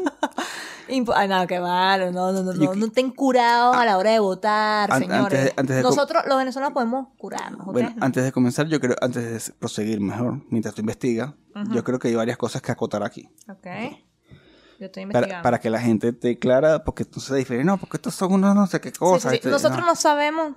Ay, 1.16 1.28
no, 1.28 1.46
qué 1.46 1.60
malo, 1.60 2.12
no, 2.12 2.32
no, 2.32 2.42
no, 2.42 2.52
no, 2.54 2.74
no 2.74 2.86
estén 2.88 3.12
curados 3.12 3.78
a 3.78 3.86
la 3.86 4.00
hora 4.00 4.10
de 4.10 4.18
votar, 4.18 4.92
An- 4.92 5.00
señores. 5.04 5.22
antes 5.24 5.44
de- 5.46 5.54
antes 5.56 5.76
de 5.76 5.82
com- 5.84 5.92
Nosotros, 5.92 6.24
los 6.28 6.38
venezolanos, 6.40 6.74
podemos 6.74 7.08
curarnos, 7.20 7.68
antes 8.02 8.24
de 8.24 8.32
comenzar, 8.32 8.68
yo 8.68 8.80
creo, 8.80 8.96
antes 9.00 9.48
de 9.48 9.54
proseguir 9.60 10.02
mejor, 10.02 10.42
mientras 10.50 10.74
tú 10.74 10.82
investigas, 10.82 11.34
yo 11.72 11.84
creo 11.84 12.00
que 12.00 12.08
hay 12.08 12.16
varias 12.16 12.38
cosas 12.38 12.64
que 12.64 12.72
acotar 12.72 13.04
aquí. 13.04 13.30
Ok. 13.48 13.68
Yo 14.80 14.86
estoy 14.88 15.04
investigando. 15.04 15.44
para 15.44 15.60
que 15.60 15.70
la 15.70 15.80
gente 15.80 16.08
esté 16.08 16.40
clara, 16.40 16.84
porque 16.84 17.04
entonces 17.04 17.36
diferente, 17.36 17.66
no, 17.66 17.78
porque 17.78 17.98
estos 17.98 18.16
son 18.16 18.34
unos 18.34 18.56
no 18.56 18.66
sé 18.66 18.80
qué 18.82 18.92
cosas. 18.92 19.24
sí, 19.24 19.30
sí. 19.30 19.36
este, 19.36 19.50
Nosotros 19.50 19.86
no 19.86 19.96
sabemos 19.96 20.56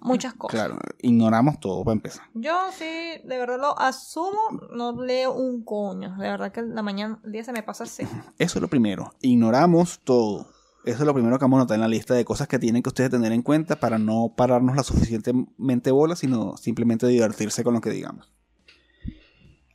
muchas 0.00 0.34
cosas. 0.34 0.60
Claro, 0.60 0.78
ignoramos 1.00 1.60
todo 1.60 1.84
para 1.84 1.94
empezar. 1.94 2.24
Yo 2.34 2.56
sí, 2.72 2.84
de 2.84 3.38
verdad 3.38 3.58
lo 3.58 3.78
asumo, 3.78 4.38
no 4.72 5.02
leo 5.02 5.34
un 5.34 5.64
coño. 5.64 6.16
De 6.16 6.28
verdad 6.28 6.52
que 6.52 6.62
la 6.62 6.82
mañana, 6.82 7.20
el 7.24 7.32
día 7.32 7.44
se 7.44 7.52
me 7.52 7.62
pasa 7.62 7.84
así. 7.84 8.04
Eso 8.38 8.58
es 8.58 8.62
lo 8.62 8.68
primero. 8.68 9.12
Ignoramos 9.20 10.00
todo. 10.00 10.46
Eso 10.84 11.00
es 11.00 11.06
lo 11.06 11.12
primero 11.12 11.38
que 11.38 11.44
vamos 11.44 11.58
a 11.58 11.60
anotar 11.62 11.74
en 11.74 11.82
la 11.82 11.88
lista 11.88 12.14
de 12.14 12.24
cosas 12.24 12.48
que 12.48 12.58
tienen 12.58 12.82
que 12.82 12.88
ustedes 12.88 13.10
tener 13.10 13.32
en 13.32 13.42
cuenta 13.42 13.78
para 13.78 13.98
no 13.98 14.32
pararnos 14.36 14.76
la 14.76 14.82
suficientemente 14.82 15.90
bola, 15.90 16.16
sino 16.16 16.56
simplemente 16.56 17.06
divertirse 17.06 17.62
con 17.64 17.74
lo 17.74 17.80
que 17.80 17.90
digamos. 17.90 18.32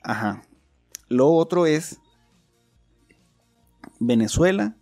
Ajá. 0.02 0.42
Lo 1.10 1.30
otro 1.30 1.66
es 1.66 2.00
Venezuela 4.00 4.76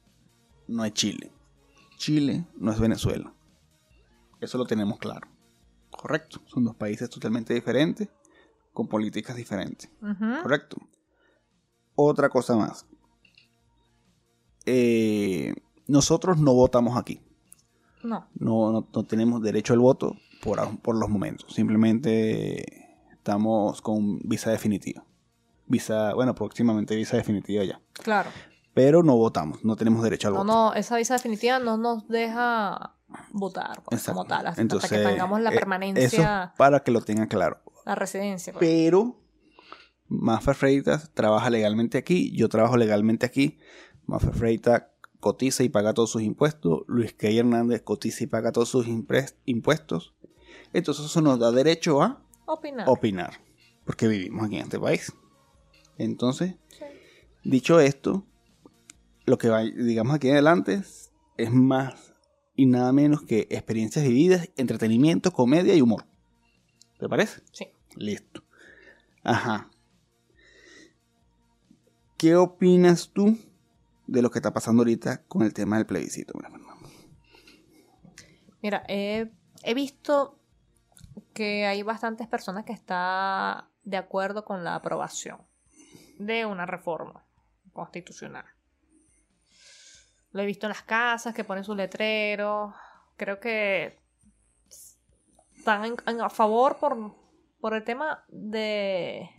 no 0.68 0.86
es 0.86 0.94
Chile. 0.94 1.32
Chile 1.98 2.48
no 2.56 2.72
es 2.72 2.80
Venezuela. 2.80 3.34
Eso 4.40 4.58
lo 4.58 4.66
tenemos 4.66 4.98
claro. 4.98 5.28
Correcto. 6.02 6.42
Son 6.48 6.64
dos 6.64 6.76
países 6.76 7.10
totalmente 7.10 7.54
diferentes, 7.54 8.10
con 8.74 8.88
políticas 8.88 9.36
diferentes. 9.36 9.90
Correcto. 10.42 10.78
Otra 11.96 12.30
cosa 12.30 12.56
más. 12.56 12.86
Eh, 14.66 15.54
nosotros 15.88 16.40
no 16.40 16.54
votamos 16.54 16.98
aquí. 16.98 17.22
No. 18.04 18.28
No, 18.36 18.72
no- 18.72 18.88
no 18.94 19.04
tenemos 19.04 19.42
derecho 19.42 19.74
al 19.74 19.80
voto 19.80 20.16
por, 20.44 20.80
por 20.82 20.96
los 20.96 21.10
momentos. 21.10 21.54
Simplemente 21.54 22.88
estamos 23.12 23.82
con 23.82 24.20
visa 24.24 24.50
definitiva. 24.52 25.04
Visa, 25.68 26.14
bueno, 26.16 26.34
próximamente 26.34 26.96
visa 26.96 27.18
definitiva 27.18 27.64
ya. 27.64 27.80
Claro. 27.94 28.30
Pero 28.74 29.04
no 29.04 29.16
votamos, 29.18 29.64
no 29.66 29.76
tenemos 29.76 30.02
derecho 30.02 30.30
al 30.30 30.34
No, 30.34 30.40
voto. 30.40 30.52
no, 30.54 30.74
esa 30.74 30.98
visa 30.98 31.14
definitiva 31.16 31.60
no 31.60 31.78
nos 31.78 32.08
deja 32.08 32.96
votar 33.32 33.82
pues, 33.84 34.04
como 34.06 34.26
tal, 34.26 34.40
hasta, 34.40 34.50
hasta 34.50 34.62
Entonces, 34.62 34.90
que 34.90 34.98
tengamos 35.00 35.42
la 35.42 35.50
eh, 35.50 35.54
Eso 35.54 35.60
permanencia, 35.60 36.54
para 36.58 36.82
que 36.84 36.92
lo 36.92 37.02
tengan 37.02 37.28
claro. 37.28 37.62
la 37.86 37.96
residencia. 37.96 38.54
pues. 38.54 38.60
Pero 38.60 39.18
Mafer 40.08 40.56
Freitas 40.56 41.12
trabaja 41.14 41.50
legalmente 41.50 41.98
aquí, 41.98 42.36
yo 42.36 42.50
trabajo 42.50 42.78
legalmente 42.78 43.26
aquí. 43.26 43.58
Mafer 44.06 44.34
Freitas 44.34 44.84
cotiza 45.20 45.64
y 45.64 45.70
paga 45.70 45.94
todos 45.94 46.10
sus 46.12 46.22
impuestos. 46.24 46.82
Luis 46.88 47.14
Key 47.14 47.38
Hernández 47.38 47.82
cotiza 47.84 48.24
y 48.24 48.28
paga 48.28 48.52
todos 48.52 48.70
sus 48.70 48.88
impuestos. 49.46 50.14
Entonces 50.74 51.06
eso 51.06 51.22
nos 51.22 51.40
da 51.40 51.52
derecho 51.52 52.02
a 52.02 52.24
Opinar. 52.46 52.90
opinar, 52.90 53.34
porque 53.86 54.08
vivimos 54.08 54.46
aquí 54.46 54.58
en 54.58 54.64
este 54.64 54.80
país. 54.80 55.14
Entonces, 55.98 56.56
Sí. 56.70 56.86
dicho 57.44 57.80
esto, 57.80 58.26
lo 59.26 59.38
que 59.38 59.50
va, 59.50 59.62
digamos 59.62 60.16
aquí 60.16 60.30
adelante 60.30 60.82
es 61.38 61.52
más 61.52 62.11
y 62.56 62.66
nada 62.66 62.92
menos 62.92 63.22
que 63.24 63.48
experiencias 63.50 64.06
vividas, 64.06 64.50
entretenimiento, 64.58 65.32
comedia 65.32 65.76
y 65.76 65.82
humor. 65.82 66.06
¿Te 67.00 67.10
parece? 67.10 67.42
Sí. 67.52 67.68
Listo. 67.96 68.44
Ajá. 69.24 69.70
¿Qué 72.18 72.36
opinas 72.36 73.10
tú 73.10 73.38
de 74.08 74.22
lo 74.22 74.30
que 74.30 74.40
está 74.40 74.54
pasando 74.54 74.82
ahorita 74.82 75.24
con 75.24 75.42
el 75.42 75.54
tema 75.54 75.78
del 75.78 75.86
plebiscito? 75.86 76.34
Mira, 78.62 78.84
he, 78.88 79.32
he 79.64 79.74
visto 79.74 80.38
que 81.34 81.66
hay 81.66 81.82
bastantes 81.82 82.28
personas 82.28 82.66
que 82.66 82.74
están 82.74 83.66
de 83.84 83.98
acuerdo 83.98 84.46
con 84.46 84.64
la 84.64 84.76
aprobación 84.76 85.42
de 86.20 86.46
una 86.46 86.66
reforma 86.66 87.26
constitucional. 87.74 88.46
Lo 90.32 90.42
he 90.42 90.46
visto 90.46 90.66
en 90.68 90.70
las 90.70 90.84
casas 90.84 91.34
que 91.34 91.44
ponen 91.44 91.64
sus 91.64 91.76
letreros. 91.76 92.74
Creo 93.18 93.40
que 93.40 94.00
están 95.58 95.86
en- 95.86 95.96
en- 96.08 96.22
a 96.22 96.30
favor 96.30 96.78
por, 96.80 97.16
por 97.60 97.74
el 97.74 97.84
tema 97.84 98.24
de 98.30 99.30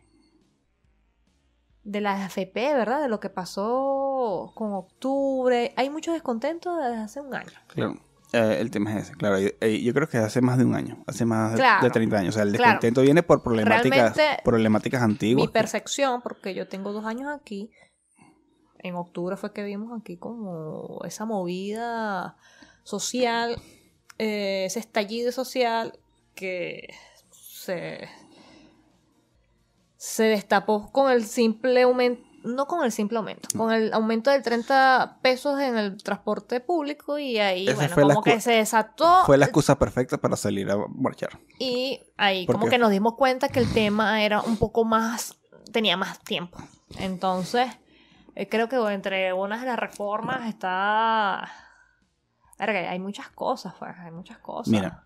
de 1.84 2.01
la 2.01 2.12
AFP, 2.24 2.74
¿verdad? 2.74 3.03
De 3.03 3.09
lo 3.09 3.18
que 3.18 3.28
pasó 3.28 4.53
con 4.55 4.72
octubre. 4.72 5.72
Hay 5.76 5.90
mucho 5.90 6.12
descontento 6.12 6.76
desde 6.76 6.97
hace 6.99 7.20
un 7.20 7.34
año. 7.34 7.51
Claro. 7.66 7.95
Eh, 8.32 8.59
el 8.61 8.70
tema 8.70 8.95
es 8.97 9.09
ese, 9.09 9.14
claro. 9.16 9.38
Yo, 9.40 9.49
eh, 9.61 9.82
yo 9.82 9.93
creo 9.93 10.09
que 10.09 10.16
hace 10.18 10.40
más 10.40 10.59
de 10.59 10.64
un 10.64 10.74
año, 10.76 11.03
hace 11.09 11.24
más 11.24 11.53
de- 11.53 11.59
Claro. 11.59 11.82
de 11.84 11.90
30 11.90 12.18
años. 12.18 12.30
O 12.30 12.38
sea, 12.38 12.45
el 12.45 12.51
Claro. 12.53 12.64
descontento 12.70 13.01
viene 13.03 13.22
por 13.24 13.43
problemáticas, 13.43 14.14
Realmente, 14.16 14.43
problemáticas 14.45 15.03
antiguas. 15.03 15.45
Mi 15.49 15.53
percepción, 15.53 16.22
porque 16.22 16.55
yo 16.55 16.68
tengo 16.68 16.93
dos 16.93 17.05
años 17.05 17.28
aquí, 17.34 17.72
en 18.82 18.94
octubre 18.96 19.36
fue 19.36 19.52
que 19.52 19.62
vimos 19.62 19.98
aquí 20.00 20.16
como 20.16 21.00
esa 21.04 21.24
movida 21.24 22.36
social, 22.84 23.56
eh, 24.18 24.64
ese 24.66 24.80
estallido 24.80 25.32
social 25.32 25.98
que 26.34 26.94
se, 27.30 28.08
se 29.96 30.24
destapó 30.24 30.90
con 30.92 31.10
el 31.12 31.24
simple 31.24 31.82
aumento, 31.82 32.22
no 32.44 32.66
con 32.66 32.84
el 32.84 32.90
simple 32.90 33.18
aumento, 33.18 33.48
con 33.56 33.72
el 33.72 33.92
aumento 33.92 34.30
del 34.30 34.42
30 34.42 35.18
pesos 35.22 35.60
en 35.60 35.78
el 35.78 36.02
transporte 36.02 36.58
público 36.60 37.18
y 37.18 37.38
ahí, 37.38 37.68
Esa 37.68 37.94
bueno, 37.94 38.08
como 38.14 38.22
que 38.24 38.40
se 38.40 38.52
desató 38.52 39.24
Fue 39.26 39.38
la 39.38 39.44
excusa 39.44 39.78
perfecta 39.78 40.18
para 40.18 40.34
salir 40.36 40.68
a 40.70 40.76
marchar. 40.88 41.38
y 41.60 42.00
ahí 42.16 42.44
¿Por 42.46 42.56
como 42.56 42.64
qué? 42.66 42.72
que 42.72 42.78
nos 42.78 42.90
dimos 42.90 43.14
cuenta 43.14 43.48
que 43.48 43.60
el 43.60 43.72
tema 43.72 44.24
era 44.24 44.40
un 44.42 44.56
poco 44.56 44.84
más, 44.84 45.36
tenía 45.70 45.96
más 45.96 46.18
tiempo. 46.24 46.58
Entonces, 46.98 47.68
creo 48.50 48.68
que 48.68 48.76
entre 48.92 49.32
unas 49.32 49.60
de 49.60 49.66
las 49.66 49.78
reformas 49.78 50.48
está... 50.48 51.50
Verga, 52.58 52.90
hay 52.90 52.98
muchas 52.98 53.28
cosas, 53.30 53.74
pues, 53.78 53.92
hay 53.98 54.10
muchas 54.12 54.38
cosas. 54.38 54.68
Mira, 54.68 55.04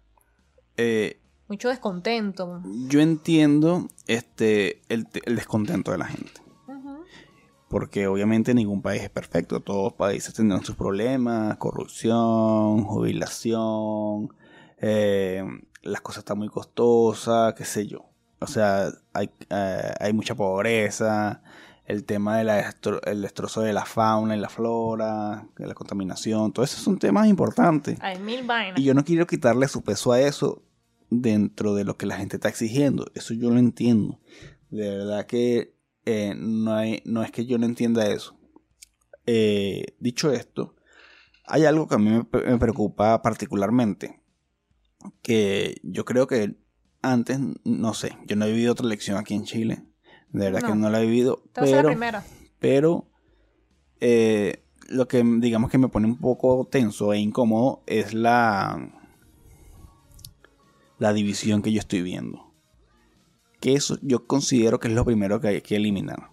eh, 0.77 1.21
Mucho 1.49 1.69
descontento. 1.69 2.61
yo 2.89 3.01
entiendo 3.01 3.89
este 4.07 4.83
el, 4.89 5.07
el 5.25 5.37
descontento 5.37 5.93
de 5.93 5.99
la 5.99 6.07
gente. 6.07 6.41
Porque 7.69 8.07
obviamente 8.07 8.55
ningún 8.55 8.81
país 8.81 9.03
es 9.03 9.11
perfecto. 9.11 9.59
Todos 9.61 9.85
los 9.85 9.93
países 9.95 10.33
tendrán 10.35 10.65
sus 10.65 10.77
problemas, 10.77 11.57
corrupción, 11.57 12.85
jubilación, 12.85 14.33
eh, 14.79 15.43
las 15.83 16.01
cosas 16.01 16.21
están 16.21 16.39
muy 16.39 16.49
costosas, 16.49 17.55
qué 17.55 17.65
sé 17.65 17.87
yo. 17.87 18.05
O 18.39 18.47
sea, 18.47 18.89
hay, 19.13 19.31
eh, 19.51 19.93
hay 19.99 20.13
mucha 20.13 20.35
pobreza, 20.35 21.43
el 21.87 22.05
tema 22.05 22.39
del 22.39 23.23
destrozo 23.23 23.61
de 23.61 23.73
la 23.73 23.85
fauna 23.85 24.37
y 24.37 24.41
la 24.41 24.49
flora, 24.49 25.49
de 25.57 25.67
la 25.67 25.75
contaminación, 25.75 26.53
todo 26.53 26.65
eso 26.65 26.79
son 26.79 26.99
temas 26.99 27.29
importantes. 27.29 27.97
Hay 28.01 28.19
mil 28.19 28.45
vainas. 28.45 28.79
Y 28.79 28.85
yo 28.85 28.93
no 28.93 29.05
quiero 29.05 29.27
quitarle 29.27 29.69
su 29.69 29.83
peso 29.83 30.13
a 30.13 30.21
eso 30.21 30.63
dentro 31.11 31.75
de 31.75 31.85
lo 31.85 31.97
que 31.97 32.07
la 32.07 32.17
gente 32.17 32.37
está 32.37 32.49
exigiendo. 32.49 33.07
Eso 33.15 33.35
yo 33.35 33.51
lo 33.51 33.59
entiendo. 33.59 34.21
De 34.71 34.89
verdad 34.89 35.27
que 35.27 35.77
eh, 36.05 36.35
no, 36.37 36.75
hay, 36.75 37.03
no 37.05 37.23
es 37.23 37.31
que 37.31 37.47
yo 37.47 37.57
no 37.59 37.67
entienda 37.67 38.09
eso. 38.09 38.37
Eh, 39.27 39.97
dicho 40.01 40.33
esto, 40.33 40.75
hay 41.45 41.65
algo 41.65 41.87
que 41.87 41.95
a 41.95 41.99
mí 41.99 42.11
me, 42.11 42.27
me 42.33 42.59
preocupa 42.59 43.23
particularmente. 43.23 44.21
Que 45.23 45.81
yo 45.85 46.05
creo 46.05 46.27
que 46.27 46.57
antes, 47.01 47.39
no 47.65 47.95
sé, 47.95 48.19
yo 48.27 48.35
no 48.35 48.45
he 48.47 48.51
vivido 48.51 48.73
otra 48.73 48.87
elección 48.87 49.19
aquí 49.19 49.35
en 49.35 49.45
Chile. 49.45 49.85
De 50.33 50.45
verdad 50.47 50.63
No. 50.63 50.69
que 50.69 50.75
no 50.75 50.91
la 50.91 51.01
he 51.01 51.07
vivido. 51.07 51.43
La 51.55 51.63
Pero, 51.63 51.89
primera. 51.89 52.25
pero 52.59 53.07
eh, 54.01 54.63
lo 54.89 55.09
que 55.09 55.23
digamos 55.25 55.71
que 55.71 55.79
me 55.79 55.89
pone 55.89 56.07
un 56.07 56.19
poco 56.19 56.67
tenso 56.71 57.13
e 57.13 57.19
incómodo 57.19 57.83
es 57.87 58.13
la 58.15 58.93
la 60.99 61.13
división 61.13 61.63
que 61.63 61.73
yo 61.73 61.81
estoy 61.81 62.03
viendo 62.03 62.53
que 63.61 63.75
eso 63.75 63.99
yo 64.03 64.27
considero 64.27 64.79
que 64.81 64.89
es 64.89 64.95
lo 64.95 65.05
primero 65.05 65.41
que 65.41 65.49
hay 65.49 65.61
que 65.63 65.77
eliminar 65.77 66.31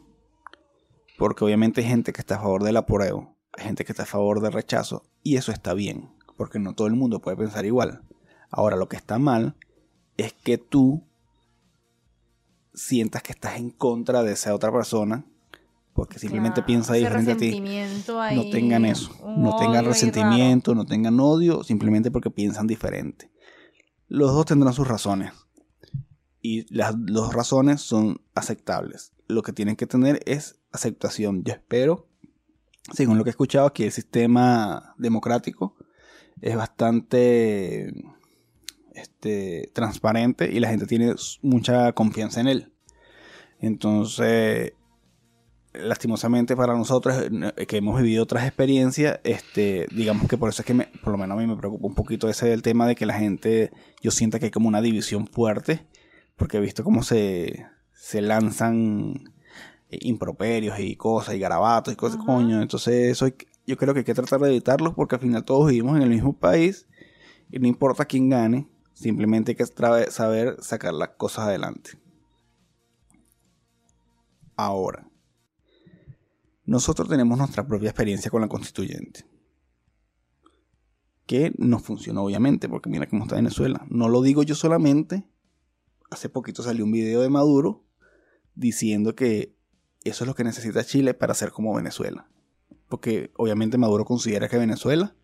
porque 1.18 1.44
obviamente 1.44 1.82
hay 1.82 1.88
gente 1.88 2.14
que 2.14 2.22
está 2.22 2.36
a 2.36 2.40
favor 2.42 2.64
del 2.64 2.78
apruebo 2.78 3.36
hay 3.58 3.66
gente 3.66 3.86
que 3.86 3.92
está 3.92 4.04
a 4.04 4.08
favor 4.08 4.42
del 4.42 4.54
rechazo 4.54 5.04
y 5.22 5.38
eso 5.38 5.52
está 5.52 5.74
bien 5.74 6.10
porque 6.38 6.60
no 6.60 6.76
todo 6.76 6.88
el 6.88 6.96
mundo 6.96 7.20
puede 7.22 7.38
pensar 7.38 7.66
igual 7.66 8.04
ahora 8.50 8.76
lo 8.78 8.88
que 8.88 8.96
está 8.98 9.20
mal 9.20 9.56
es 10.18 10.34
que 10.34 10.58
tú 10.58 11.04
sientas 12.74 13.24
que 13.24 13.32
estás 13.34 13.58
en 13.58 13.70
contra 13.70 14.24
de 14.24 14.34
esa 14.34 14.54
otra 14.54 14.72
persona 14.72 15.26
porque 15.94 16.18
simplemente 16.20 16.56
Claro, 16.56 16.68
piensa 16.68 16.94
diferente 16.94 17.32
a 17.34 17.38
ti. 17.38 17.52
ahí, 18.20 18.36
No 18.36 18.50
tengan 18.50 18.86
eso, 18.86 19.16
no 19.38 19.56
tengan 19.58 19.86
resentimiento, 19.86 20.74
no 20.76 20.86
tengan 20.86 21.20
odio, 21.20 21.64
simplemente 21.64 22.10
porque 22.10 22.32
piensan 22.32 22.68
diferente. 22.68 23.32
Los 24.08 24.34
dos 24.34 24.46
tendrán 24.46 24.74
sus 24.74 24.88
razones 24.88 25.32
y 26.42 26.66
las 26.76 26.94
dos 26.98 27.34
razones 27.34 27.82
son 27.82 28.22
aceptables. 28.34 29.14
Lo 29.28 29.44
que 29.44 29.54
tienen 29.54 29.76
que 29.76 29.88
tener 29.88 30.20
es 30.26 30.60
aceptación. 30.72 31.44
Yo 31.44 31.54
espero, 31.54 32.08
según 32.92 33.18
lo 33.18 33.24
que 33.24 33.30
he 33.30 33.32
escuchado, 33.32 33.72
que 33.72 33.86
el 33.86 33.92
sistema 33.92 34.96
democrático 34.98 35.76
es 36.42 36.56
bastante 36.56 37.94
este, 38.96 39.70
transparente 39.74 40.50
y 40.52 40.60
la 40.60 40.70
gente 40.70 40.86
tiene 40.86 41.14
mucha 41.42 41.92
confianza 41.94 42.42
en 42.42 42.48
él. 42.48 42.74
Entonces, 43.60 44.74
lastimosamente 45.74 46.56
para 46.56 46.76
nosotros 46.76 47.16
eh, 47.58 47.66
que 47.66 47.78
hemos 47.78 48.00
vivido 48.02 48.24
otras 48.24 48.46
experiencias, 48.46 49.20
este, 49.24 49.88
digamos 49.96 50.28
que 50.28 50.38
por 50.38 50.50
eso 50.50 50.62
es 50.62 50.66
que 50.66 50.74
me- 50.74 50.90
por 51.04 51.12
lo 51.14 51.18
menos 51.18 51.38
a 51.38 51.42
mí 51.42 51.48
me 51.48 51.56
preocupa 51.58 51.88
un 51.88 51.96
poquito 51.96 52.30
ese 52.30 52.48
del 52.48 52.62
tema 52.62 52.86
de 52.88 52.96
que 52.96 53.06
la 53.06 53.16
gente, 53.18 53.72
yo 54.02 54.12
sienta 54.12 54.38
que 54.40 54.46
hay 54.46 54.52
como 54.52 54.68
una 54.68 54.82
división 54.82 55.28
fuerte, 55.28 55.88
porque 56.36 56.58
he 56.58 56.62
visto 56.62 56.84
cómo 56.84 57.02
se, 57.04 57.66
se 57.94 58.22
lanzan 58.22 59.14
eh, 59.90 59.98
improperios 60.02 60.80
y 60.80 60.96
cosas 60.96 61.36
y 61.36 61.40
garabatos 61.40 61.94
y 61.94 61.98
cosas, 61.98 62.18
Ajá. 62.18 62.26
coño, 62.26 62.62
entonces 62.62 63.12
eso 63.12 63.26
hay 63.26 63.34
yo 63.66 63.78
creo 63.78 63.94
que 63.94 64.00
hay 64.02 64.04
que 64.04 64.14
tratar 64.14 64.42
de 64.42 64.50
evitarlos 64.50 64.94
porque 64.94 65.16
al 65.16 65.22
final 65.22 65.46
todos 65.46 65.70
vivimos 65.70 65.96
en 65.96 66.04
el 66.04 66.10
mismo 66.10 66.34
país 66.38 66.86
y 67.50 67.60
no 67.60 67.68
importa 67.68 68.04
quién 68.04 68.30
gane, 68.30 68.68
simplemente 68.94 69.52
hay 69.52 69.56
que 69.56 69.66
saber 70.12 70.58
sacar 70.62 70.94
las 70.94 71.10
cosas 71.10 71.48
adelante. 71.48 71.92
Ahora, 74.56 75.10
nosotros 76.66 77.10
tenemos 77.10 77.38
nuestra 77.38 77.68
propia 77.68 77.90
experiencia 77.90 78.32
con 78.32 78.42
la 78.42 78.48
constituyente. 78.48 79.26
Que 81.26 81.54
no 81.58 81.80
funcionó, 81.80 82.24
obviamente, 82.24 82.70
porque 82.70 82.90
mira 82.90 83.08
cómo 83.08 83.24
está 83.24 83.36
Venezuela. 83.36 83.86
No 83.90 84.10
lo 84.10 84.22
digo 84.22 84.44
yo 84.44 84.56
solamente. 84.56 85.26
Hace 86.12 86.30
poquito 86.30 86.62
salió 86.64 86.86
un 86.86 86.92
video 86.92 87.22
de 87.22 87.30
Maduro 87.30 87.84
diciendo 88.56 89.16
que 89.16 89.56
eso 90.04 90.24
es 90.24 90.28
lo 90.28 90.36
que 90.36 90.44
necesita 90.44 90.84
Chile 90.84 91.14
para 91.14 91.34
ser 91.34 91.52
como 91.52 91.74
Venezuela. 91.74 92.30
Porque 92.88 93.32
obviamente 93.38 93.78
Maduro 93.78 94.06
considera 94.06 94.48
que 94.48 94.58
Venezuela, 94.58 95.16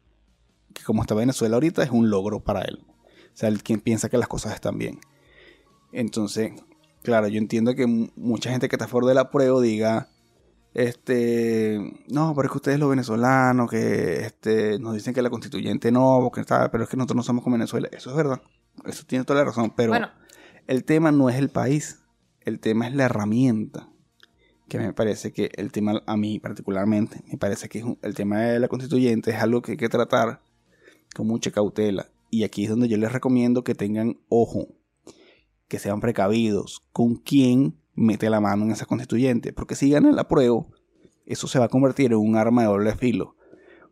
que 0.73 0.83
como 0.83 1.01
está 1.01 1.13
Venezuela 1.13 1.57
ahorita, 1.57 1.83
es 1.83 1.91
un 1.91 2.09
logro 2.09 2.43
para 2.43 2.61
él. 2.61 2.85
O 3.33 3.37
sea, 3.39 3.51
quien 3.63 3.79
piensa 3.79 4.09
que 4.09 4.17
las 4.17 4.27
cosas 4.27 4.53
están 4.53 4.77
bien. 4.77 4.99
Entonces, 5.91 6.51
claro, 7.03 7.27
yo 7.27 7.37
entiendo 7.37 7.73
que 7.75 7.87
mu- 7.87 8.09
mucha 8.15 8.51
gente 8.51 8.67
que 8.69 8.75
está 8.75 8.87
fuera 8.87 9.07
del 9.07 9.17
apruebo 9.17 9.61
diga, 9.61 10.09
este, 10.73 11.79
no, 12.07 12.33
pero 12.35 12.45
es 12.47 12.51
que 12.51 12.57
ustedes 12.57 12.79
los 12.79 12.89
venezolanos, 12.89 13.69
que 13.69 14.21
este, 14.21 14.79
nos 14.79 14.93
dicen 14.93 15.13
que 15.13 15.21
la 15.21 15.29
constituyente 15.29 15.91
no, 15.91 16.19
porque 16.21 16.41
está, 16.41 16.69
pero 16.71 16.83
es 16.83 16.89
que 16.89 16.97
nosotros 16.97 17.15
no 17.17 17.23
somos 17.23 17.43
como 17.43 17.55
Venezuela. 17.55 17.89
Eso 17.91 18.09
es 18.11 18.15
verdad, 18.15 18.41
eso 18.85 19.03
tiene 19.05 19.25
toda 19.25 19.39
la 19.39 19.45
razón, 19.45 19.73
pero 19.75 19.91
Bueno, 19.91 20.09
el 20.67 20.83
tema 20.83 21.11
no 21.11 21.29
es 21.29 21.37
el 21.37 21.49
país, 21.49 21.99
el 22.41 22.59
tema 22.59 22.87
es 22.87 22.95
la 22.95 23.05
herramienta. 23.05 23.89
Que 24.67 24.77
me 24.77 24.93
parece 24.93 25.31
que 25.33 25.49
el 25.55 25.71
tema, 25.71 26.03
a 26.05 26.15
mí 26.15 26.39
particularmente, 26.39 27.23
me 27.31 27.39
parece 27.39 27.67
que 27.69 27.83
el 28.03 28.13
tema 28.13 28.41
de 28.41 28.59
la 28.59 28.67
constituyente 28.67 29.31
es 29.31 29.37
algo 29.37 29.63
que 29.63 29.71
hay 29.71 29.77
que 29.77 29.89
tratar 29.89 30.41
con 31.15 31.25
mucha 31.25 31.49
cautela. 31.49 32.05
Y 32.29 32.43
aquí 32.43 32.63
es 32.63 32.69
donde 32.69 32.87
yo 32.87 32.97
les 32.97 33.11
recomiendo 33.11 33.63
que 33.63 33.75
tengan 33.75 34.19
ojo, 34.29 34.67
que 35.67 35.79
sean 35.79 35.99
precavidos 35.99 36.83
con 36.91 37.15
quién 37.15 37.75
mete 37.95 38.29
la 38.29 38.39
mano 38.39 38.65
en 38.65 38.71
esa 38.71 38.85
constituyente. 38.85 39.53
Porque 39.53 39.75
si 39.75 39.89
gana 39.89 40.09
el 40.09 40.19
apruebo, 40.19 40.71
eso 41.25 41.47
se 41.47 41.59
va 41.59 41.65
a 41.65 41.69
convertir 41.69 42.11
en 42.11 42.19
un 42.19 42.35
arma 42.35 42.63
de 42.63 42.67
doble 42.67 42.95
filo. 42.95 43.35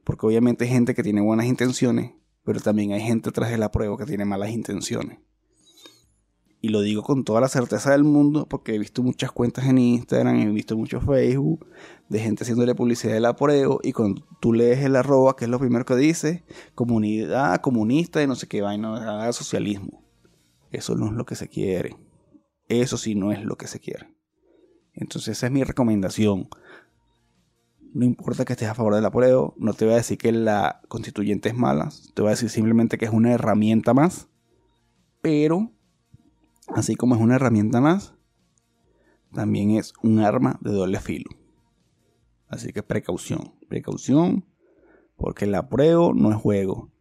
Porque 0.03 0.25
obviamente 0.25 0.65
hay 0.65 0.71
gente 0.71 0.95
que 0.95 1.03
tiene 1.03 1.21
buenas 1.21 1.45
intenciones, 1.47 2.11
pero 2.43 2.59
también 2.59 2.93
hay 2.93 3.01
gente 3.01 3.31
tras 3.31 3.51
el 3.51 3.63
apruebo 3.63 3.97
que 3.97 4.05
tiene 4.05 4.25
malas 4.25 4.51
intenciones. 4.51 5.19
Y 6.59 6.69
lo 6.69 6.81
digo 6.81 7.03
con 7.03 7.23
toda 7.23 7.39
la 7.39 7.49
certeza 7.49 7.91
del 7.91 8.03
mundo 8.03 8.47
porque 8.49 8.73
he 8.73 8.79
visto 8.79 9.03
muchas 9.03 9.31
cuentas 9.31 9.65
en 9.65 9.77
Instagram, 9.77 10.39
he 10.39 10.51
visto 10.51 10.75
mucho 10.75 10.99
Facebook 10.99 11.67
de 12.09 12.19
gente 12.19 12.43
haciéndole 12.43 12.73
publicidad 12.73 13.13
del 13.13 13.25
apruebo 13.25 13.79
y 13.83 13.91
cuando 13.91 14.25
tú 14.39 14.53
lees 14.53 14.83
el 14.83 14.95
arroba, 14.95 15.35
que 15.35 15.45
es 15.45 15.51
lo 15.51 15.59
primero 15.59 15.85
que 15.85 15.95
dice, 15.95 16.43
comunidad 16.73 17.61
comunista 17.61 18.23
y 18.23 18.27
no 18.27 18.35
sé 18.35 18.47
qué 18.47 18.61
vaina, 18.61 19.31
socialismo. 19.33 20.03
Eso 20.71 20.95
no 20.95 21.07
es 21.07 21.13
lo 21.13 21.25
que 21.25 21.35
se 21.35 21.47
quiere. 21.47 21.95
Eso 22.67 22.97
sí 22.97 23.13
no 23.15 23.31
es 23.31 23.43
lo 23.43 23.55
que 23.55 23.67
se 23.67 23.79
quiere. 23.79 24.13
Entonces 24.93 25.37
esa 25.37 25.45
es 25.45 25.51
mi 25.51 25.63
recomendación. 25.63 26.49
No 27.93 28.03
importa 28.03 28.45
que 28.45 28.53
estés 28.53 28.67
a 28.67 28.73
favor 28.73 28.95
del 28.95 29.05
apruebo, 29.05 29.53
no 29.57 29.73
te 29.73 29.85
voy 29.85 29.93
a 29.93 29.97
decir 29.97 30.17
que 30.17 30.31
la 30.31 30.81
constituyente 30.87 31.49
es 31.49 31.55
mala, 31.55 31.89
te 32.13 32.21
voy 32.21 32.29
a 32.29 32.31
decir 32.31 32.49
simplemente 32.49 32.97
que 32.97 33.05
es 33.05 33.11
una 33.11 33.31
herramienta 33.31 33.93
más, 33.93 34.27
pero 35.21 35.71
así 36.75 36.95
como 36.95 37.15
es 37.15 37.21
una 37.21 37.35
herramienta 37.35 37.81
más, 37.81 38.13
también 39.33 39.71
es 39.71 39.93
un 40.03 40.19
arma 40.19 40.57
de 40.61 40.71
doble 40.71 40.99
filo. 40.99 41.29
Así 42.47 42.71
que 42.71 42.81
precaución, 42.83 43.55
precaución, 43.67 44.45
porque 45.17 45.45
el 45.45 45.55
apruebo 45.55 46.13
no 46.13 46.31
es 46.31 46.37
juego. 46.37 46.91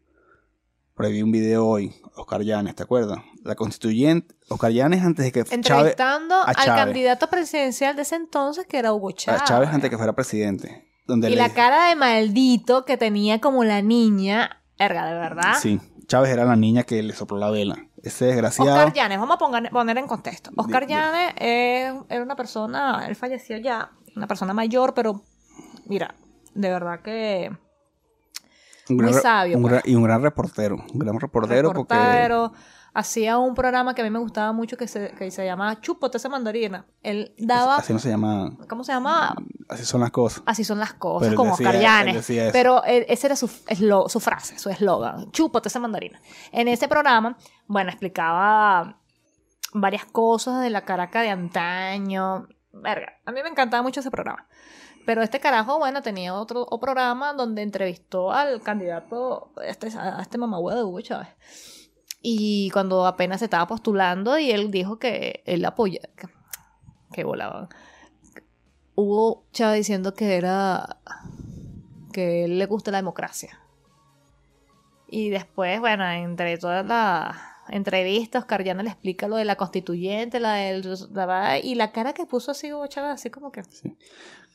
Por 0.95 1.07
ahí 1.07 1.13
vi 1.13 1.23
un 1.23 1.31
video 1.31 1.67
hoy, 1.67 1.95
Oscar 2.17 2.43
Llanes, 2.43 2.75
¿te 2.75 2.83
acuerdas? 2.83 3.19
La 3.45 3.55
constituyente, 3.55 4.35
Oscar 4.49 4.73
Llanes 4.73 5.03
antes 5.03 5.25
de 5.27 5.31
que 5.33 5.45
Chávez, 5.45 5.53
entrevistando 5.93 6.35
a 6.37 6.45
al 6.45 6.55
Chávez. 6.55 6.85
candidato 6.85 7.29
presidencial 7.29 7.95
de 7.95 8.03
ese 8.03 8.17
entonces, 8.17 8.67
que 8.67 8.79
era 8.79 8.93
Hugo 8.95 9.11
a 9.11 9.13
Chávez. 9.13 9.45
Chávez 9.45 9.69
antes 9.69 9.83
de 9.83 9.91
que 9.91 9.97
fuera 9.99 10.15
presidente. 10.15 10.89
Donde 11.07 11.29
Y 11.29 11.33
le- 11.33 11.37
la 11.37 11.51
cara 11.55 11.89
de 11.91 11.95
maldito 11.97 12.85
que 12.85 12.97
tenía 12.97 13.41
como 13.41 13.63
la 13.63 13.83
niña, 13.83 14.65
erga, 14.79 15.07
de 15.07 15.15
verdad. 15.15 15.55
Sí, 15.61 15.79
Chávez 16.09 16.31
era 16.31 16.45
la 16.45 16.57
niña 16.57 16.83
que 16.83 17.01
le 17.03 17.13
sopló 17.15 17.37
la 17.39 17.51
vela. 17.51 17.77
Ese 18.07 18.27
desgraciado. 18.27 18.71
Oscar 18.71 18.93
Llanes, 18.93 19.19
vamos 19.19 19.35
a 19.35 19.39
poner, 19.39 19.71
poner 19.71 19.99
en 19.99 20.07
contexto. 20.07 20.51
Oscar 20.57 20.87
Llanes 20.87 21.35
es- 21.37 21.95
era 22.09 22.23
una 22.23 22.37
persona, 22.37 23.05
él 23.09 23.17
falleció 23.17 23.57
ya, 23.59 23.91
una 24.15 24.27
persona 24.27 24.55
mayor, 24.55 24.95
pero 24.95 25.23
mira, 25.87 26.15
de 26.55 26.71
verdad 26.71 27.01
que 27.01 27.51
un 28.89 28.97
muy 28.97 29.07
gran- 29.11 29.21
sabio, 29.23 29.57
un 29.57 29.63
pues. 29.63 29.73
gran- 29.73 29.83
y 29.87 29.95
un 29.97 30.03
gran 30.05 30.23
reportero. 30.23 30.77
Un 30.93 30.99
gran 31.01 31.19
reportero, 31.19 31.69
reportero, 31.71 32.53
hacía 32.99 33.39
un 33.39 33.55
programa 33.55 33.95
que 33.95 34.01
a 34.01 34.05
mí 34.05 34.11
me 34.11 34.19
gustaba 34.19 34.53
mucho 34.53 34.77
que 34.77 34.89
se, 34.89 35.11
que 35.13 35.31
se 35.31 35.45
llamaba 35.45 35.81
Chúpote 35.81 36.17
esa 36.19 36.29
mandarina. 36.29 36.87
Él 37.03 37.35
daba, 37.39 37.77
así 37.77 37.93
no 37.93 37.99
se 37.99 38.09
llama. 38.09 38.57
¿cómo 38.69 38.85
se 38.85 38.93
llama? 38.93 39.35
Así 39.69 39.85
son 39.85 40.01
las 40.01 40.11
cosas. 40.11 40.43
Así 40.47 40.65
son 40.65 40.79
las 40.79 40.95
cosas, 40.95 41.29
como 41.37 41.53
Oscar 41.55 41.75
Llanes. 41.83 42.17
Pero 42.53 42.83
él- 42.85 43.05
esa 43.09 43.27
era 43.27 43.37
su, 43.37 43.47
eslo- 43.49 44.09
su 44.09 44.21
frase, 44.21 44.59
su 44.59 44.71
eslogan. 44.71 45.31
Chúpote 45.33 45.69
esa 45.69 45.79
mandarina. 45.79 46.21
En 46.53 46.69
ese 46.69 46.89
programa, 46.89 47.37
bueno, 47.67 47.91
explicaba 47.91 49.01
varias 49.75 50.05
cosas 50.07 50.63
de 50.63 50.71
la 50.71 50.85
Caracas 50.85 51.23
de 51.23 51.31
antaño. 51.31 52.49
Verga, 52.73 53.13
a 53.25 53.33
mí 53.33 53.43
me 53.43 53.49
encantaba 53.49 53.83
mucho 53.83 54.01
ese 54.01 54.11
programa. 54.11 54.47
Pero 55.05 55.23
este 55.23 55.39
carajo, 55.39 55.79
bueno, 55.79 56.03
tenía 56.03 56.35
otro, 56.35 56.63
otro 56.63 56.79
programa 56.81 57.33
donde 57.33 57.63
entrevistó 57.63 58.33
al 58.33 58.61
candidato, 58.61 59.53
este, 59.65 59.89
a 59.97 60.21
este 60.21 60.37
mamagüe 60.37 60.75
de 60.75 60.83
Hugo 60.83 61.01
Chávez. 61.01 61.29
Y 62.29 62.71
cuando 62.71 63.07
apenas 63.07 63.39
se 63.39 63.45
estaba 63.45 63.69
postulando, 63.69 64.37
y 64.37 64.51
él 64.51 64.73
dijo 64.73 64.99
que 64.99 65.45
él 65.47 65.65
apoya. 65.65 66.01
Que, 66.17 66.27
que 67.13 67.23
volaba. 67.23 67.69
Hugo 68.97 69.45
Chávez 69.53 69.79
diciendo 69.79 70.13
que 70.13 70.35
era. 70.35 70.99
que 72.13 72.43
él 72.43 72.59
le 72.59 72.67
gusta 72.67 72.91
la 72.91 72.99
democracia. 72.99 73.61
Y 75.07 75.31
después, 75.31 75.79
bueno, 75.79 76.05
entre 76.11 76.59
todas 76.59 76.85
las 76.85 77.37
entrevistas, 77.69 78.43
Oscar 78.43 78.65
le 78.65 78.91
explica 78.91 79.29
lo 79.29 79.37
de 79.37 79.45
la 79.45 79.55
constituyente, 79.55 80.41
la 80.41 80.55
del. 80.55 80.85
y 81.63 81.77
la 81.77 81.93
cara 81.93 82.13
que 82.13 82.27
puso 82.27 82.51
así 82.51 82.73
Hugo 82.73 82.89
Chávez, 82.89 83.13
así 83.13 83.31
como 83.31 83.53
que. 83.53 83.63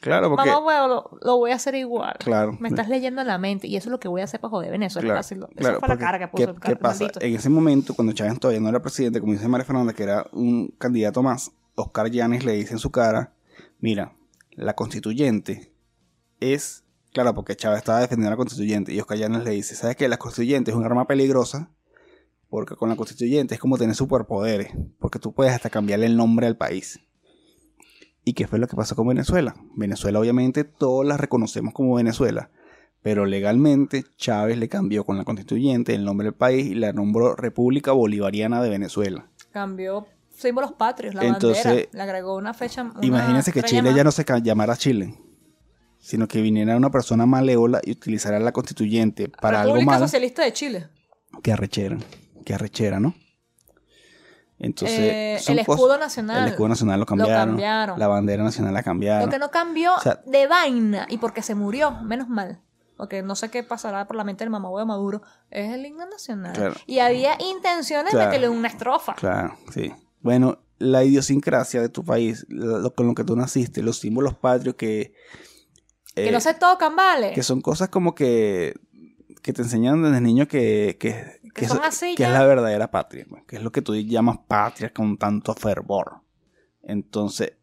Claro, 0.02 0.30
porque. 0.30 0.50
Mamá, 0.50 0.88
lo, 0.88 1.18
lo 1.22 1.38
voy 1.38 1.52
a 1.52 1.56
hacer 1.56 1.76
igual. 1.76 2.16
Claro. 2.20 2.58
Me 2.60 2.70
estás 2.70 2.90
leyendo 2.90 3.24
la 3.24 3.38
mente. 3.38 3.68
Y 3.68 3.78
eso 3.78 3.88
es 3.88 3.92
lo 3.92 4.00
que 4.00 4.08
voy 4.08 4.22
a 4.22 4.24
hacer 4.24 4.40
para 4.42 4.50
joder 4.50 4.72
Venezuela. 4.72 5.08
Claro, 5.08 5.20
esa 5.22 5.36
claro, 5.56 5.80
fue 5.80 5.88
la 5.90 6.20
que 6.20 6.28
puso 6.28 6.46
¿qué, 6.46 6.52
el 6.52 6.60
qué 6.60 6.76
pasa? 6.76 7.04
maldito. 7.04 7.22
En 7.22 7.36
ese 7.36 7.50
momento, 7.50 7.94
cuando 7.94 8.12
Chávez 8.12 8.40
todavía 8.40 8.60
no 8.60 8.70
era 8.70 8.82
presidente, 8.82 9.20
como 9.20 9.34
dice 9.34 9.48
María 9.48 9.64
Fernanda, 9.64 9.94
que 9.94 10.04
era 10.04 10.26
un 10.34 10.74
candidato 10.80 11.22
más, 11.22 11.52
Oscar 11.76 12.10
Llanes 12.10 12.44
le 12.44 12.54
dice 12.54 12.74
en 12.74 12.80
su 12.80 12.90
cara, 12.90 13.34
mira, 13.80 14.16
la 14.54 14.76
constituyente 14.76 15.72
es, 16.40 16.84
claro, 17.14 17.36
porque 17.36 17.56
Chávez 17.56 17.78
estaba 17.78 18.00
defendiendo 18.00 18.30
a 18.30 18.32
la 18.32 18.38
constituyente, 18.38 18.92
y 18.94 19.00
Oscar 19.00 19.20
Llanes 19.20 19.44
le 19.44 19.52
dice, 19.52 19.76
¿sabes 19.76 19.96
qué? 19.96 20.10
La 20.10 20.18
constituyente 20.18 20.72
es 20.72 20.78
un 20.78 20.84
arma 20.84 21.06
peligrosa, 21.06 21.70
porque 22.50 22.76
con 22.76 22.90
la 22.90 22.96
constituyente 22.96 23.54
es 23.54 23.62
como 23.62 23.78
tener 23.78 23.96
superpoderes, 23.96 24.74
porque 25.00 25.20
tú 25.20 25.32
puedes 25.34 25.54
hasta 25.54 25.70
cambiarle 25.70 26.08
el 26.08 26.18
nombre 26.18 26.48
al 26.48 26.58
país. 26.58 27.00
¿Y 28.24 28.34
qué 28.34 28.48
fue 28.48 28.60
lo 28.60 28.68
que 28.68 28.76
pasó 28.76 28.96
con 28.96 29.08
Venezuela? 29.08 29.56
Venezuela 29.76 30.20
obviamente 30.20 30.64
todos 30.64 31.06
la 31.06 31.18
reconocemos 31.18 31.74
como 31.74 31.96
Venezuela, 31.96 32.52
pero 33.02 33.26
legalmente 33.26 34.06
Chávez 34.16 34.58
le 34.58 34.70
cambió 34.70 35.04
con 35.06 35.18
la 35.18 35.24
constituyente 35.24 35.96
el 35.96 36.06
nombre 36.06 36.26
del 36.26 36.34
país 36.34 36.68
y 36.68 36.76
la 36.76 36.94
nombró 36.94 37.36
República 37.36 37.92
Bolivariana 37.94 38.62
de 38.62 38.70
Venezuela. 38.70 39.28
Cambió 39.52 40.06
símbolos 40.30 40.74
patrios, 40.74 41.16
la 41.16 41.24
Entonces, 41.24 41.66
bandera. 41.66 41.90
Le 41.92 42.02
agregó 42.02 42.36
una 42.36 42.54
fecha. 42.54 42.84
una 42.84 42.94
Imagínense 43.02 43.52
que 43.52 43.64
Chile 43.64 43.90
más. 43.90 43.96
ya 43.96 44.04
no 44.04 44.12
se 44.12 44.24
llamara 44.44 44.76
Chile, 44.76 45.16
sino 46.00 46.28
que 46.28 46.42
viniera 46.42 46.78
una 46.78 46.92
persona 46.92 47.26
malévola 47.26 47.82
y 47.84 47.92
utilizara 47.92 48.40
la 48.40 48.52
constituyente 48.52 49.30
para 49.30 49.62
algo 49.62 49.74
República 49.74 49.94
malo. 49.94 50.06
Socialista 50.06 50.44
de 50.44 50.54
Chile. 50.54 50.88
Que 51.42 51.52
arrechera, 51.54 51.98
que 52.46 52.54
arrechera, 52.54 53.00
¿no? 53.00 53.16
Entonces, 54.64 55.00
Eh, 55.00 55.34
el 55.36 55.66
cosas- 55.66 55.80
escudo 55.80 55.98
nacional. 55.98 56.44
El 56.44 56.50
escudo 56.52 56.68
nacional 56.70 57.00
lo 57.00 57.06
cambiaron. 57.08 57.48
cambiaron. 57.50 58.00
La 58.00 58.08
bandera 58.08 58.44
nacional 58.44 58.74
la 58.74 58.84
cambiaron. 58.84 59.26
Lo 59.26 59.32
que 59.32 59.40
no 59.40 59.50
cambió 59.50 59.96
O 59.96 60.00
sea- 60.00 60.22
de 60.26 60.46
vaina 60.48 61.08
y 61.10 61.18
porque 61.18 61.42
se 61.42 61.56
murió, 61.56 61.92
menos 62.04 62.30
mal. 62.30 62.62
Porque 62.96 63.24
no 63.24 63.36
sé 63.36 63.50
qué 63.50 63.64
pasará 63.64 64.06
por 64.06 64.16
la 64.16 64.24
mente 64.24 64.44
del 64.44 64.52
mamá 64.52 64.70
de 64.78 64.86
Maduro. 64.86 65.24
Es 65.50 65.74
el 65.74 65.84
himno 65.86 66.06
nacional. 66.06 66.54
Claro. 66.54 66.76
Y 66.86 67.00
había 67.00 67.36
intenciones 67.42 68.12
Claro. 68.12 68.30
de 68.30 68.38
meterle 68.38 68.56
una 68.56 68.68
estrofa. 68.68 69.16
Claro, 69.16 69.58
sí. 69.74 69.92
Bueno, 70.20 70.60
la 70.78 71.04
idiosincrasia 71.04 71.82
de 71.82 71.90
tu 71.90 72.06
país, 72.06 72.46
lo, 72.48 72.94
con 72.94 73.08
lo 73.08 73.16
que 73.16 73.24
tú 73.24 73.36
naciste, 73.36 73.82
los 73.82 73.98
símbolos 73.98 74.36
patrios 74.36 74.76
que... 74.76 75.16
Que 76.14 76.28
eh, 76.28 76.32
no 76.32 76.40
se 76.42 76.54
tocan, 76.54 76.96
¿vale? 76.96 77.32
que 77.34 77.42
son 77.42 77.62
cosas 77.62 77.88
como 77.90 78.14
que, 78.14 78.76
que 79.42 79.54
te 79.54 79.62
enseñan 79.64 80.02
desde 80.04 80.22
niño 80.22 80.48
que, 80.48 80.98
que, 81.00 81.40
Que 81.54 81.66
así 81.66 82.14
es 82.18 82.20
la 82.20 82.46
verdadera 82.46 82.92
patria, 82.92 83.26
que 83.48 83.58
es 83.58 83.64
lo 83.64 83.72
que 83.72 83.82
tú 83.82 83.96
llamas 83.96 84.40
patria 84.48 84.94
con 84.94 85.18
tanto 85.18 85.54
fervor. 85.54 86.22
Entonces, 86.84 87.54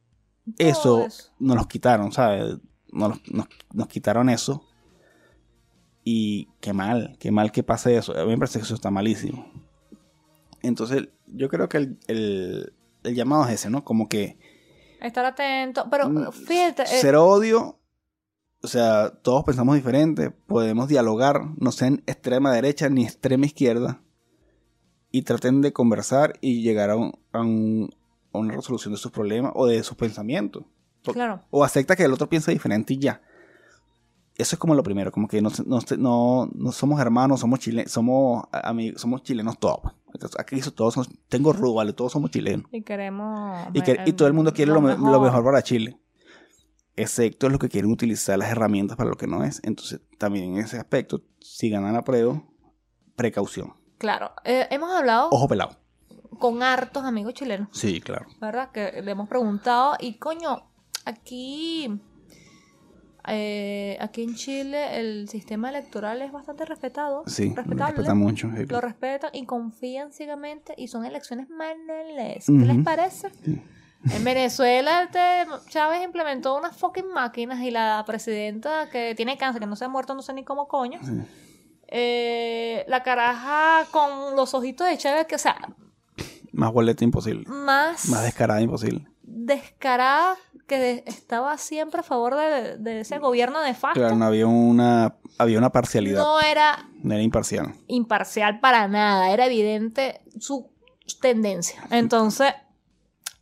eso 0.59 1.07
eso. 1.07 1.31
nos 1.39 1.57
los 1.57 1.66
quitaron, 1.66 2.12
¿sabes? 2.12 2.57
Nos, 2.91 3.20
nos, 3.31 3.47
nos 3.72 3.87
quitaron 3.89 4.29
eso. 4.29 4.64
Y 6.05 6.49
qué 6.61 6.72
mal, 6.72 7.16
qué 7.20 7.31
mal 7.31 7.53
que 7.53 7.62
pase 7.62 7.97
eso. 7.97 8.16
A 8.18 8.24
mí 8.24 8.31
me 8.31 8.39
parece 8.39 8.59
que 8.59 8.64
eso 8.64 8.74
está 8.74 8.91
malísimo. 8.91 9.53
Entonces, 10.62 11.09
yo 11.26 11.49
creo 11.49 11.68
que 11.68 11.76
el, 11.76 11.99
el, 12.07 12.72
el 13.05 13.14
llamado 13.14 13.45
es 13.47 13.55
ese, 13.55 13.70
¿no? 13.70 13.85
Como 13.85 14.09
que 14.09 14.39
Estar 15.01 15.24
atento. 15.24 15.87
Pero 15.91 16.09
Mm, 16.09 16.33
fíjate. 16.33 16.83
eh, 16.83 16.99
Cero 17.01 17.26
odio. 17.26 17.78
O 18.62 18.66
sea, 18.68 19.11
todos 19.22 19.44
pensamos 19.44 19.76
diferente. 19.76 20.30
Podemos 20.30 20.88
dialogar. 20.88 21.40
No 21.59 21.70
sean 21.72 22.02
extrema 22.06 22.52
derecha 22.52 22.88
ni 22.88 23.04
extrema 23.04 23.46
izquierda. 23.46 24.00
Y 25.11 25.22
traten 25.22 25.61
de 25.62 25.72
conversar 25.72 26.34
y 26.40 26.62
llegar 26.62 26.90
a, 26.90 26.96
un- 26.96 27.12
a 27.32 27.40
un- 27.40 27.90
a 28.32 28.38
una 28.38 28.54
resolución 28.54 28.92
de 28.92 28.98
sus 28.98 29.11
problemas 29.12 29.52
o 29.54 29.66
de 29.66 29.82
sus 29.82 29.96
pensamientos. 29.96 30.64
Claro. 31.04 31.42
O 31.50 31.64
acepta 31.64 31.96
que 31.96 32.02
el 32.04 32.12
otro 32.12 32.28
piensa 32.28 32.50
diferente 32.50 32.94
y 32.94 32.98
ya. 32.98 33.22
Eso 34.36 34.54
es 34.54 34.59
como 34.59 34.74
lo 34.74 34.82
primero. 34.82 35.11
Como 35.11 35.26
que 35.28 35.40
no, 35.40 35.50
no, 35.66 35.78
no, 35.96 36.50
no 36.54 36.72
somos 36.72 37.00
hermanos, 37.00 37.40
somos 37.40 37.61
chilenos, 37.61 37.90
somos 37.90 38.44
amigos, 38.52 39.00
somos 39.00 39.22
chilenos 39.22 39.59
todos. 39.59 39.92
Entonces, 40.12 40.38
aquí 40.38 40.61
todos 40.74 40.94
somos, 40.94 41.09
tengo 41.28 41.52
vale, 41.74 41.92
todos 41.92 42.12
somos 42.12 42.30
chilenos. 42.30 42.66
Y 42.72 42.82
queremos. 42.82 43.56
Y, 43.72 43.80
que- 43.82 43.98
y 44.04 44.12
todo 44.12 44.28
el 44.28 44.34
mundo 44.34 44.52
quiere 44.52 44.70
lo, 44.72 44.80
lo 44.80 44.88
mejor. 44.88 45.20
mejor 45.22 45.44
para 45.44 45.62
Chile. 45.62 45.98
Excepto 47.01 47.49
los 47.49 47.59
que 47.59 47.68
quieren 47.68 47.90
utilizar 47.90 48.38
las 48.38 48.51
herramientas 48.51 48.96
para 48.96 49.09
lo 49.11 49.16
que 49.16 49.26
no 49.26 49.44
es. 49.44 49.61
Entonces, 49.64 50.01
también 50.18 50.53
en 50.55 50.59
ese 50.59 50.76
aspecto, 50.78 51.22
si 51.40 51.70
ganan 51.70 51.92
la 51.94 52.03
prueba, 52.05 52.42
precaución. 53.16 53.74
Claro. 53.99 54.32
Eh, 54.44 54.66
hemos 54.70 54.90
hablado 54.90 55.28
Ojo 55.30 55.49
pelado. 55.49 55.76
con 56.38 56.62
hartos 56.62 57.05
amigos 57.05 57.34
chilenos. 57.34 57.68
Sí, 57.72 58.01
claro. 58.01 58.26
¿verdad? 58.40 58.70
Que 58.72 59.01
le 59.03 59.11
hemos 59.11 59.28
preguntado 59.28 59.96
y 59.99 60.14
coño, 60.18 60.70
aquí, 61.05 62.01
eh, 63.26 63.96
aquí 64.01 64.22
en 64.22 64.34
Chile 64.36 64.99
el 64.99 65.28
sistema 65.28 65.68
electoral 65.70 66.22
es 66.22 66.32
bastante 66.32 66.64
respetado, 66.64 67.24
Sí, 67.26 67.51
lo 67.51 67.57
respetable, 67.57 67.96
respeta 67.96 68.14
mucho. 68.14 68.49
sí. 68.57 68.64
lo 68.66 68.80
respetan 68.80 69.30
y 69.34 69.44
confían 69.46 70.12
ciegamente 70.12 70.74
y 70.76 70.88
son 70.88 71.05
elecciones 71.05 71.49
manuales. 71.51 72.44
¿Qué 72.46 72.53
les 72.53 72.84
parece? 72.84 73.28
En 74.11 74.22
Venezuela 74.24 75.03
este, 75.03 75.46
Chávez 75.70 76.03
implementó 76.05 76.57
unas 76.57 76.76
fucking 76.76 77.09
máquinas 77.12 77.61
y 77.62 77.70
la 77.70 78.03
presidenta 78.07 78.88
que 78.90 79.14
tiene 79.14 79.36
cáncer, 79.36 79.61
que 79.61 79.66
no 79.66 79.76
se 79.76 79.84
ha 79.84 79.88
muerto, 79.88 80.14
no 80.14 80.22
sé 80.22 80.32
ni 80.32 80.44
cómo 80.44 80.68
coño. 80.68 81.01
Eh, 81.88 82.84
la 82.88 83.03
caraja 83.03 83.86
con 83.90 84.36
los 84.36 84.55
ojitos 84.55 84.86
de 84.88 84.99
Chávez, 84.99 85.26
que 85.26 85.34
o 85.36 85.38
sea, 85.38 85.57
Más 86.53 86.72
boleta 86.72 87.03
imposible. 87.05 87.44
más 87.49 88.09
Más 88.09 88.22
descarada 88.22 88.61
imposible. 88.61 89.07
descarada 89.22 90.36
que 90.66 90.78
de- 90.78 91.05
estaba 91.07 91.57
siempre 91.57 92.01
a 92.01 92.03
favor 92.03 92.34
de, 92.36 92.76
de 92.78 93.01
ese 93.01 93.18
gobierno 93.18 93.61
de 93.62 93.72
facto. 93.74 94.01
Claro, 94.01 94.16
no 94.16 94.26
había 94.26 94.46
una, 94.46 95.16
había 95.38 95.59
una 95.59 95.70
parcialidad. 95.70 96.22
no 96.22 96.40
era 96.40 96.86
No 97.03 97.14
era 97.14 97.22
imparcial. 97.22 97.72
imparcial 97.86 98.61
para 98.61 98.86
nada, 98.86 99.30
era 99.30 99.46
evidente 99.46 100.20
su 100.38 100.70
tendencia. 101.22 101.82
Entonces, 101.90 102.53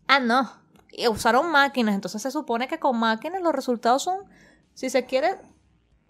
ah, 0.08 0.20
no, 0.20 0.50
y 0.90 1.08
usaron 1.08 1.50
máquinas, 1.50 1.94
entonces 1.94 2.22
se 2.22 2.30
supone 2.30 2.68
que 2.68 2.78
con 2.78 2.98
máquinas 2.98 3.42
los 3.42 3.52
resultados 3.54 4.02
son, 4.02 4.20
si 4.74 4.88
se 4.90 5.04
quiere, 5.06 5.36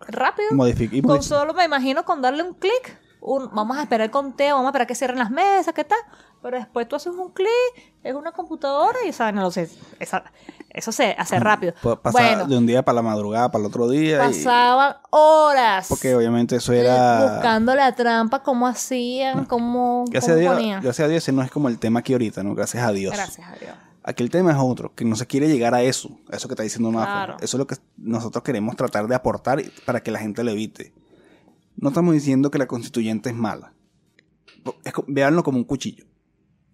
rápido. 0.01 0.49
Modific- 0.53 1.03
Con 1.03 1.18
modic- 1.18 1.22
solo 1.22 1.55
me 1.55 1.64
imagino 1.64 2.05
con 2.05 2.22
darle 2.22 2.42
un 2.42 2.55
clic, 2.55 2.99
un- 3.27 3.51
vamos 3.53 3.77
a 3.77 3.83
esperar 3.83 4.05
el 4.05 4.11
conteo, 4.11 4.55
vamos 4.55 4.68
a 4.68 4.70
esperar 4.70 4.87
que 4.87 4.95
cierren 4.95 5.18
las 5.18 5.31
mesas, 5.33 5.74
¿qué 5.74 5.83
tal? 5.85 5.99
Pero 6.43 6.59
después 6.59 6.87
tú 6.87 6.95
haces 6.95 7.12
un 7.12 7.33
clic, 7.33 7.49
es 8.05 8.14
una 8.14 8.31
computadora 8.31 8.97
y 9.05 9.09
esa, 9.09 9.33
no 9.33 9.43
lo 9.43 9.51
sé, 9.51 9.68
esa- 9.99 10.22
eso 10.70 10.93
se 10.93 11.11
hace 11.18 11.41
rápido. 11.41 11.74
Bueno, 12.12 12.47
de 12.47 12.57
un 12.57 12.66
día 12.66 12.85
para 12.85 12.97
la 12.97 13.03
madrugada, 13.03 13.51
para 13.51 13.62
el 13.62 13.66
otro 13.66 13.89
día. 13.89 14.16
y- 14.16 14.29
pasaban 14.45 14.97
horas 15.11 15.87
porque 15.89 16.14
obviamente 16.14 16.57
eso 16.57 16.72
era... 16.72 17.33
buscando 17.35 17.74
la 17.74 17.93
trampa, 17.97 18.43
cómo 18.45 18.68
hacían, 18.68 19.45
cómo, 19.47 20.05
Gracias 20.09 20.37
a, 20.37 20.39
Dios, 20.39 20.55
ponían. 20.55 20.83
gracias 20.83 21.05
a 21.05 21.09
Dios 21.09 21.24
ese 21.24 21.33
no 21.33 21.43
es 21.43 21.51
como 21.51 21.68
el 21.68 21.79
tema 21.81 22.01
aquí 22.01 22.12
ahorita, 22.12 22.45
¿no? 22.45 22.55
Gracias 22.55 22.85
a 22.85 22.93
Dios. 22.93 23.12
Gracias 23.12 23.49
a 23.49 23.57
Dios. 23.57 23.74
Aquí 24.05 24.22
el 24.22 24.31
tema 24.31 24.53
es 24.53 24.57
otro, 24.61 24.95
que 24.95 25.05
no 25.05 25.16
se 25.16 25.27
quiere 25.27 25.49
llegar 25.49 25.74
a 25.74 25.83
eso, 25.83 26.11
a 26.31 26.37
eso 26.37 26.47
que 26.47 26.55
está 26.55 26.62
diciendo 26.62 26.93
Mafe. 26.93 27.07
Claro. 27.11 27.37
Eso 27.41 27.57
es 27.57 27.59
lo 27.59 27.66
que 27.66 27.74
nosotros 27.97 28.45
queremos 28.45 28.77
tratar 28.77 29.09
de 29.09 29.16
aportar 29.16 29.61
para 29.85 30.01
que 30.01 30.12
la 30.12 30.20
gente 30.20 30.45
lo 30.45 30.53
evite. 30.53 30.93
No 31.77 31.91
estamos 31.91 32.14
diciendo 32.14 32.51
que 32.51 32.59
la 32.59 32.66
constituyente 32.66 33.31
es 33.31 33.37
mala. 33.37 33.74
Véanlo 35.07 35.43
como 35.43 35.59
un 35.59 35.64
cuchillo. 35.64 36.07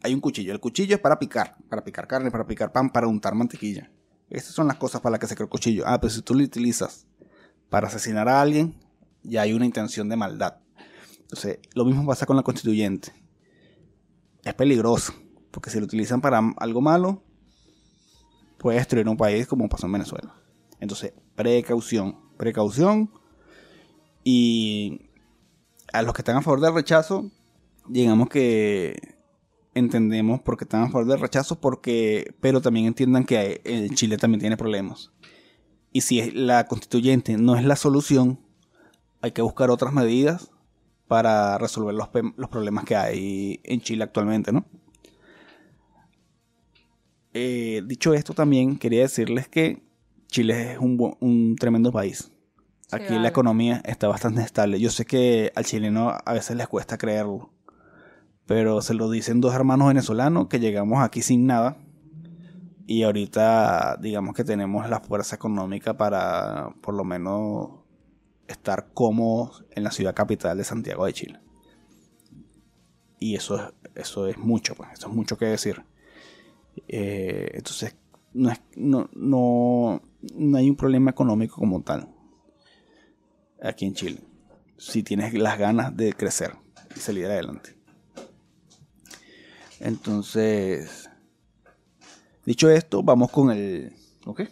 Hay 0.03 0.15
un 0.15 0.21
cuchillo. 0.21 0.53
El 0.53 0.61
cuchillo 0.61 0.95
es 0.95 1.01
para 1.01 1.19
picar, 1.19 1.57
para 1.69 1.85
picar 1.85 2.07
carne, 2.07 2.31
para 2.31 2.47
picar 2.47 2.73
pan, 2.73 2.91
para 2.91 3.07
untar 3.07 3.35
mantequilla. 3.35 3.91
Estas 4.31 4.55
son 4.55 4.67
las 4.67 4.77
cosas 4.77 5.01
para 5.01 5.13
las 5.13 5.21
que 5.21 5.27
se 5.27 5.35
creó 5.35 5.47
el 5.47 5.51
cuchillo. 5.51 5.85
Ah, 5.87 6.01
pero 6.01 6.13
si 6.13 6.23
tú 6.23 6.35
lo 6.35 6.43
utilizas 6.43 7.07
para 7.69 7.89
asesinar 7.89 8.29
a 8.29 8.41
alguien, 8.41 8.75
ya 9.23 9.43
hay 9.43 9.53
una 9.53 9.67
intención 9.67 10.09
de 10.09 10.17
maldad. 10.17 10.57
Entonces, 11.21 11.59
lo 11.75 11.85
mismo 11.85 12.07
pasa 12.07 12.27
con 12.27 12.37
la 12.37 12.43
constituyente. 12.43 13.13
Es 14.45 14.55
peligroso, 14.55 15.15
porque 15.51 15.71
si 15.71 15.79
lo 15.79 15.85
utilizan 15.85 16.21
para 16.21 16.41
algo 16.59 16.81
malo, 16.81 17.23
puede 18.59 18.79
destruir 18.79 19.09
un 19.09 19.17
país 19.17 19.47
como 19.47 19.69
pasó 19.69 19.87
en 19.87 19.93
Venezuela. 19.93 20.35
Entonces, 20.81 21.13
precaución, 21.35 22.19
precaución. 22.37 23.11
Y 24.25 25.03
a 25.93 26.03
los 26.03 26.15
que 26.15 26.23
están 26.23 26.37
a 26.37 26.43
favor 26.43 26.61
del 26.61 26.75
rechazo, 26.75 27.31
digamos 27.87 28.29
que 28.29 29.17
entendemos 29.75 30.41
por 30.41 30.57
qué 30.57 30.65
están 30.65 30.83
a 30.83 30.89
favor 30.91 31.07
del 31.07 31.21
rechazo, 31.21 31.61
porque, 31.61 32.35
pero 32.41 32.61
también 32.61 32.87
entiendan 32.87 33.25
que 33.25 33.61
eh, 33.65 33.89
Chile 33.95 34.17
también 34.17 34.41
tiene 34.41 34.57
problemas. 34.57 35.13
Y 35.93 36.03
si 36.03 36.31
la 36.31 36.67
constituyente 36.67 37.37
no 37.37 37.57
es 37.57 37.65
la 37.65 37.77
solución, 37.77 38.41
hay 39.21 39.33
que 39.33 39.43
buscar 39.43 39.71
otras 39.71 39.93
medidas 39.93 40.51
para 41.07 41.59
resolver 41.59 41.95
los, 41.95 42.09
los 42.37 42.49
problemas 42.49 42.85
que 42.85 42.97
hay 42.97 43.61
en 43.65 43.81
Chile 43.81 44.05
actualmente, 44.05 44.53
¿no? 44.53 44.65
Eh, 47.35 47.83
dicho 47.87 48.15
esto, 48.15 48.35
también 48.35 48.79
quería 48.79 49.03
decirles 49.03 49.49
que 49.49 49.83
Chile 50.29 50.73
es 50.73 50.79
un, 50.79 51.17
un 51.21 51.57
tremendo 51.57 51.93
país. 51.93 52.32
Sí, 52.93 52.97
Aquí 52.97 53.07
vale. 53.15 53.21
la 53.21 53.29
economía 53.29 53.81
está 53.85 54.07
bastante 54.09 54.43
estable. 54.43 54.79
Yo 54.79 54.91
sé 54.91 55.05
que 55.07 55.51
al 55.55 55.65
chileno 55.65 56.11
a 56.25 56.33
veces 56.33 56.57
les 56.57 56.69
cuesta 56.69 56.99
creerlo, 56.99 57.51
pero 58.47 58.83
se 58.83 58.95
lo 58.95 59.11
dicen 59.11 59.41
dos 59.41 59.55
hermanos 59.55 59.89
venezolanos 59.89 60.49
que 60.49 60.61
llegamos 60.61 61.03
aquí 61.03 61.23
sin 61.23 61.47
nada 61.47 61.77
y 62.87 63.05
ahorita 63.05 63.97
digamos 64.01 64.35
que 64.35 64.45
tenemos 64.45 64.89
la 64.91 65.01
fuerza 65.01 65.37
económica 65.37 65.97
para 65.97 66.75
por 66.83 66.95
lo 66.95 67.05
menos 67.05 67.71
estar 68.49 68.89
cómodos 68.93 69.65
en 69.71 69.85
la 69.85 69.91
ciudad 69.91 70.15
capital 70.15 70.59
de 70.59 70.65
Santiago 70.65 71.07
de 71.07 71.13
Chile. 71.15 71.41
Y 73.19 73.37
eso 73.37 73.57
es, 73.57 73.63
eso 73.95 74.27
es 74.27 74.37
mucho, 74.37 74.75
pues, 74.75 74.91
eso 74.93 75.09
es 75.09 75.15
mucho 75.15 75.39
que 75.39 75.47
decir. 75.47 75.83
Eh, 76.89 77.53
entonces, 77.55 77.97
no, 78.35 78.51
es- 78.51 78.61
no, 78.77 79.09
no, 79.15 80.03
no 80.35 80.59
hay 80.59 80.69
un 80.69 80.77
problema 80.77 81.11
económico 81.11 81.55
como 81.57 81.81
tal 81.83 82.09
aquí 83.63 83.87
en 83.87 83.95
Chile. 83.95 84.21
Si 84.79 85.03
tienes 85.03 85.33
las 85.35 85.59
ganas 85.59 85.97
de 85.97 86.13
crecer 86.13 86.55
y 86.97 87.01
salir 87.01 87.27
adelante. 87.27 87.77
Entonces, 89.81 91.09
dicho 92.45 92.71
esto, 92.71 93.03
vamos 93.03 93.31
con 93.31 93.51
el. 93.51 93.93
¿Ok? 94.27 94.43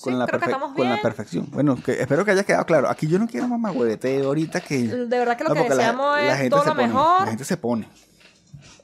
Con, 0.00 0.12
Sí, 0.12 0.18
la, 0.18 0.26
creo 0.26 0.38
que 0.38 0.46
perfe- 0.46 0.48
estamos 0.50 0.74
con 0.76 0.88
la 0.88 1.02
perfección. 1.02 1.48
Bueno, 1.50 1.74
que 1.82 2.00
espero 2.00 2.24
que 2.24 2.30
haya 2.30 2.44
quedado 2.44 2.64
claro. 2.66 2.88
Aquí 2.88 3.08
yo 3.08 3.18
no 3.18 3.26
quiero 3.26 3.48
más 3.48 3.74
huevete 3.74 4.22
ahorita 4.22 4.60
que. 4.60 4.78
De 4.86 5.06
verdad 5.18 5.36
que 5.36 5.42
lo 5.44 5.50
No, 5.50 5.62
que 5.62 5.68
deseamos 5.70 6.16
la 6.18 6.32
es 6.34 6.36
gente 6.38 6.50
todo 6.50 6.64
lo 6.64 6.70
pone, 6.74 6.86
mejor. 6.86 7.20
La 7.22 7.26
gente 7.26 7.44
se 7.44 7.56
pone. 7.56 7.88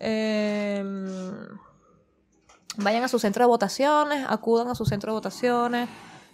Eh, 0.00 0.84
Vayan 2.76 3.04
a 3.04 3.08
su 3.08 3.20
centro 3.20 3.44
de 3.44 3.46
votaciones, 3.46 4.26
acudan 4.28 4.66
a 4.66 4.74
su 4.74 4.84
centro 4.84 5.12
de 5.12 5.14
votaciones, 5.14 5.88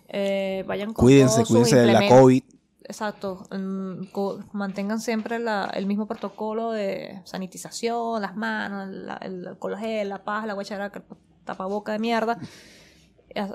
eh, 0.09 0.65
vayan 0.67 0.95
con 0.95 1.05
Cuídense, 1.05 1.35
todos 1.35 1.49
sus 1.49 1.57
cuídense 1.69 1.77
de 1.77 1.93
la. 1.93 2.09
COVID. 2.09 2.43
Exacto, 2.91 3.47
mm, 3.53 4.09
mantengan 4.53 5.01
siempre 5.01 5.39
la- 5.39 5.71
el 5.73 5.87
mismo 5.87 6.07
protocolo 6.09 6.73
de 6.73 7.21
sanitización, 7.25 8.21
las 8.21 8.35
manos, 8.35 8.89
la- 8.89 9.15
el 9.23 9.47
alcohol 9.47 9.79
gel, 9.79 10.09
la 10.09 10.25
paz, 10.25 10.45
la 10.45 10.55
guacharaca, 10.55 10.99
el 11.09 11.17
tapaboca 11.45 11.93
de 11.93 12.01
mierda. 12.01 12.37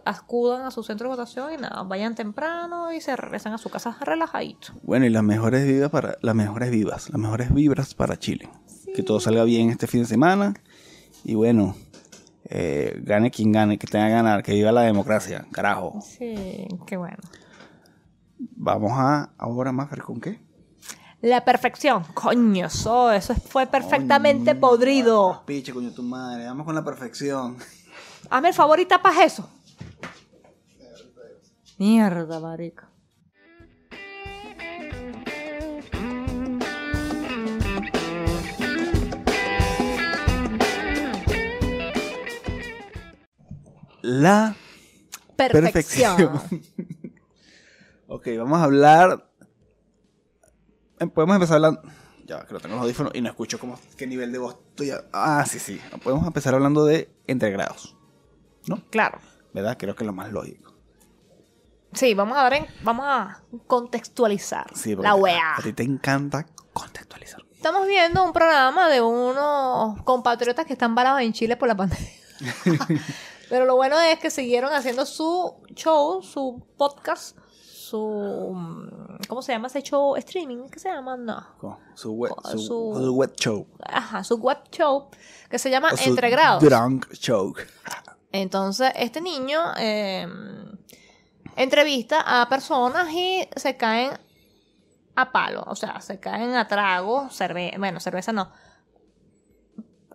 Acudan 0.06 0.66
a 0.66 0.72
su 0.72 0.84
centro 0.84 1.10
de 1.10 1.18
votación 1.18 1.52
y 1.54 1.58
nada, 1.58 1.84
vayan 1.84 2.16
temprano 2.16 2.94
y 2.94 3.02
se 3.02 3.14
regresan 3.18 3.52
a 3.52 3.58
su 3.58 3.70
casa 3.70 3.98
relajaditos. 4.00 4.74
Bueno, 4.84 5.06
y 5.06 5.10
las 5.10 5.22
mejores 5.24 5.68
vibras 5.68 5.92
para 5.92 6.18
las 6.22 6.34
mejores 6.34 6.72
vivas, 6.72 7.10
las 7.10 7.20
mejores 7.20 7.54
vibras 7.54 7.94
para 7.94 8.18
Chile. 8.18 8.50
Que 8.96 9.04
todo 9.04 9.20
salga 9.20 9.44
bien 9.44 9.70
este 9.70 9.86
fin 9.88 10.04
de 10.04 10.08
semana 10.08 10.54
y 11.26 11.36
bueno, 11.36 11.76
eh, 12.46 13.02
gane 13.04 13.32
quien 13.32 13.52
gane, 13.52 13.78
que 13.78 13.86
tenga 13.88 14.06
que 14.08 14.14
ganar, 14.14 14.44
que 14.44 14.54
viva 14.54 14.72
la 14.72 14.84
democracia, 14.84 15.46
carajo. 15.52 16.00
Sí, 16.02 16.68
qué 16.88 16.96
bueno. 16.96 17.18
Vamos 18.38 18.92
a 18.96 19.32
ahora 19.38 19.72
más 19.72 19.90
ver 19.90 20.02
con 20.02 20.20
qué. 20.20 20.40
La 21.22 21.44
perfección. 21.44 22.04
Coño, 22.14 22.70
so, 22.70 23.12
eso 23.12 23.34
fue 23.36 23.66
perfectamente 23.66 24.52
Coño, 24.52 24.60
podrido. 24.62 25.44
Piche, 25.46 25.74
coño, 25.74 25.92
tu 25.92 26.04
madre, 26.04 26.46
vamos 26.46 26.66
con 26.66 26.76
la 26.76 26.84
perfección. 26.84 27.58
Hazme 28.30 28.50
el 28.50 28.54
favor 28.54 28.80
y 28.80 28.86
tapas 28.86 29.18
eso. 29.20 29.50
Mierda, 31.78 32.40
marica. 32.40 32.90
La 44.02 44.56
Perfección. 45.36 46.16
perfección. 46.18 46.62
Ok, 48.08 48.28
vamos 48.38 48.60
a 48.60 48.64
hablar. 48.64 49.30
eh, 51.00 51.08
Podemos 51.08 51.36
empezar 51.36 51.56
hablando. 51.56 51.82
Ya, 52.26 52.44
que 52.46 52.54
lo 52.54 52.60
tengo 52.60 52.74
en 52.74 52.80
los 52.80 52.84
audífonos 52.86 53.12
y 53.14 53.22
no 53.22 53.30
escucho 53.30 53.60
cómo, 53.60 53.80
qué 53.98 54.08
nivel 54.08 54.32
de 54.32 54.40
voz 54.40 54.56
estoy. 54.70 54.92
a- 54.92 55.06
Ah, 55.14 55.46
sí, 55.46 55.60
sí. 55.60 55.80
Podemos 56.04 56.26
empezar 56.26 56.56
hablando 56.56 56.84
de 56.86 57.14
entregrados. 57.28 57.96
¿No? 58.68 58.82
Claro. 58.90 59.20
¿Verdad? 59.54 59.78
Creo 59.78 59.96
que 59.96 60.04
es 60.04 60.08
lo 60.08 60.14
más 60.14 60.32
lógico. 60.32 60.74
Sí, 61.94 62.14
vamos 62.16 62.38
a 62.38 62.44
ver, 62.50 62.54
en- 62.54 62.68
vamos 62.84 63.06
a 63.08 63.44
contextualizar 63.68 64.66
Sí, 64.76 64.96
la 64.96 65.14
weá. 65.16 65.56
A 65.58 65.62
ti 65.62 65.72
te 65.72 65.84
encanta 65.84 66.46
contextualizar. 66.74 67.46
Estamos 67.54 67.88
viendo 67.88 68.24
un 68.24 68.34
programa 68.34 68.90
de 68.90 69.02
unos 69.02 70.02
compatriotas 70.04 70.66
que 70.66 70.74
están 70.74 70.94
varados 70.96 71.22
en 71.22 71.32
Chile 71.32 71.56
por 71.58 71.68
la 71.68 71.76
pandemia. 71.76 72.10
Pero 73.50 73.66
lo 73.66 73.76
bueno 73.76 74.00
es 74.02 74.20
que 74.20 74.30
siguieron 74.32 74.74
haciendo 74.74 75.06
su 75.06 75.62
show, 75.76 76.22
su 76.24 76.66
podcast, 76.78 77.38
su... 77.90 78.52
mm, 78.54 79.18
¿Cómo 79.28 79.42
se 79.42 79.52
llama 79.54 79.68
ese 79.68 79.82
show? 79.84 80.16
¿Streaming? 80.16 80.68
¿Qué 80.70 80.80
se 80.80 80.90
llama? 80.90 81.16
No. 81.18 81.46
Con 81.58 81.78
Su 81.94 82.12
web, 82.14 82.34
su, 82.52 82.58
su- 82.60 82.94
su 83.04 83.14
web 83.16 83.34
show. 83.36 83.68
Ajá, 83.84 84.24
su 84.24 84.38
web 84.38 84.58
show 84.72 85.10
que 85.50 85.58
se 85.60 85.70
llama 85.70 85.96
su 85.96 86.10
Entre 86.10 86.30
Grados. 86.30 86.64
Drunk 86.64 87.12
show. 87.14 87.54
Entonces, 88.32 88.92
este 88.96 89.22
niño 89.22 89.62
eh, 89.78 90.28
entrevista 91.56 92.42
a 92.42 92.50
personas 92.50 93.10
y 93.14 93.48
se 93.56 93.78
caen 93.78 94.12
a 95.16 95.32
palo, 95.32 95.64
o 95.68 95.76
sea, 95.76 96.02
se 96.02 96.20
caen 96.20 96.54
a 96.56 96.68
trago, 96.68 97.30
cerveza, 97.30 97.78
bueno, 97.78 98.02
cerveza 98.02 98.34
no, 98.34 98.52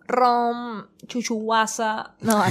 ron, 0.07 0.87
chuchuguasa, 1.07 2.15
no, 2.21 2.43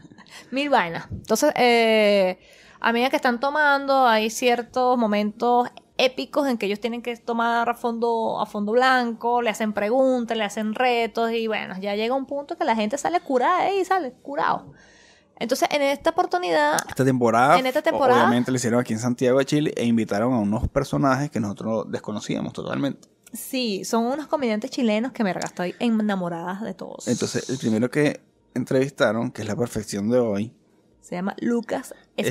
mil 0.50 0.68
vainas. 0.70 1.06
Entonces, 1.10 1.52
eh, 1.56 2.38
a 2.80 2.92
medida 2.92 3.10
que 3.10 3.16
están 3.16 3.40
tomando, 3.40 4.06
hay 4.06 4.30
ciertos 4.30 4.96
momentos 4.98 5.68
épicos 5.98 6.46
en 6.46 6.58
que 6.58 6.66
ellos 6.66 6.80
tienen 6.80 7.02
que 7.02 7.16
tomar 7.16 7.68
a 7.68 7.74
fondo, 7.74 8.40
a 8.40 8.46
fondo 8.46 8.72
blanco, 8.72 9.40
le 9.42 9.50
hacen 9.50 9.72
preguntas, 9.72 10.36
le 10.36 10.44
hacen 10.44 10.74
retos 10.74 11.32
y 11.32 11.46
bueno, 11.46 11.74
ya 11.80 11.94
llega 11.94 12.14
un 12.14 12.26
punto 12.26 12.56
que 12.56 12.64
la 12.64 12.76
gente 12.76 12.98
sale 12.98 13.20
curada 13.20 13.70
y 13.72 13.84
sale 13.84 14.12
curado. 14.12 14.72
Entonces, 15.38 15.68
en 15.70 15.82
esta 15.82 16.10
oportunidad, 16.10 16.76
Esta 16.88 17.04
temporada, 17.04 17.58
En 17.58 17.66
esta 17.66 17.82
temporada- 17.82 18.20
obviamente 18.20 18.50
lo 18.50 18.56
hicieron 18.56 18.80
aquí 18.80 18.94
en 18.94 18.98
Santiago 18.98 19.38
de 19.38 19.44
Chile 19.44 19.74
e 19.76 19.84
invitaron 19.84 20.32
a 20.32 20.38
unos 20.38 20.68
personajes 20.68 21.30
que 21.30 21.40
nosotros 21.40 21.86
desconocíamos 21.90 22.52
totalmente. 22.52 23.08
sí, 23.32 23.84
son 23.84 24.06
unos 24.06 24.28
comediantes 24.28 24.70
chilenos 24.70 25.12
que 25.12 25.22
me 25.22 25.32
estoy 25.32 25.74
enamorada 25.78 26.60
de 26.64 26.72
todos. 26.72 27.06
Entonces, 27.08 27.50
el 27.50 27.58
primero 27.58 27.90
que 27.90 28.20
entrevistaron, 28.54 29.30
que 29.30 29.42
es 29.42 29.48
la 29.48 29.56
perfección 29.56 30.08
de 30.08 30.18
hoy, 30.18 30.54
Se 31.06 31.14
llama 31.14 31.36
Lucas 31.40 31.94
Espinosa. 32.16 32.30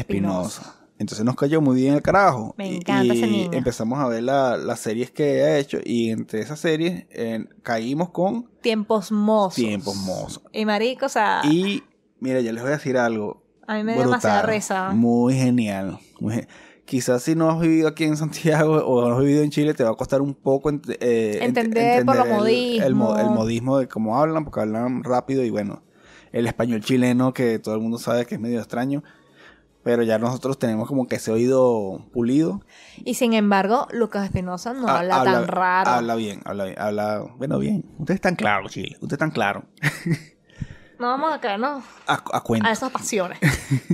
Espinosa. 0.62 0.76
Entonces 0.98 1.26
nos 1.26 1.36
cayó 1.36 1.62
muy 1.62 1.76
bien 1.78 1.94
el 1.94 2.02
carajo. 2.02 2.54
Me 2.58 2.76
encanta 2.76 3.14
y 3.14 3.18
ese 3.18 3.28
niño. 3.28 3.50
empezamos 3.54 4.00
a 4.00 4.08
ver 4.08 4.24
la- 4.24 4.58
las 4.58 4.80
series 4.80 5.12
que 5.12 5.44
ha 5.44 5.58
hecho 5.58 5.78
y 5.84 6.10
entre 6.10 6.42
esas 6.42 6.60
series 6.60 7.06
eh, 7.10 7.46
caímos 7.64 8.10
con 8.10 8.50
Tiempos 8.62 9.12
mozos. 9.12 9.56
Tiempos 9.56 9.96
Mozos. 9.96 10.44
Y 10.52 10.66
marico, 10.66 11.06
o 11.06 11.10
sea, 11.10 11.42
Y 11.44 11.84
mira, 12.20 12.40
ya 12.42 12.52
les 12.52 12.62
voy 12.64 12.72
a 12.72 12.76
decir 12.76 12.98
algo. 12.98 13.44
a 13.68 13.76
mí 13.76 13.84
me 13.84 13.94
dio 13.94 14.02
brutal, 14.04 14.20
demasiada 14.22 14.42
risa. 14.44 14.90
Muy 14.92 15.36
genial. 15.36 15.98
muy 16.20 16.34
gen- 16.36 16.48
Quizás 16.86 17.24
si 17.24 17.34
no 17.36 17.50
has 17.50 17.60
vivido 17.60 17.88
aquí 17.88 18.04
en 18.04 18.16
Santiago 18.18 18.76
o 18.86 19.08
no 19.10 19.16
has 19.16 19.22
vivido 19.22 19.42
en 19.44 19.50
Chile, 19.52 19.74
te 19.74 19.84
va 19.86 19.92
a 19.92 19.96
costar 19.96 20.22
un 20.22 20.34
poco 20.36 20.70
ent- 20.70 20.98
eh, 21.00 21.40
ent- 21.42 21.46
Entender 21.46 22.06
por 22.06 22.16
los 22.16 22.28
el- 22.48 22.82
El, 22.84 22.94
mo- 22.96 23.18
el 23.18 23.30
modismo 23.32 23.78
de 23.80 23.88
cómo 23.88 24.18
hablan, 24.22 24.44
porque 24.44 24.60
hablan 24.60 25.04
rápido 25.04 25.44
y 25.44 25.50
bueno, 25.50 25.82
el 26.36 26.48
español 26.48 26.82
chileno 26.82 27.34
que 27.34 27.60
todo 27.60 27.76
el 27.76 27.82
mundo 27.82 27.98
sabe 27.98 28.26
que 28.26 28.36
es 28.36 28.42
medio 28.42 28.60
extraño, 28.60 29.04
pero 29.84 30.04
ya 30.04 30.18
nosotros 30.20 30.60
tenemos 30.60 30.88
como 30.88 31.08
que 31.08 31.16
ese 31.16 31.32
oído 31.32 32.08
pulido. 32.12 32.62
Y 33.06 33.14
sin 33.14 33.34
embargo, 33.34 33.88
Lucas 33.92 34.26
Espinosa 34.26 34.74
no 34.74 34.88
Ha- 34.88 35.00
habla, 35.00 35.24
tan 35.24 35.48
raro. 35.48 35.90
Habla 35.92 36.16
bien, 36.16 36.42
habla 36.44 36.66
bien, 36.66 36.76
habla, 36.80 37.24
bueno, 37.38 37.58
bien. 37.60 37.86
Ustedes 38.00 38.18
están 38.18 38.36
claros, 38.36 38.72
Chile, 38.72 38.94
ustedes 38.96 39.14
están 39.14 39.32
claros. 39.32 39.64
No 41.00 41.08
vamos 41.08 41.34
a 41.34 41.40
caernos 41.42 41.84
A, 42.08 42.22
a 42.34 42.42
cuenta. 42.42 42.70
a 42.70 42.72
esas 42.72 42.90
pasiones. 42.92 43.38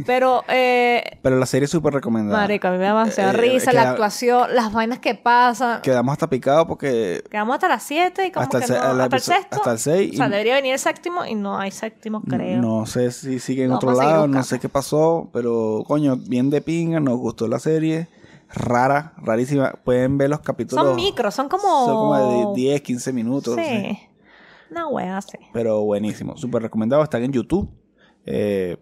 Pero, 0.05 0.43
eh, 0.47 1.17
Pero 1.21 1.37
la 1.39 1.45
serie 1.45 1.65
es 1.65 1.71
súper 1.71 1.93
recomendada. 1.93 2.39
marico, 2.39 2.67
a 2.67 2.71
mí 2.71 2.77
me 2.77 2.83
da 2.83 2.89
demasiada 2.89 3.31
Eh, 3.31 3.37
risa, 3.37 3.73
la 3.73 3.91
actuación, 3.91 4.53
las 4.55 4.71
vainas 4.71 4.99
que 4.99 5.15
pasan. 5.15 5.81
Quedamos 5.81 6.13
hasta 6.13 6.27
picados 6.29 6.65
porque 6.67 7.23
Quedamos 7.29 7.55
hasta 7.55 7.67
las 7.69 7.83
7 7.83 8.27
y 8.27 8.31
como 8.31 8.43
Hasta 8.43 8.57
el 8.57 8.61
que 8.63 8.67
se- 8.67 8.73
no, 8.73 8.79
hasta 9.03 9.15
el 9.15 9.21
sexto. 9.21 9.55
hasta 9.57 9.71
el 9.71 9.79
seis 9.79 10.13
O 10.13 10.17
sea, 10.17 10.27
y- 10.27 10.29
debería 10.29 10.55
venir 10.55 10.73
el 10.73 10.79
séptimo 10.79 11.25
y 11.25 11.35
no 11.35 11.57
hay 11.57 11.71
séptimo, 11.71 12.21
creo. 12.21 12.61
No 12.61 12.85
sé 12.85 13.11
si 13.11 13.39
sigue 13.39 13.63
en 13.63 13.69
No, 13.71 13.75
otro 13.77 13.95
seguir 13.95 14.03
lado, 14.11 14.27
no 14.27 14.43
sé 14.43 14.59
qué 14.59 14.69
pasó, 14.69 15.29
pero 15.33 15.83
coño, 15.87 16.17
bien 16.17 16.49
de 16.49 16.61
pinga, 16.61 16.99
nos 16.99 17.17
gustó 17.17 17.47
la 17.47 17.59
serie. 17.59 18.07
Rara, 18.53 19.13
rarísima. 19.17 19.71
Pueden 19.83 20.17
ver 20.17 20.29
los 20.29 20.41
capítulos. 20.41 20.85
son 20.85 20.95
micros, 20.95 21.33
son 21.33 21.47
como... 21.47 21.85
Son 21.85 21.95
como 21.95 22.51
de 22.53 22.61
10, 22.61 22.81
15 22.81 23.13
minutos. 23.13 23.55
Sí. 23.55 23.63
sí. 23.65 23.99
Una 24.71 24.87
wea, 24.87 25.21
sí. 25.21 25.37
Pero 25.53 25.81
buenísimo, 25.83 26.37
súper 26.37 26.63
recomendado. 26.63 27.03
Están 27.03 27.23
en 27.23 27.33
YouTube. 27.33 27.69
Eh, 28.25 28.77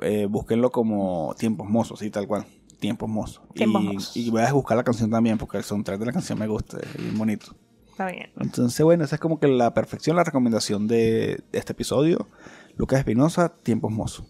eh, 0.00 0.26
búsquenlo 0.26 0.70
como 0.70 1.34
Tiempos 1.38 1.68
Mozos, 1.68 1.98
sí, 1.98 2.10
tal 2.10 2.26
cual. 2.26 2.46
Tiempos 2.78 3.08
Mozos. 3.08 3.42
Tiempos 3.52 3.82
y, 3.82 3.86
Mozos. 3.86 4.16
y 4.16 4.30
voy 4.30 4.42
a 4.42 4.52
buscar 4.52 4.76
la 4.76 4.84
canción 4.84 5.10
también, 5.10 5.36
porque 5.36 5.58
el 5.58 5.64
soundtrack 5.64 5.98
de 5.98 6.06
la 6.06 6.12
canción 6.12 6.38
me 6.38 6.46
gusta, 6.46 6.78
es 6.78 6.96
bien 6.96 7.18
bonito. 7.18 7.54
Está 7.90 8.06
bien. 8.06 8.30
Entonces, 8.40 8.84
bueno, 8.84 9.04
esa 9.04 9.16
es 9.16 9.20
como 9.20 9.38
que 9.38 9.48
la 9.48 9.74
perfección, 9.74 10.16
la 10.16 10.24
recomendación 10.24 10.86
de, 10.86 11.42
de 11.52 11.58
este 11.58 11.72
episodio. 11.72 12.28
Lucas 12.76 12.98
Espinosa, 12.98 13.50
Tiempos 13.62 13.92
Mozos. 13.92 14.26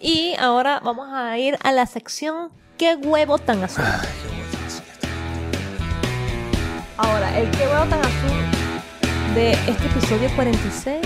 Y 0.00 0.34
ahora 0.38 0.80
vamos 0.84 1.08
a 1.12 1.38
ir 1.38 1.56
a 1.62 1.72
la 1.72 1.86
sección 1.86 2.50
¿Qué 2.76 2.96
huevo 2.96 3.38
tan 3.38 3.62
azul? 3.62 3.84
Ahora, 6.96 7.38
el 7.38 7.50
¿Qué 7.52 7.66
huevo 7.66 7.84
tan 7.88 8.00
azul? 8.00 8.53
De 9.34 9.50
este 9.50 9.86
episodio 9.86 10.28
46 10.36 11.02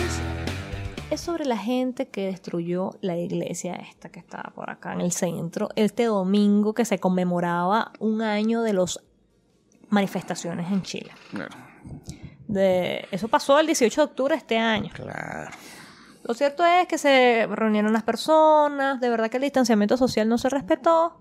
es 1.11 1.21
sobre 1.21 1.47
la 1.47 1.57
gente 1.57 2.09
que 2.09 2.27
destruyó 2.27 2.91
la 3.01 3.17
iglesia 3.17 3.75
esta 3.77 4.11
que 4.11 4.19
estaba 4.19 4.53
por 4.55 4.69
acá 4.69 4.93
en 4.93 5.01
el 5.01 5.13
centro 5.13 5.71
este 5.77 6.05
domingo 6.05 6.75
que 6.75 6.85
se 6.85 6.99
conmemoraba 6.99 7.93
un 8.01 8.21
año 8.21 8.61
de 8.61 8.75
las 8.75 9.01
manifestaciones 9.89 10.71
en 10.71 10.83
Chile. 10.83 11.11
Claro. 11.31 11.57
De, 12.47 13.09
eso 13.11 13.29
pasó 13.29 13.59
el 13.61 13.67
18 13.67 13.99
de 13.99 14.05
octubre 14.05 14.35
de 14.35 14.39
este 14.39 14.59
año. 14.59 14.91
Claro. 14.93 15.51
Lo 16.25 16.35
cierto 16.35 16.67
es 16.67 16.87
que 16.87 16.99
se 16.99 17.47
reunieron 17.51 17.95
las 17.95 18.03
personas, 18.03 19.01
de 19.01 19.09
verdad 19.09 19.31
que 19.31 19.39
el 19.39 19.45
distanciamiento 19.45 19.97
social 19.97 20.29
no 20.29 20.37
se 20.37 20.51
respetó. 20.51 21.19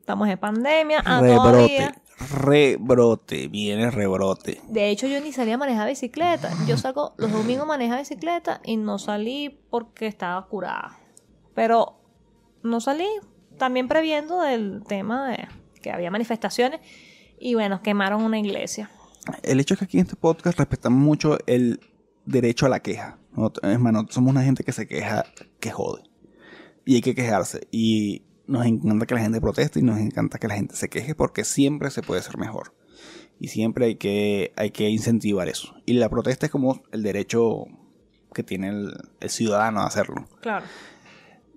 Estamos 0.00 0.28
en 0.28 0.36
pandemia, 0.36 1.02
ah, 1.06 1.22
todavía. 1.24 1.94
Rebrote. 2.18 3.48
Viene 3.48 3.90
rebrote. 3.90 4.60
De 4.68 4.90
hecho, 4.90 5.06
yo 5.06 5.20
ni 5.20 5.32
salí 5.32 5.50
a 5.52 5.58
manejar 5.58 5.88
bicicleta. 5.88 6.50
Yo 6.66 6.76
salgo 6.76 7.14
los 7.16 7.32
domingos 7.32 7.66
manejar 7.66 7.98
bicicleta 7.98 8.60
y 8.64 8.76
no 8.76 8.98
salí 8.98 9.60
porque 9.70 10.06
estaba 10.06 10.46
curada. 10.46 10.98
Pero 11.54 12.00
no 12.62 12.80
salí 12.80 13.06
también 13.58 13.88
previendo 13.88 14.40
del 14.40 14.82
tema 14.86 15.28
de 15.28 15.48
que 15.82 15.92
había 15.92 16.10
manifestaciones 16.10 16.80
y 17.38 17.54
bueno, 17.54 17.82
quemaron 17.82 18.22
una 18.22 18.38
iglesia. 18.38 18.90
El 19.42 19.60
hecho 19.60 19.74
es 19.74 19.78
que 19.80 19.84
aquí 19.84 19.98
en 19.98 20.06
este 20.06 20.16
podcast 20.16 20.58
respetamos 20.58 20.98
mucho 20.98 21.38
el 21.46 21.80
derecho 22.24 22.66
a 22.66 22.68
la 22.68 22.80
queja. 22.80 23.18
Es 23.62 23.80
más, 23.80 24.06
somos 24.10 24.30
una 24.30 24.42
gente 24.42 24.64
que 24.64 24.72
se 24.72 24.86
queja, 24.86 25.24
que 25.60 25.70
jode. 25.70 26.02
Y 26.84 26.96
hay 26.96 27.00
que 27.00 27.14
quejarse. 27.14 27.66
Y 27.70 28.22
nos 28.46 28.66
encanta 28.66 29.06
que 29.06 29.14
la 29.14 29.20
gente 29.20 29.40
proteste 29.40 29.80
y 29.80 29.82
nos 29.82 29.98
encanta 29.98 30.38
que 30.38 30.48
la 30.48 30.54
gente 30.54 30.76
se 30.76 30.88
queje 30.88 31.14
porque 31.14 31.44
siempre 31.44 31.90
se 31.90 32.02
puede 32.02 32.22
ser 32.22 32.38
mejor. 32.38 32.74
Y 33.38 33.48
siempre 33.48 33.86
hay 33.86 33.96
que, 33.96 34.52
hay 34.56 34.70
que 34.70 34.88
incentivar 34.88 35.48
eso. 35.48 35.74
Y 35.86 35.94
la 35.94 36.08
protesta 36.08 36.46
es 36.46 36.52
como 36.52 36.82
el 36.92 37.02
derecho 37.02 37.64
que 38.32 38.42
tiene 38.42 38.68
el, 38.68 38.94
el 39.20 39.30
ciudadano 39.30 39.80
a 39.80 39.86
hacerlo. 39.86 40.26
Claro. 40.40 40.66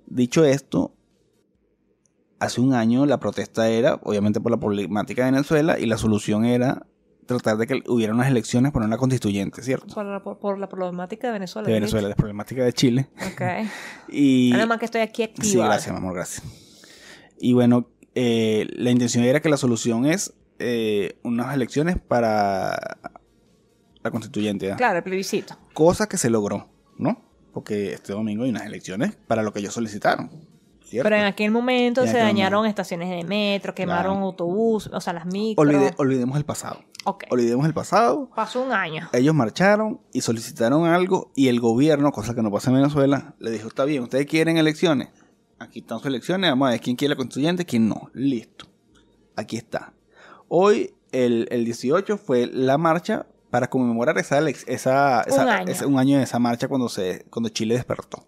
Dicho 0.07 0.45
esto, 0.45 0.93
hace 2.39 2.61
un 2.61 2.73
año 2.73 3.05
la 3.05 3.19
protesta 3.19 3.69
era, 3.69 3.99
obviamente 4.03 4.39
por 4.39 4.51
la 4.51 4.57
problemática 4.57 5.25
de 5.25 5.31
Venezuela, 5.31 5.79
y 5.79 5.85
la 5.85 5.97
solución 5.97 6.45
era 6.45 6.85
tratar 7.25 7.57
de 7.57 7.67
que 7.67 7.83
hubiera 7.87 8.13
unas 8.13 8.27
elecciones 8.27 8.71
por 8.71 8.81
una 8.81 8.97
constituyente, 8.97 9.61
¿cierto? 9.61 9.93
Por 9.93 10.05
la, 10.05 10.23
por, 10.23 10.39
por 10.39 10.57
la 10.57 10.69
problemática 10.69 11.27
de 11.27 11.33
Venezuela. 11.33 11.67
De. 11.67 11.73
Venezuela, 11.73 12.07
la 12.07 12.15
problemática 12.15 12.63
de 12.63 12.73
Chile. 12.73 13.09
Ok. 13.33 13.41
Y... 14.09 14.51
Nada 14.53 14.65
más 14.65 14.79
que 14.79 14.85
estoy 14.85 15.01
aquí 15.01 15.23
activa. 15.23 15.45
Sí, 15.45 15.57
gracias, 15.57 15.91
mi 15.91 15.97
amor, 15.97 16.13
gracias. 16.15 16.41
Y 17.39 17.53
bueno, 17.53 17.87
eh, 18.15 18.67
la 18.75 18.89
intención 18.91 19.23
era 19.23 19.41
que 19.41 19.49
la 19.49 19.57
solución 19.57 20.05
es 20.05 20.33
eh, 20.59 21.17
unas 21.23 21.53
elecciones 21.53 21.97
para 21.99 22.97
la 24.01 24.11
constituyente. 24.11 24.73
Claro, 24.75 24.97
el 24.97 25.03
plebiscito. 25.03 25.55
Cosa 25.73 26.07
que 26.07 26.17
se 26.17 26.29
logró, 26.29 26.67
¿no? 26.97 27.21
Porque 27.53 27.93
este 27.93 28.13
domingo 28.13 28.43
hay 28.43 28.49
unas 28.51 28.65
elecciones 28.65 29.15
para 29.27 29.43
lo 29.43 29.51
que 29.53 29.59
ellos 29.59 29.73
solicitaron. 29.73 30.29
¿cierto? 30.83 31.03
Pero 31.09 31.17
en 31.17 31.25
aquel 31.25 31.51
momento 31.51 32.01
En 32.01 32.07
se 32.07 32.11
aquel 32.13 32.27
dañaron 32.27 32.59
momento. 32.59 32.69
estaciones 32.81 33.09
de 33.09 33.23
metro, 33.27 33.75
quemaron 33.75 34.13
Claro. 34.13 34.25
autobús, 34.27 34.89
o 34.93 35.01
sea, 35.01 35.11
las 35.13 35.25
micros. 35.25 35.67
Olvide- 35.67 35.93
olvidemos 35.97 36.37
el 36.37 36.45
pasado. 36.45 36.79
Olvidemos 37.29 37.65
el 37.65 37.73
pasado. 37.73 38.29
Pasó 38.35 38.61
un 38.63 38.71
año. 38.71 39.09
Ellos 39.13 39.33
marcharon 39.35 39.99
y 40.13 40.21
solicitaron 40.21 40.85
algo 40.85 41.31
y 41.35 41.49
el 41.49 41.59
gobierno, 41.59 42.11
cosa 42.11 42.33
que 42.35 42.41
no 42.41 42.51
pasa 42.51 42.69
en 42.69 42.77
Venezuela, 42.77 43.35
le 43.39 43.51
dijo, 43.51 43.67
está 43.67 43.83
bien, 43.85 44.03
ustedes 44.03 44.25
quieren 44.27 44.57
elecciones. 44.57 45.09
Aquí 45.59 45.79
están 45.79 45.97
sus 45.99 46.07
elecciones, 46.07 46.49
vamos 46.51 46.67
a 46.67 46.71
ver 46.71 46.81
quién 46.81 46.95
quiere 46.95 47.09
la 47.11 47.15
constituyente, 47.15 47.65
quién 47.65 47.87
no. 47.89 48.09
Listo. 48.13 48.67
Aquí 49.35 49.57
está. 49.57 49.93
Hoy, 50.47 50.93
el, 51.11 51.47
el 51.51 51.65
18, 51.65 52.17
fue 52.17 52.47
la 52.47 52.77
marcha 52.77 53.25
para 53.49 53.67
conmemorar 53.69 54.17
esa, 54.17 54.39
esa, 54.49 55.21
esa- 55.23 55.43
Un 55.43 55.49
año. 55.49 55.73
un 55.87 55.99
año 55.99 56.17
de 56.17 56.23
esa 56.23 56.37
marcha 56.39 56.67
cuando, 56.67 56.89
se, 56.89 57.25
cuando 57.29 57.49
Chile 57.49 57.75
despertó. 57.75 58.27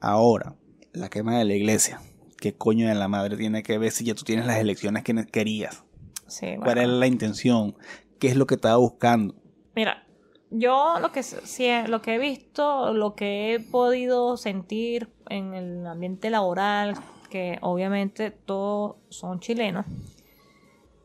Ahora, 0.00 0.54
la 0.92 1.08
quema 1.08 1.38
de 1.38 1.44
la 1.44 1.54
iglesia. 1.54 2.00
¿Qué 2.38 2.54
coño 2.54 2.88
de 2.88 2.94
la 2.94 3.08
madre 3.08 3.36
tiene 3.36 3.62
que 3.62 3.78
ver 3.78 3.90
si 3.90 4.04
ya 4.04 4.14
tú 4.14 4.22
tienes 4.22 4.46
las 4.46 4.58
elecciones 4.58 5.02
que 5.02 5.14
querías? 5.26 5.84
Sí, 6.28 6.54
¿Cuál 6.62 6.78
era 6.78 6.86
la 6.86 7.06
intención? 7.06 7.76
¿Qué 8.20 8.28
es 8.28 8.36
lo 8.36 8.46
que 8.46 8.54
estaba 8.54 8.76
buscando? 8.76 9.34
Mira, 9.74 10.06
yo 10.50 10.98
lo 11.00 11.12
que, 11.12 11.20
s- 11.20 11.40
sí 11.46 11.66
he- 11.66 11.88
lo 11.88 12.00
que 12.02 12.14
he 12.14 12.18
visto, 12.18 12.92
lo 12.94 13.14
que 13.14 13.54
he 13.54 13.60
podido 13.60 14.36
sentir 14.36 15.08
en 15.28 15.54
el 15.54 15.86
ambiente 15.86 16.30
laboral, 16.30 16.94
que 17.30 17.58
obviamente 17.60 18.30
todos 18.30 18.96
son 19.10 19.40
chilenos, 19.40 19.84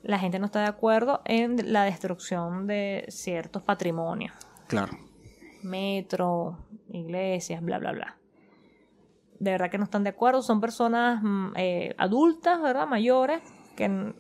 la 0.04 0.20
gente 0.20 0.40
no 0.40 0.46
está 0.46 0.60
de 0.62 0.68
acuerdo 0.68 1.22
en 1.26 1.72
la 1.74 1.84
destrucción 1.86 2.68
de 2.68 3.06
ciertos 3.10 3.62
patrimonios. 3.64 4.34
Claro. 4.68 4.98
metro, 5.62 6.58
iglesias, 6.90 7.62
bla, 7.62 7.80
bla, 7.80 7.92
bla. 7.94 8.18
De 9.40 9.52
verdad 9.52 9.70
que 9.72 9.78
no 9.78 9.84
están 9.86 10.04
de 10.04 10.10
acuerdo. 10.10 10.42
Son 10.42 10.60
personas 10.62 11.22
mm, 11.24 11.54
eh, 11.56 11.96
adultas, 11.98 12.62
¿verdad? 12.62 12.88
Mayores, 12.88 13.42
que 13.76 14.14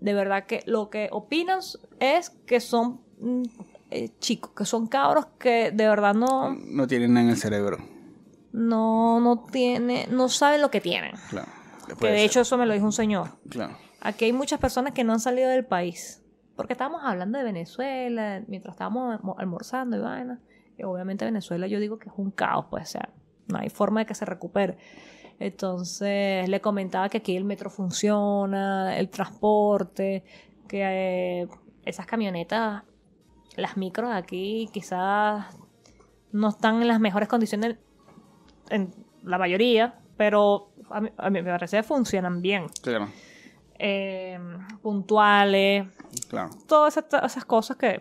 de 0.00 0.14
verdad 0.14 0.44
que 0.46 0.62
lo 0.66 0.88
que 0.90 1.08
opinan 1.12 1.60
es 2.00 2.30
que 2.46 2.60
son 2.60 3.00
mm, 3.20 3.42
eh, 3.90 4.10
chicos, 4.18 4.50
que 4.56 4.64
son 4.64 4.86
cabros 4.88 5.26
que 5.38 5.70
de 5.70 5.88
verdad 5.88 6.14
no, 6.14 6.52
No 6.54 6.86
tienen 6.86 7.14
nada 7.14 7.24
en 7.26 7.30
el 7.30 7.36
cerebro. 7.36 7.78
no, 8.52 9.20
no 9.20 9.44
tiene, 9.50 10.06
no 10.10 10.28
saben 10.28 10.60
lo 10.62 10.70
que 10.70 10.80
tienen. 10.80 11.12
Claro. 11.30 11.48
Que 11.86 11.94
de 11.94 12.16
ser. 12.16 12.26
hecho 12.26 12.40
eso 12.40 12.58
me 12.58 12.66
lo 12.66 12.72
dijo 12.74 12.84
un 12.86 12.92
señor. 12.92 13.38
Claro. 13.48 13.76
Aquí 14.00 14.24
hay 14.24 14.32
muchas 14.32 14.58
personas 14.60 14.92
que 14.92 15.04
no 15.04 15.12
han 15.12 15.20
salido 15.20 15.48
del 15.50 15.64
país. 15.64 16.22
Porque 16.56 16.72
estábamos 16.72 17.02
hablando 17.04 17.38
de 17.38 17.44
Venezuela, 17.44 18.42
mientras 18.48 18.74
estábamos 18.74 19.14
almo- 19.20 19.36
almorzando 19.38 19.96
y 19.96 20.00
vaina. 20.00 20.40
Y 20.78 20.82
obviamente 20.84 21.24
Venezuela 21.24 21.66
yo 21.66 21.78
digo 21.78 21.98
que 21.98 22.08
es 22.08 22.14
un 22.16 22.30
caos, 22.30 22.66
pues, 22.70 22.84
o 22.88 22.92
sea, 22.92 23.08
no 23.48 23.58
hay 23.58 23.68
forma 23.68 24.00
de 24.00 24.06
que 24.06 24.14
se 24.14 24.24
recupere. 24.24 24.78
Entonces 25.38 26.48
le 26.48 26.60
comentaba 26.60 27.08
que 27.08 27.18
aquí 27.18 27.36
el 27.36 27.44
metro 27.44 27.70
funciona, 27.70 28.96
el 28.98 29.08
transporte, 29.10 30.24
que 30.66 30.82
eh, 31.42 31.48
esas 31.84 32.06
camionetas, 32.06 32.82
las 33.56 33.76
micros 33.76 34.10
aquí 34.12 34.68
quizás 34.72 35.46
no 36.32 36.48
están 36.50 36.82
en 36.82 36.88
las 36.88 37.00
mejores 37.00 37.28
condiciones 37.28 37.76
en 38.70 38.92
la 39.22 39.38
mayoría, 39.38 39.98
pero 40.16 40.70
a 40.90 41.00
mí, 41.00 41.10
a 41.16 41.30
mí 41.30 41.42
me 41.42 41.50
parece 41.50 41.76
que 41.78 41.82
funcionan 41.82 42.42
bien 42.42 42.66
Claro. 42.82 43.08
eh, 43.78 44.38
puntuales, 44.82 45.86
Claro. 46.28 46.50
todas 46.66 46.96
esas, 46.96 47.22
esas 47.24 47.44
cosas 47.44 47.76
que 47.76 47.98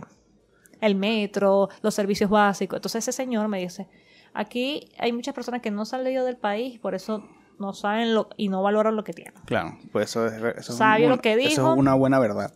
el 0.82 0.96
metro, 0.96 1.70
los 1.82 1.94
servicios 1.94 2.30
básicos. 2.30 2.78
Entonces 2.78 3.04
ese 3.08 3.12
señor 3.12 3.48
me 3.48 3.60
dice, 3.60 3.88
aquí 4.34 4.90
hay 5.00 5.12
muchas 5.12 5.34
personas 5.34 5.62
que 5.62 5.72
no 5.72 5.86
se 5.86 5.96
han 5.96 6.04
salido 6.04 6.26
del 6.26 6.38
país, 6.38 6.80
por 6.80 6.96
eso 6.96 7.28
no 7.60 7.74
saben 7.74 8.14
lo, 8.14 8.30
y 8.38 8.50
no 8.50 8.62
valoran 8.62 8.96
lo 8.96 9.04
que 9.04 9.14
tienen. 9.14 9.34
Claro. 9.46 9.78
Pues 9.92 10.10
eso 10.10 10.26
es, 10.28 10.34
eso 10.34 10.72
es 10.74 10.78
Sabio 10.78 11.06
un- 11.08 11.12
lo 11.12 11.20
que 11.20 11.34
Eso 11.34 11.40
dijo. 11.62 11.74
es 11.74 11.80
una 11.80 11.94
buena 11.96 12.20
verdad. 12.20 12.54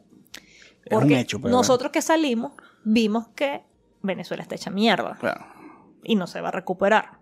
Es 0.86 0.98
un 0.98 1.12
hecho, 1.12 1.40
pero. 1.40 1.52
nosotros 1.52 1.92
que 1.92 2.02
salimos 2.02 2.54
vimos 2.84 3.28
que 3.30 3.64
Venezuela 4.02 4.44
está 4.44 4.56
hecha 4.56 4.70
mierda 4.72 5.18
Claro. 5.20 5.46
y 6.04 6.16
no 6.16 6.28
se 6.28 6.42
va 6.42 6.50
a 6.50 6.52
recuperar. 6.52 7.20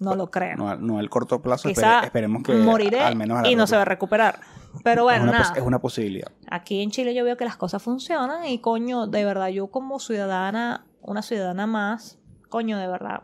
No 0.00 0.16
lo 0.16 0.30
creo. 0.30 0.56
No, 0.56 0.74
no 0.76 0.98
al 0.98 1.08
corto 1.10 1.40
plazo. 1.40 1.68
espere- 1.68 1.74
Quizá 1.74 2.00
esperemos 2.04 2.42
que. 2.42 2.54
moriré 2.54 3.00
al 3.00 3.14
menos 3.14 3.38
a 3.44 3.48
y 3.48 3.54
no 3.54 3.66
se 3.68 3.76
va 3.76 3.82
a 3.82 3.84
recuperar. 3.84 4.40
Pero 4.82 5.04
bueno, 5.04 5.24
es, 5.24 5.28
una, 5.30 5.38
nada. 5.40 5.54
es 5.54 5.62
una 5.62 5.78
posibilidad. 5.80 6.32
Aquí 6.50 6.82
en 6.82 6.90
Chile 6.90 7.14
yo 7.14 7.24
veo 7.24 7.36
que 7.36 7.44
las 7.44 7.56
cosas 7.56 7.82
funcionan 7.82 8.46
y 8.46 8.58
coño, 8.58 9.06
de 9.06 9.24
verdad, 9.24 9.48
yo 9.48 9.68
como 9.68 10.00
ciudadana, 10.00 10.86
una 11.02 11.22
ciudadana 11.22 11.66
más, 11.66 12.18
coño, 12.48 12.78
de 12.78 12.88
verdad, 12.88 13.22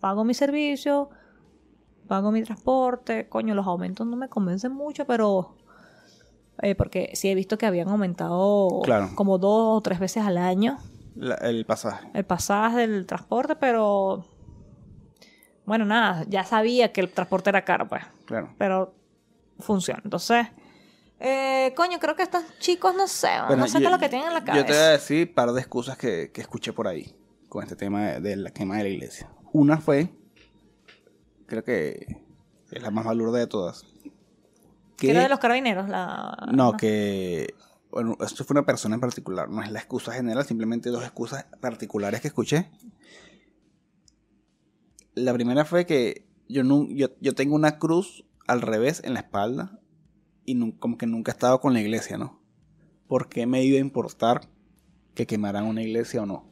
pago 0.00 0.24
mi 0.24 0.32
servicio, 0.34 1.10
pago 2.08 2.32
mi 2.32 2.42
transporte, 2.42 3.28
coño, 3.28 3.54
los 3.54 3.66
aumentos 3.66 4.06
no 4.06 4.16
me 4.16 4.28
convencen 4.28 4.72
mucho, 4.72 5.06
pero... 5.06 5.56
eh, 6.62 6.74
porque 6.74 7.10
sí 7.14 7.28
he 7.28 7.34
visto 7.34 7.56
que 7.58 7.66
habían 7.66 7.88
aumentado 7.88 8.80
Claro. 8.84 9.10
como 9.14 9.38
dos 9.38 9.78
o 9.78 9.80
tres 9.80 9.98
veces 10.00 10.24
al 10.24 10.38
año 10.38 10.78
La- 11.14 11.34
el 11.36 11.64
pasaje. 11.66 12.08
el 12.14 12.24
pasaje 12.24 12.86
del 12.86 13.06
transporte, 13.06 13.56
pero... 13.56 14.24
Bueno, 15.64 15.84
nada, 15.84 16.24
ya 16.28 16.44
sabía 16.44 16.92
que 16.92 17.00
el 17.02 17.10
transporte 17.10 17.50
era 17.50 17.64
caro, 17.64 17.88
pues 17.88 18.02
Claro. 18.24 18.54
pero 18.58 18.94
funciona. 19.58 20.00
Entonces, 20.02 20.46
eh, 21.20 21.74
coño, 21.76 21.98
creo 21.98 22.16
que 22.16 22.22
estos 22.22 22.42
chicos 22.58 22.94
no 22.94 23.06
sé, 23.06 23.28
Bueno, 23.46 23.62
no 23.64 23.68
sé 23.68 23.78
qué 23.78 23.84
es 23.84 23.90
lo 23.90 23.98
que 23.98 24.08
tienen 24.08 24.28
en 24.28 24.34
la 24.34 24.40
Yo 24.40 24.44
te 24.46 24.52
voy 24.52 24.60
a 24.60 24.64
cabeza. 24.66 24.90
decir 24.92 25.28
un 25.28 25.34
par 25.34 25.52
de 25.52 25.60
excusas 25.60 25.98
que, 25.98 26.30
que 26.32 26.40
escuché 26.40 26.72
por 26.72 26.88
ahí 26.88 27.14
con 27.48 27.62
este 27.62 27.76
tema 27.76 28.06
de, 28.12 28.20
de 28.20 28.36
la 28.36 28.50
quema 28.50 28.76
de 28.78 28.84
la 28.84 28.88
iglesia. 28.88 29.28
Una 29.52 29.78
fue, 29.78 30.10
creo 31.46 31.64
que 31.64 32.16
es 32.70 32.82
la 32.82 32.90
más 32.90 33.04
valorada 33.04 33.38
de 33.38 33.46
todas. 33.46 33.84
Que 34.98 35.10
era 35.12 35.22
de 35.22 35.28
los 35.28 35.38
carabineros, 35.38 35.88
la... 35.88 36.36
No, 36.52 36.72
que. 36.76 37.54
Bueno, 37.90 38.16
esto 38.20 38.44
fue 38.44 38.52
una 38.54 38.66
persona 38.66 38.96
en 38.96 39.00
particular, 39.00 39.48
no 39.48 39.62
es 39.62 39.70
la 39.72 39.78
excusa 39.78 40.12
general, 40.12 40.44
simplemente 40.44 40.90
dos 40.90 41.02
excusas 41.04 41.46
particulares 41.60 42.20
que 42.20 42.28
escuché. 42.28 42.70
La 45.14 45.32
primera 45.32 45.64
fue 45.64 45.86
que 45.86 46.26
yo, 46.48 46.62
nun- 46.62 46.94
yo, 46.94 47.08
yo 47.20 47.34
tengo 47.34 47.54
una 47.54 47.78
cruz 47.78 48.24
al 48.46 48.60
revés 48.62 49.00
en 49.04 49.14
la 49.14 49.20
espalda 49.20 49.80
y 50.44 50.54
nun- 50.54 50.78
como 50.78 50.96
que 50.98 51.06
nunca 51.06 51.32
he 51.32 51.34
estado 51.34 51.60
con 51.60 51.72
la 51.72 51.80
iglesia, 51.80 52.18
¿no? 52.18 52.40
¿Por 53.06 53.28
qué 53.28 53.46
me 53.46 53.64
iba 53.64 53.78
a 53.78 53.80
importar 53.80 54.48
que 55.14 55.26
quemaran 55.26 55.64
una 55.64 55.82
iglesia 55.82 56.22
o 56.22 56.26
no? 56.26 56.50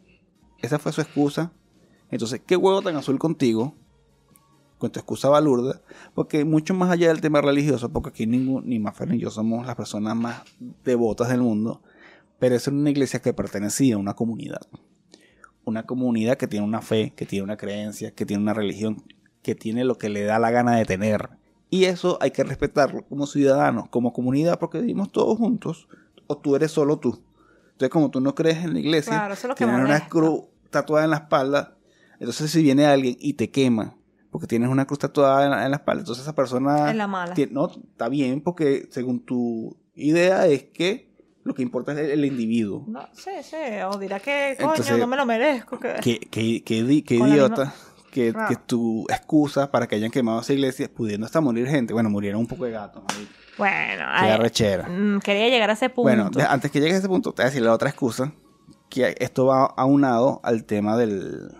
Esa 0.62 0.78
fue 0.78 0.92
su 0.92 1.00
excusa. 1.02 1.52
Entonces, 2.10 2.40
¿qué 2.46 2.56
huevo 2.56 2.80
tan 2.82 2.96
azul 2.96 3.18
contigo? 3.18 3.76
Con 4.78 4.90
tu 4.90 4.98
excusa 4.98 5.28
balurda. 5.28 5.80
Porque 6.14 6.44
mucho 6.44 6.74
más 6.74 6.90
allá 6.90 7.08
del 7.08 7.20
tema 7.20 7.40
religioso, 7.40 7.90
porque 7.90 8.10
aquí 8.10 8.26
ningún, 8.26 8.68
ni 8.68 8.78
Mafer 8.78 9.08
ni 9.08 9.18
yo 9.18 9.30
somos 9.30 9.66
las 9.66 9.76
personas 9.76 10.16
más 10.16 10.42
devotas 10.84 11.28
del 11.28 11.40
mundo, 11.40 11.82
pero 12.38 12.54
es 12.54 12.66
una 12.68 12.90
iglesia 12.90 13.20
que 13.20 13.32
pertenecía 13.32 13.94
a 13.94 13.98
una 13.98 14.14
comunidad. 14.14 14.60
Una 15.64 15.84
comunidad 15.84 16.36
que 16.36 16.46
tiene 16.46 16.66
una 16.66 16.82
fe, 16.82 17.12
que 17.16 17.26
tiene 17.26 17.44
una 17.44 17.56
creencia, 17.56 18.12
que 18.12 18.26
tiene 18.26 18.42
una 18.42 18.54
religión, 18.54 19.02
que 19.42 19.54
tiene 19.54 19.84
lo 19.84 19.98
que 19.98 20.08
le 20.08 20.22
da 20.24 20.38
la 20.38 20.50
gana 20.50 20.76
de 20.76 20.84
tener. 20.84 21.30
Y 21.70 21.84
eso 21.84 22.18
hay 22.20 22.30
que 22.30 22.44
respetarlo 22.44 23.04
como 23.08 23.26
ciudadanos, 23.26 23.88
como 23.88 24.12
comunidad, 24.12 24.58
porque 24.58 24.80
vivimos 24.80 25.10
todos 25.10 25.36
juntos, 25.38 25.88
o 26.26 26.36
tú 26.36 26.54
eres 26.54 26.70
solo 26.70 26.98
tú. 26.98 27.22
Entonces, 27.72 27.90
como 27.90 28.10
tú 28.10 28.20
no 28.20 28.34
crees 28.34 28.58
en 28.58 28.74
la 28.74 28.80
iglesia, 28.80 29.12
Claro, 29.12 29.54
tienes 29.54 29.80
una 29.80 30.08
cruz 30.08 30.44
tatuada 30.70 31.04
en 31.04 31.10
la 31.10 31.16
espalda, 31.18 31.76
entonces 32.18 32.50
si 32.50 32.62
viene 32.62 32.86
alguien 32.86 33.16
y 33.18 33.34
te 33.34 33.50
quema, 33.50 33.96
porque 34.36 34.46
tienes 34.48 34.68
una 34.68 34.84
cruz 34.84 34.98
tatuada 34.98 35.46
en 35.46 35.50
la, 35.50 35.64
en 35.64 35.70
la 35.70 35.78
espalda, 35.78 36.00
entonces 36.00 36.24
esa 36.24 36.34
persona... 36.34 36.90
Es 36.90 36.96
la 36.96 37.06
mala. 37.06 37.34
no, 37.52 37.70
está 37.70 38.10
bien, 38.10 38.42
porque 38.42 38.86
según 38.90 39.24
tu 39.24 39.74
idea 39.94 40.46
es 40.46 40.64
que 40.64 41.08
Lo 41.42 41.54
que 41.54 41.62
importa 41.62 41.92
es 41.92 41.98
el, 42.00 42.10
el 42.10 42.24
individuo. 42.26 42.84
No, 42.86 43.00
sí, 43.14 43.30
sí. 43.42 43.56
O 43.90 43.96
dirá 43.98 44.20
que, 44.20 44.56
coño, 44.58 44.72
Entonces, 44.72 44.98
no 44.98 45.06
me 45.06 45.16
lo 45.16 45.24
merezco. 45.24 45.78
Que... 45.80 45.94
Con 47.18 47.28
la 47.28 47.34
idiota 47.34 47.72
que, 48.12 48.34
Ah. 48.36 48.46
que 48.46 48.56
tu 48.56 49.06
excusa 49.08 49.70
para 49.70 49.86
que 49.86 49.94
hayan 49.94 50.10
quemado 50.10 50.40
esa 50.42 50.52
iglesia, 50.52 50.90
pudiendo 50.94 51.24
hasta 51.24 51.40
morir 51.40 51.66
gente. 51.66 51.94
Bueno, 51.94 52.10
murieron 52.10 52.40
un 52.42 52.46
poco 52.46 52.66
de 52.66 52.72
gatos. 52.72 53.02
marico. 53.08 53.32
Bueno, 53.56 54.04
Qué 54.20 54.28
arrechera. 54.32 54.86
mm, 54.86 55.20
quería 55.20 55.48
llegar 55.48 55.70
a 55.70 55.72
ese 55.72 55.88
punto. 55.88 56.02
Bueno, 56.02 56.30
antes 56.46 56.70
que 56.70 56.78
llegue 56.80 56.92
a 56.94 56.98
ese 56.98 57.08
punto, 57.08 57.32
te 57.32 57.40
voy 57.40 57.46
a 57.46 57.50
decir 57.50 57.62
la 57.62 57.72
otra 57.72 57.88
excusa. 57.88 58.34
Que 58.90 59.14
esto 59.18 59.46
va 59.46 59.64
aunado 59.64 60.40
al 60.44 60.64
tema 60.64 60.98
del. 60.98 61.52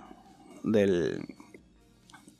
del 0.63 1.25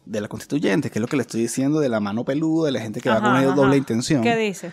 de 0.07 0.21
la 0.21 0.29
constituyente, 0.29 0.91
que 0.91 0.99
es 0.99 1.01
lo 1.01 1.09
que 1.09 1.17
le 1.17 1.23
estoy 1.23 1.43
diciendo 1.43 1.81
de 1.81 1.89
la 1.89 2.01
mano 2.01 2.25
peluda, 2.25 2.67
de 2.67 2.73
la 2.73 2.81
gente 2.81 3.01
que 3.01 3.09
va 3.11 3.21
con 3.21 3.27
ajá. 3.37 3.45
doble 3.55 3.77
intención. 3.77 4.23
¿Qué 4.23 4.37
dice? 4.37 4.73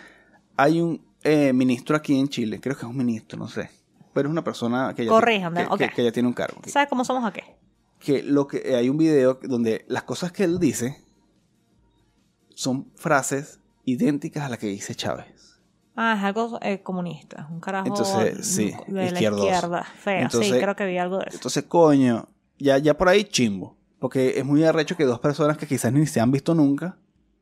Hay 0.55 0.79
un 0.79 1.03
eh, 1.23 1.51
ministro 1.53 1.95
aquí 1.97 2.17
en 2.19 2.27
Chile, 2.29 2.59
creo 2.61 2.75
que 2.75 2.83
es 2.83 2.89
un 2.89 2.95
ministro, 2.97 3.37
no 3.39 3.47
sé. 3.47 3.69
Pero 4.13 4.29
es 4.29 4.31
una 4.31 4.43
persona 4.43 4.93
que 4.95 5.05
ya, 5.05 5.09
Corríjame, 5.11 5.65
que, 5.65 5.71
ok. 5.73 5.77
que- 5.79 5.89
que 5.89 6.03
ya 6.03 6.11
tiene 6.11 6.27
un 6.27 6.33
cargo. 6.35 6.61
¿Sabes 6.67 6.87
cómo 6.87 7.03
somos 7.03 7.25
aquí? 7.25 7.41
Que 7.99 8.21
lo 8.21 8.45
que 8.47 8.57
eh, 8.63 8.75
hay 8.75 8.89
un 8.89 8.97
video 8.97 9.39
donde 9.43 9.85
las 9.87 10.03
cosas 10.03 10.31
que 10.31 10.43
él 10.43 10.59
dice 10.59 10.97
son 12.53 12.91
frases 12.95 13.59
idénticas 13.85 14.43
a 14.45 14.49
las 14.49 14.59
que 14.59 14.67
dice 14.67 14.93
Chávez. 14.95 15.59
Ah, 15.95 16.15
es 16.17 16.23
algo 16.23 16.59
eh, 16.61 16.81
comunista. 16.81 17.47
Un 17.51 17.59
carajo 17.59 17.87
Entonces, 17.87 18.45
sí, 18.47 18.73
de 18.87 19.11
la 19.11 19.21
izquierda. 19.21 19.83
Feo. 19.83 20.19
Entonces- 20.21 20.51
sí, 20.53 20.59
creo 20.59 20.75
que 20.75 20.85
vi 20.85 20.97
algo 20.97 21.17
de 21.19 21.25
eso. 21.27 21.37
Entonces, 21.37 21.63
coño, 21.65 22.27
ya, 22.59 22.77
ya 22.77 22.95
por 22.97 23.09
ahí 23.09 23.23
chimbo. 23.23 23.77
Porque 24.03 24.37
es 24.37 24.43
muy 24.43 24.65
arrecho 24.65 24.97
que 24.97 25.05
dos 25.05 25.21
personas 25.21 25.57
que 25.57 25.65
quizás 25.65 25.93
ni 25.93 26.05
se 26.05 26.19
han 26.19 26.29
visto 26.29 26.53
nunca 26.53 26.97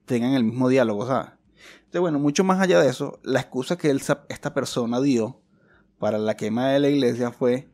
tengan 0.06 0.34
el 0.34 0.44
mismo 0.44 0.70
diálogo, 0.70 1.08
¿sabes? 1.08 1.32
Entonces, 1.78 2.02
bueno, 2.02 2.20
mucho 2.20 2.44
más 2.44 2.62
allá 2.62 2.80
de 2.80 2.88
eso, 2.88 3.20
la 3.24 3.40
excusa 3.40 3.80
que 3.80 3.90
él, 3.90 4.00
esta 4.30 4.54
persona 4.54 5.02
dio 5.02 5.42
para 5.98 6.20
la 6.20 6.38
quema 6.38 6.68
de 6.68 6.80
la 6.80 6.90
iglesia 6.90 7.32
fue, 7.32 7.68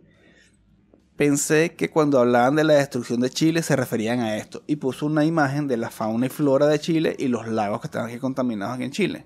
pensé 1.18 1.76
que 1.76 1.90
cuando 1.90 2.18
hablaban 2.18 2.56
de 2.56 2.64
la 2.64 2.76
destrucción 2.76 3.20
de 3.20 3.30
Chile 3.30 3.62
se 3.62 3.76
referían 3.76 4.22
a 4.22 4.38
esto. 4.38 4.64
Y 4.68 4.78
puso 4.78 5.06
una 5.06 5.26
imagen 5.26 5.68
de 5.68 5.76
la 5.76 5.90
fauna 5.90 6.28
y 6.28 6.30
flora 6.30 6.68
de 6.68 6.80
Chile 6.80 7.14
y 7.20 7.28
los 7.28 7.46
lagos 7.46 7.82
que 7.82 7.88
están 7.88 8.06
aquí 8.06 8.20
contaminados 8.20 8.76
aquí 8.76 8.86
en 8.86 8.92
Chile. 8.92 9.26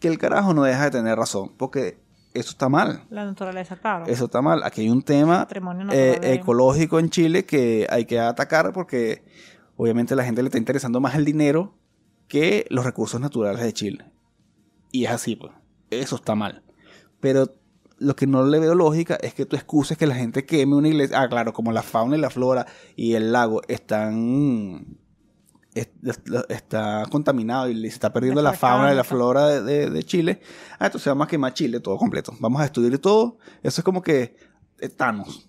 Que 0.00 0.08
el 0.08 0.18
carajo 0.18 0.54
no 0.54 0.64
deja 0.64 0.86
de 0.86 0.90
tener 0.90 1.16
razón, 1.16 1.52
porque 1.56 2.02
eso 2.34 2.50
está 2.50 2.68
mal. 2.68 3.04
La 3.10 3.24
naturaleza, 3.24 3.76
claro. 3.76 4.06
Eso 4.06 4.26
está 4.26 4.40
mal. 4.42 4.62
Aquí 4.64 4.82
hay 4.82 4.88
un 4.88 5.02
tema 5.02 5.46
eh, 5.90 6.18
ecológico 6.22 6.98
en 6.98 7.10
Chile 7.10 7.44
que 7.44 7.86
hay 7.90 8.04
que 8.06 8.18
atacar 8.18 8.72
porque 8.72 9.22
obviamente 9.76 10.14
a 10.14 10.16
la 10.16 10.24
gente 10.24 10.42
le 10.42 10.48
está 10.48 10.58
interesando 10.58 11.00
más 11.00 11.14
el 11.14 11.24
dinero 11.24 11.74
que 12.28 12.66
los 12.70 12.84
recursos 12.84 13.20
naturales 13.20 13.62
de 13.62 13.72
Chile. 13.72 14.10
Y 14.90 15.04
es 15.04 15.10
así, 15.10 15.36
pues. 15.36 15.52
Eso 15.90 16.16
está 16.16 16.34
mal. 16.34 16.62
Pero 17.20 17.54
lo 17.98 18.16
que 18.16 18.26
no 18.26 18.44
le 18.46 18.58
veo 18.58 18.74
lógica 18.74 19.16
es 19.16 19.34
que 19.34 19.46
tú 19.46 19.56
excuses 19.56 19.96
que 19.98 20.06
la 20.06 20.14
gente 20.14 20.44
queme 20.44 20.74
una 20.74 20.88
iglesia. 20.88 21.20
Ah, 21.20 21.28
claro, 21.28 21.52
como 21.52 21.72
la 21.72 21.82
fauna 21.82 22.16
y 22.16 22.20
la 22.20 22.30
flora 22.30 22.66
y 22.96 23.14
el 23.14 23.32
lago 23.32 23.62
están. 23.68 24.98
Es- 25.74 25.88
es- 26.04 26.20
Está 26.48 27.04
contaminado 27.10 27.68
y 27.68 27.80
se 27.82 27.86
está 27.88 28.12
perdiendo 28.12 28.42
la 28.42 28.52
fauna 28.52 28.92
y 28.92 28.96
la 28.96 29.04
flora 29.04 29.46
de, 29.48 29.62
de- 29.62 29.90
de 29.90 30.02
Chile. 30.04 30.40
Ah, 30.78 30.86
entonces 30.86 31.06
vamos 31.08 31.26
a 31.26 31.28
quemar 31.28 31.54
Chile 31.54 31.80
todo 31.80 31.96
completo. 31.96 32.34
Vamos 32.40 32.60
a 32.60 32.64
destruir 32.64 32.98
todo. 32.98 33.38
Eso 33.62 33.80
es 33.80 33.84
como 33.84 34.02
que 34.02 34.36
eh, 34.78 34.88
Thanos. 34.88 35.48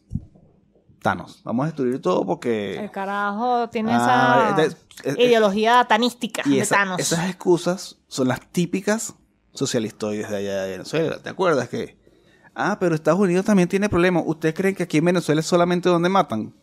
Thanos. 1.01 1.41
Vamos 1.43 1.63
a 1.63 1.67
destruir 1.67 1.99
todo 2.01 2.25
porque. 2.25 2.79
El 2.79 2.91
carajo 2.91 3.67
tiene 3.69 3.91
Ah, 3.93 4.51
esa 4.53 4.63
es- 4.63 4.77
es- 5.03 5.17
es- 5.17 5.19
ideología 5.19 5.83
tanística 5.85 6.43
y 6.45 6.51
de 6.55 6.59
esa- 6.59 6.75
Thanos. 6.77 6.99
esas 7.01 7.27
excusas 7.29 7.97
son 8.07 8.27
las 8.29 8.39
típicas 8.51 9.15
socialistoides 9.53 10.29
de 10.29 10.37
allá 10.37 10.61
de 10.63 10.71
Venezuela. 10.71 11.17
¿Te 11.21 11.29
acuerdas 11.29 11.67
que? 11.67 11.97
Ah, 12.55 12.77
pero 12.79 12.93
Estados 12.95 13.19
Unidos 13.19 13.45
también 13.45 13.67
tiene 13.67 13.89
problemas. 13.89 14.23
¿Ustedes 14.25 14.53
creen 14.55 14.75
que 14.75 14.83
aquí 14.83 14.97
en 14.99 15.05
Venezuela 15.05 15.41
es 15.41 15.47
solamente 15.47 15.89
donde 15.89 16.07
matan? 16.07 16.53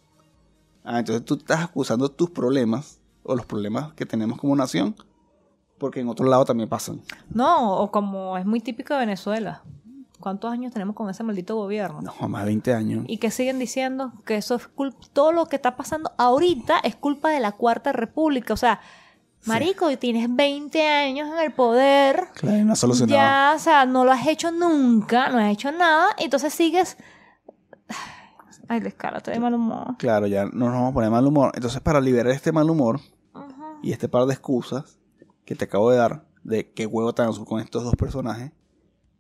Ah, 0.85 1.01
entonces 1.01 1.25
tú 1.25 1.35
estás 1.35 1.61
acusando 1.65 2.09
tus 2.11 2.31
problemas 2.31 3.00
o 3.23 3.35
los 3.35 3.47
problemas 3.47 3.93
que 3.95 4.07
tenemos 4.07 4.39
como 4.39 4.57
nación 4.57 4.95
porque 5.81 6.01
en 6.01 6.09
otro 6.09 6.27
lado 6.27 6.45
también 6.45 6.69
pasan. 6.69 7.01
No, 7.31 7.79
o 7.79 7.91
como 7.91 8.37
es 8.37 8.45
muy 8.45 8.61
típico 8.61 8.93
de 8.95 9.01
Venezuela. 9.01 9.63
¿Cuántos 10.21 10.53
años 10.53 10.73
tenemos 10.75 10.95
con 10.95 11.09
ese 11.09 11.23
maldito 11.23 11.57
gobierno? 11.57 12.03
No, 12.03 12.29
más 12.29 12.43
de 12.43 12.49
20 12.49 12.75
años. 12.75 13.05
Y 13.09 13.17
que 13.17 13.31
siguen 13.31 13.59
diciendo 13.59 14.13
que 14.27 14.37
eso 14.37 14.55
es 14.57 14.69
culpa, 14.69 14.99
todo 15.15 15.33
lo 15.33 15.47
que 15.47 15.57
está 15.57 15.77
pasando 15.77 16.13
ahorita 16.19 16.79
es 16.81 16.95
culpa 16.95 17.31
de 17.31 17.41
la 17.41 17.53
Cuarta 17.53 17.93
República. 17.93 18.53
O 18.53 18.59
sea, 18.59 18.81
marico, 19.47 19.91
y 19.91 19.97
tienes 19.97 20.29
20 20.29 20.87
años 20.87 21.31
en 21.33 21.39
el 21.39 21.53
poder, 21.53 22.29
Claro, 22.35 22.63
no 22.67 22.75
ha 22.75 22.77
solucionado. 22.77 23.19
ya, 23.19 23.55
o 23.57 23.59
sea, 23.59 23.87
no 23.87 24.05
lo 24.05 24.13
has 24.13 24.27
hecho 24.27 24.51
nunca, 24.53 25.31
no 25.31 25.39
has 25.39 25.51
hecho 25.51 25.73
nada, 25.73 26.09
y 26.19 26.25
entonces 26.25 26.53
sigues... 26.53 26.99
Ay, 28.71 28.79
descárate 28.79 29.33
de 29.33 29.41
mal 29.41 29.53
humor. 29.53 29.97
Claro, 29.99 30.29
ya 30.29 30.45
no 30.45 30.67
nos 30.67 30.75
vamos 30.75 30.91
a 30.93 30.95
poner 30.95 31.11
mal 31.11 31.27
humor. 31.27 31.51
Entonces, 31.55 31.81
para 31.81 32.01
liberar 32.01 32.33
este 32.33 32.53
mal 32.53 32.71
humor 32.71 33.01
Ajá. 33.35 33.75
y 33.83 33.91
este 33.91 34.09
par 34.09 34.27
de 34.27 34.33
excusas 34.33 35.01
que 35.45 35.57
te 35.57 35.65
acabo 35.65 35.91
de 35.91 35.97
dar 35.97 36.25
de 36.45 36.73
qué 36.73 36.87
huevo 36.87 37.13
tan 37.13 37.29
azul 37.29 37.45
con 37.47 37.59
estos 37.59 37.83
dos 37.83 37.97
personajes, 37.97 38.53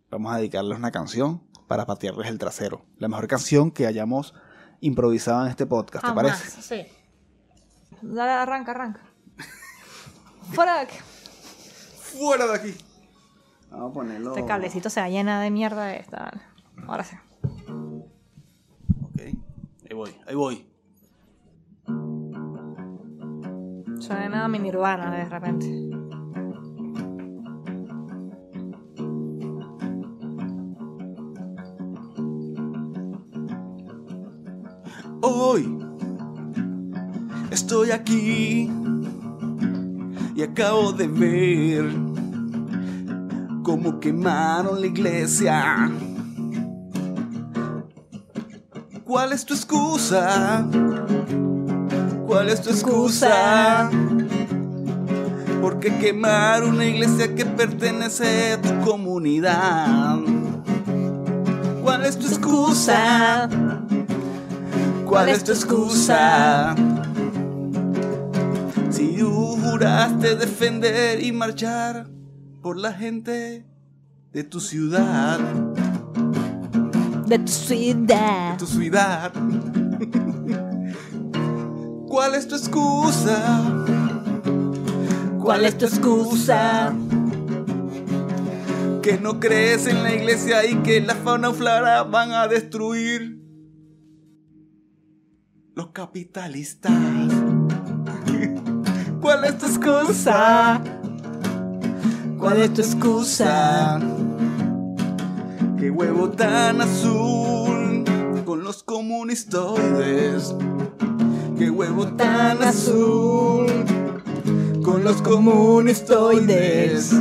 vamos 0.09 0.33
a 0.33 0.37
dedicarles 0.37 0.79
una 0.79 0.93
canción 0.93 1.43
para 1.67 1.85
patearles 1.85 2.29
el 2.29 2.39
trasero. 2.39 2.85
La 2.99 3.09
mejor 3.09 3.27
canción 3.27 3.73
que 3.73 3.89
hayamos 3.89 4.35
improvisado 4.79 5.43
en 5.43 5.49
este 5.51 5.67
podcast, 5.67 6.05
¿te 6.05 6.09
Jamás, 6.11 6.25
parece? 6.25 6.63
Sí. 6.63 6.87
Dale, 8.03 8.31
arranca, 8.31 8.71
arranca. 8.71 9.01
Fuera 10.53 10.75
de 10.75 10.81
aquí. 10.83 10.97
¡Fuera 12.17 12.47
de 12.47 12.55
aquí! 12.55 12.75
Vamos 13.69 13.91
a 13.91 13.95
ponerlo. 13.95 14.37
Este 14.37 14.47
cablecito 14.47 14.91
se 14.91 15.01
va 15.01 15.07
a 15.07 15.11
llenar 15.11 15.43
de 15.43 15.51
mierda 15.51 15.93
esta. 15.97 16.41
Ahora 16.87 17.03
sí. 17.03 17.17
Ahí 19.91 19.97
voy, 19.97 20.11
ahí 20.25 20.35
voy. 20.37 20.67
Suena 23.99 24.45
a 24.45 24.49
mi 24.49 24.61
nirvana 24.61 25.11
de 25.11 25.25
repente. 25.25 25.67
Hoy 35.23 35.77
estoy 37.51 37.91
aquí 37.91 38.71
y 40.37 40.43
acabo 40.43 40.93
de 40.93 41.09
ver 41.09 41.91
cómo 43.65 43.99
quemaron 43.99 44.81
la 44.81 44.87
iglesia. 44.87 45.91
¿Cuál 49.11 49.33
es 49.33 49.45
tu 49.45 49.55
excusa? 49.55 50.65
¿Cuál 52.29 52.49
es 52.49 52.63
tu 52.63 52.71
excusa? 52.71 53.91
Porque 55.61 55.99
quemar 55.99 56.63
una 56.63 56.85
iglesia 56.85 57.35
que 57.35 57.45
pertenece 57.45 58.53
a 58.53 58.63
tu 58.63 58.89
comunidad. 58.89 60.17
¿Cuál 61.83 62.07
es 62.07 62.21
tu 62.21 62.29
excusa? 62.29 63.49
¿Cuál 65.07 65.31
es 65.31 65.43
tu 65.43 65.51
excusa? 65.51 66.77
Si 68.91 69.17
tú 69.17 69.59
juraste 69.61 70.37
defender 70.37 71.21
y 71.21 71.33
marchar 71.33 72.09
por 72.63 72.77
la 72.77 72.93
gente 72.93 73.67
de 74.33 74.45
tu 74.45 74.61
ciudad, 74.61 75.41
De 77.31 77.39
tu 77.39 77.53
ciudad. 77.53 78.59
tu 78.59 78.67
ciudad. 78.67 79.33
¿Cuál 82.09 82.35
es 82.35 82.49
tu 82.49 82.57
excusa? 82.57 83.63
¿Cuál 85.39 85.65
es 85.65 85.79
tu 85.79 85.85
excusa? 85.85 86.93
Que 89.01 89.17
no 89.23 89.39
crees 89.39 89.87
en 89.87 90.03
la 90.03 90.13
iglesia 90.13 90.67
y 90.69 90.75
que 90.83 91.01
la 91.01 91.15
fauna 91.15 91.53
flora 91.53 92.03
van 92.03 92.33
a 92.33 92.49
destruir 92.49 93.41
los 95.77 95.91
capitalistas. 95.91 96.93
¿Cuál 99.21 99.45
es 99.45 99.57
tu 99.57 99.67
excusa? 99.67 100.83
¿Cuál 102.41 102.63
es 102.63 102.75
tu 102.75 102.81
excusa? 102.81 104.01
Qué 105.81 105.91
huevo 105.91 106.29
tan 106.31 106.81
azul 106.83 108.05
con 108.45 108.63
los 108.63 108.83
comunistoides. 108.83 110.55
Qué 111.57 111.71
huevo 111.71 112.07
tan 112.17 112.63
azul 112.63 113.67
con 114.85 115.03
los 115.03 115.23
comunistoides. 115.23 117.13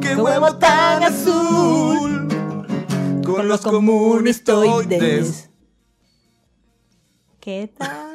Qué 0.00 0.14
huevo 0.14 0.56
tan 0.56 1.02
azul 1.02 2.28
con 3.26 3.48
los 3.48 3.60
comunistoides. 3.62 5.50
¿Qué 7.40 7.74
tal? 7.76 8.14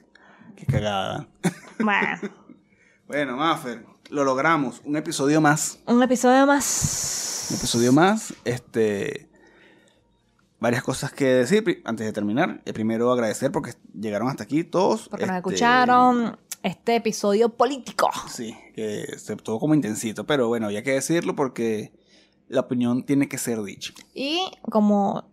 Qué 0.56 0.64
cagada. 0.64 1.28
bueno, 1.78 2.20
Bueno, 3.06 3.36
Maffer, 3.36 3.84
lo 4.08 4.24
logramos. 4.24 4.80
Un 4.82 4.96
episodio 4.96 5.42
más. 5.42 5.78
un 5.86 6.02
episodio 6.02 6.46
más. 6.46 7.33
Un 7.50 7.56
episodio 7.56 7.92
más. 7.92 8.34
Este. 8.44 9.28
varias 10.60 10.82
cosas 10.82 11.12
que 11.12 11.26
decir 11.26 11.82
antes 11.84 12.06
de 12.06 12.12
terminar. 12.12 12.62
Eh, 12.64 12.72
primero 12.72 13.12
agradecer 13.12 13.52
porque 13.52 13.72
llegaron 13.92 14.28
hasta 14.28 14.44
aquí 14.44 14.64
todos. 14.64 15.08
Porque 15.08 15.26
nos 15.26 15.36
Este, 15.36 15.48
escucharon 15.50 16.38
este 16.62 16.96
episodio 16.96 17.50
político. 17.50 18.08
Sí, 18.28 18.56
que 18.74 19.18
se 19.18 19.36
todo 19.36 19.58
como 19.58 19.74
intensito, 19.74 20.24
pero 20.24 20.48
bueno, 20.48 20.66
había 20.66 20.82
que 20.82 20.92
decirlo 20.92 21.36
porque 21.36 21.92
la 22.48 22.60
opinión 22.62 23.04
tiene 23.04 23.28
que 23.28 23.36
ser 23.36 23.62
dicha. 23.62 23.92
Y 24.14 24.40
como 24.70 25.24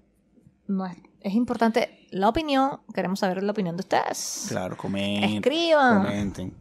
no 0.68 0.86
es, 0.86 0.98
es 1.22 1.34
importante 1.34 2.08
la 2.12 2.28
opinión, 2.28 2.82
queremos 2.94 3.20
saber 3.20 3.42
la 3.44 3.52
opinión 3.54 3.78
de 3.78 3.82
ustedes. 3.82 4.48
Claro, 4.50 4.76
comenten. 4.76 5.36
Escriban, 5.36 6.04
Comenten. 6.04 6.58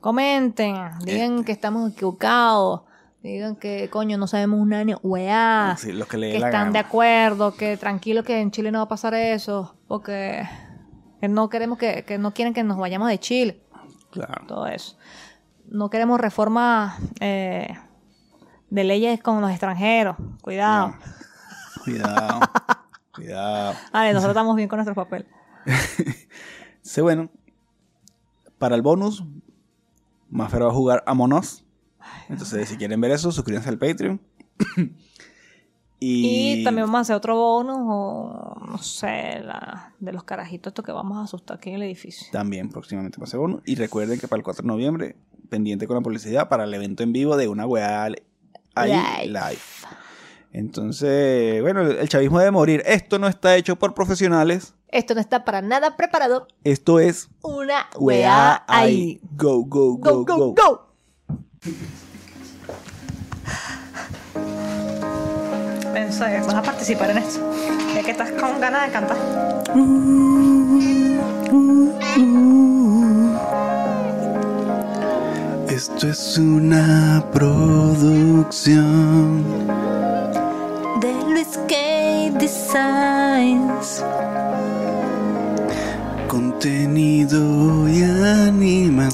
comenten, 0.00 0.74
digan 1.04 1.32
Este. 1.34 1.44
que 1.44 1.52
estamos 1.52 1.92
equivocados, 1.92 2.82
digan 3.22 3.56
que 3.56 3.88
coño 3.90 4.16
no 4.18 4.26
sabemos 4.26 4.60
una 4.60 4.84
ni 4.84 4.94
weá, 5.02 5.76
Sí, 5.78 5.92
los 5.92 6.06
que 6.08 6.16
le 6.18 6.32
que 6.32 6.38
la 6.38 6.46
están 6.48 6.72
de 6.72 6.78
acuerdo, 6.78 7.54
que 7.54 7.76
tranquilo 7.76 8.22
que 8.22 8.40
en 8.40 8.50
Chile 8.50 8.70
no 8.70 8.78
va 8.78 8.84
a 8.84 8.88
pasar 8.88 9.14
eso, 9.14 9.74
porque 9.88 10.48
que 11.20 11.28
no 11.28 11.48
queremos 11.48 11.78
que, 11.78 12.04
que 12.04 12.18
no 12.18 12.32
quieren 12.32 12.54
que 12.54 12.62
nos 12.62 12.78
vayamos 12.78 13.08
de 13.08 13.18
Chile, 13.18 13.62
Claro. 14.10 14.46
todo 14.46 14.66
eso. 14.66 14.96
No 15.66 15.90
queremos 15.90 16.20
reformas 16.20 16.98
eh, 17.20 17.76
de 18.70 18.84
leyes 18.84 19.20
con 19.22 19.40
los 19.40 19.50
extranjeros, 19.50 20.16
cuidado. 20.40 20.94
Cuidado. 21.84 22.40
Cuidado. 23.14 23.74
Vale, 23.92 24.12
nosotros 24.12 24.30
estamos 24.30 24.54
bien 24.54 24.68
con 24.68 24.76
nuestros 24.78 24.94
papeles. 24.94 25.26
Sí, 26.80 27.02
bueno. 27.02 27.28
Para 28.56 28.74
el 28.74 28.80
bonus, 28.80 29.22
Maffer 30.30 30.62
va 30.62 30.68
a 30.68 30.72
jugar 30.72 31.04
Among 31.06 31.34
Us. 31.34 31.64
Entonces, 32.28 32.68
si 32.68 32.76
quieren 32.76 33.00
ver 33.00 33.12
eso, 33.12 33.32
suscríbanse 33.32 33.68
al 33.68 33.78
Patreon. 33.78 34.20
y, 36.00 36.60
Y 36.60 36.64
también 36.64 36.86
vamos 36.86 36.98
a 36.98 37.00
hacer 37.02 37.16
otro 37.16 37.36
bonus 37.36 37.78
o 37.80 38.56
no 38.66 38.78
sé, 38.78 39.40
la, 39.40 39.94
de 39.98 40.12
los 40.12 40.24
carajitos 40.24 40.72
estos 40.72 40.84
que 40.84 40.92
vamos 40.92 41.18
a 41.18 41.22
asustar 41.22 41.56
aquí 41.56 41.70
en 41.70 41.76
el 41.76 41.82
edificio. 41.82 42.28
También 42.32 42.68
próximamente 42.68 43.18
pase 43.18 43.36
bonus. 43.36 43.62
Y 43.64 43.76
recuerden 43.76 44.20
que 44.20 44.28
para 44.28 44.38
el 44.38 44.44
4 44.44 44.62
de 44.62 44.68
noviembre, 44.68 45.16
pendiente 45.48 45.86
con 45.86 45.96
la 45.96 46.02
publicidad 46.02 46.48
para 46.48 46.64
el 46.64 46.74
evento 46.74 47.02
en 47.02 47.12
vivo 47.12 47.36
de 47.36 47.48
una 47.48 47.66
weá 47.66 48.04
ahí 48.04 48.14
Live. 48.92 49.26
live. 49.26 49.58
Entonces, 50.52 51.60
bueno, 51.62 51.82
el 51.82 52.08
chavismo 52.08 52.38
debe 52.38 52.50
morir. 52.50 52.82
Esto 52.86 53.18
no 53.18 53.28
está 53.28 53.56
hecho 53.56 53.76
por 53.76 53.94
profesionales. 53.94 54.74
Esto 54.88 55.14
no 55.14 55.20
está 55.20 55.44
para 55.44 55.60
nada 55.60 55.96
preparado. 55.96 56.48
Esto 56.64 56.98
es 56.98 57.28
Una 57.42 57.86
weá 57.98 58.64
ahí. 58.66 59.20
Go, 59.36 59.64
go, 59.64 59.98
Go, 59.98 60.24
go, 60.24 60.54
go. 60.54 60.87
Pensé, 65.92 66.40
vas 66.46 66.54
a 66.54 66.62
participar 66.62 67.10
en 67.10 67.18
esto. 67.18 67.40
Ya 67.94 68.02
que 68.02 68.12
estás 68.12 68.30
con 68.32 68.60
ganas 68.60 68.86
de 68.86 68.92
cantar. 68.92 69.16
Esto 75.68 76.08
es 76.08 76.38
una 76.38 77.24
producción 77.32 78.24
De 81.00 81.12
Luis 81.28 81.58
K. 81.68 81.74
Designs. 82.38 84.04
contenido 86.28 87.88
y 87.88 88.02
animación. 88.02 89.08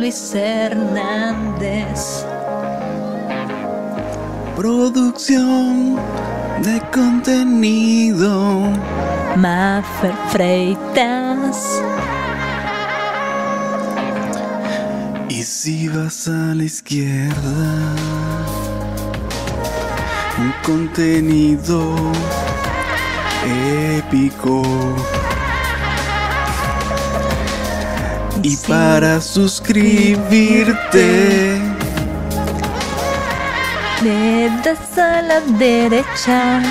Luis 0.00 0.34
Hernández. 0.34 2.24
Producción 4.56 5.96
de 6.62 6.80
contenido. 6.90 8.62
Maffer 9.36 10.14
Freitas. 10.30 11.82
Y 15.28 15.42
si 15.42 15.88
vas 15.88 16.28
a 16.28 16.54
la 16.54 16.64
izquierda, 16.64 17.94
un 20.38 20.52
contenido 20.64 21.94
épico. 23.98 24.62
Y 28.42 28.56
para 28.66 29.20
suscribirte, 29.20 31.60
Le 34.02 34.48
das 34.64 34.96
a 34.96 35.20
la 35.20 35.40
derecha. 35.58 36.62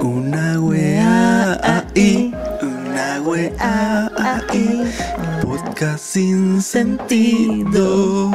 una 0.00 0.60
wea 0.60 1.58
ahí, 1.62 2.32
una 2.62 3.20
wea 3.22 4.08
ahí, 4.16 4.84
podcast 5.42 6.04
sin 6.04 6.62
sentido. 6.62 8.30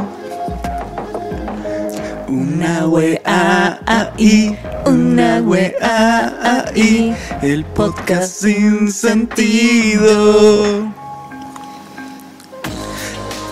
Una 2.37 2.85
wea 2.85 3.79
ahí, 3.87 4.55
una 4.85 5.41
wea 5.41 6.67
ahí, 6.67 7.15
el 7.41 7.65
podcast 7.65 8.41
sin 8.41 8.91
sentido. 8.91 10.83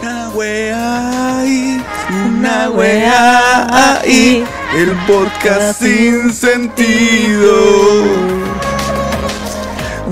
Una 0.02 0.30
wea 0.36 1.40
ahí, 1.40 1.82
una 2.28 2.70
wea 2.70 3.98
ahí, 3.98 4.46
el 4.78 4.92
podcast 5.08 5.82
sin 5.82 6.32
sentido. 6.32 8.04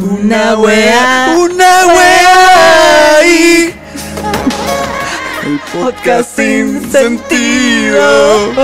Una 0.01 0.57
wea, 0.57 1.35
una 1.37 1.81
ahí, 3.19 3.71
el 5.45 5.59
podcast 5.71 6.37
sin 6.37 6.91
sentido. 6.91 8.61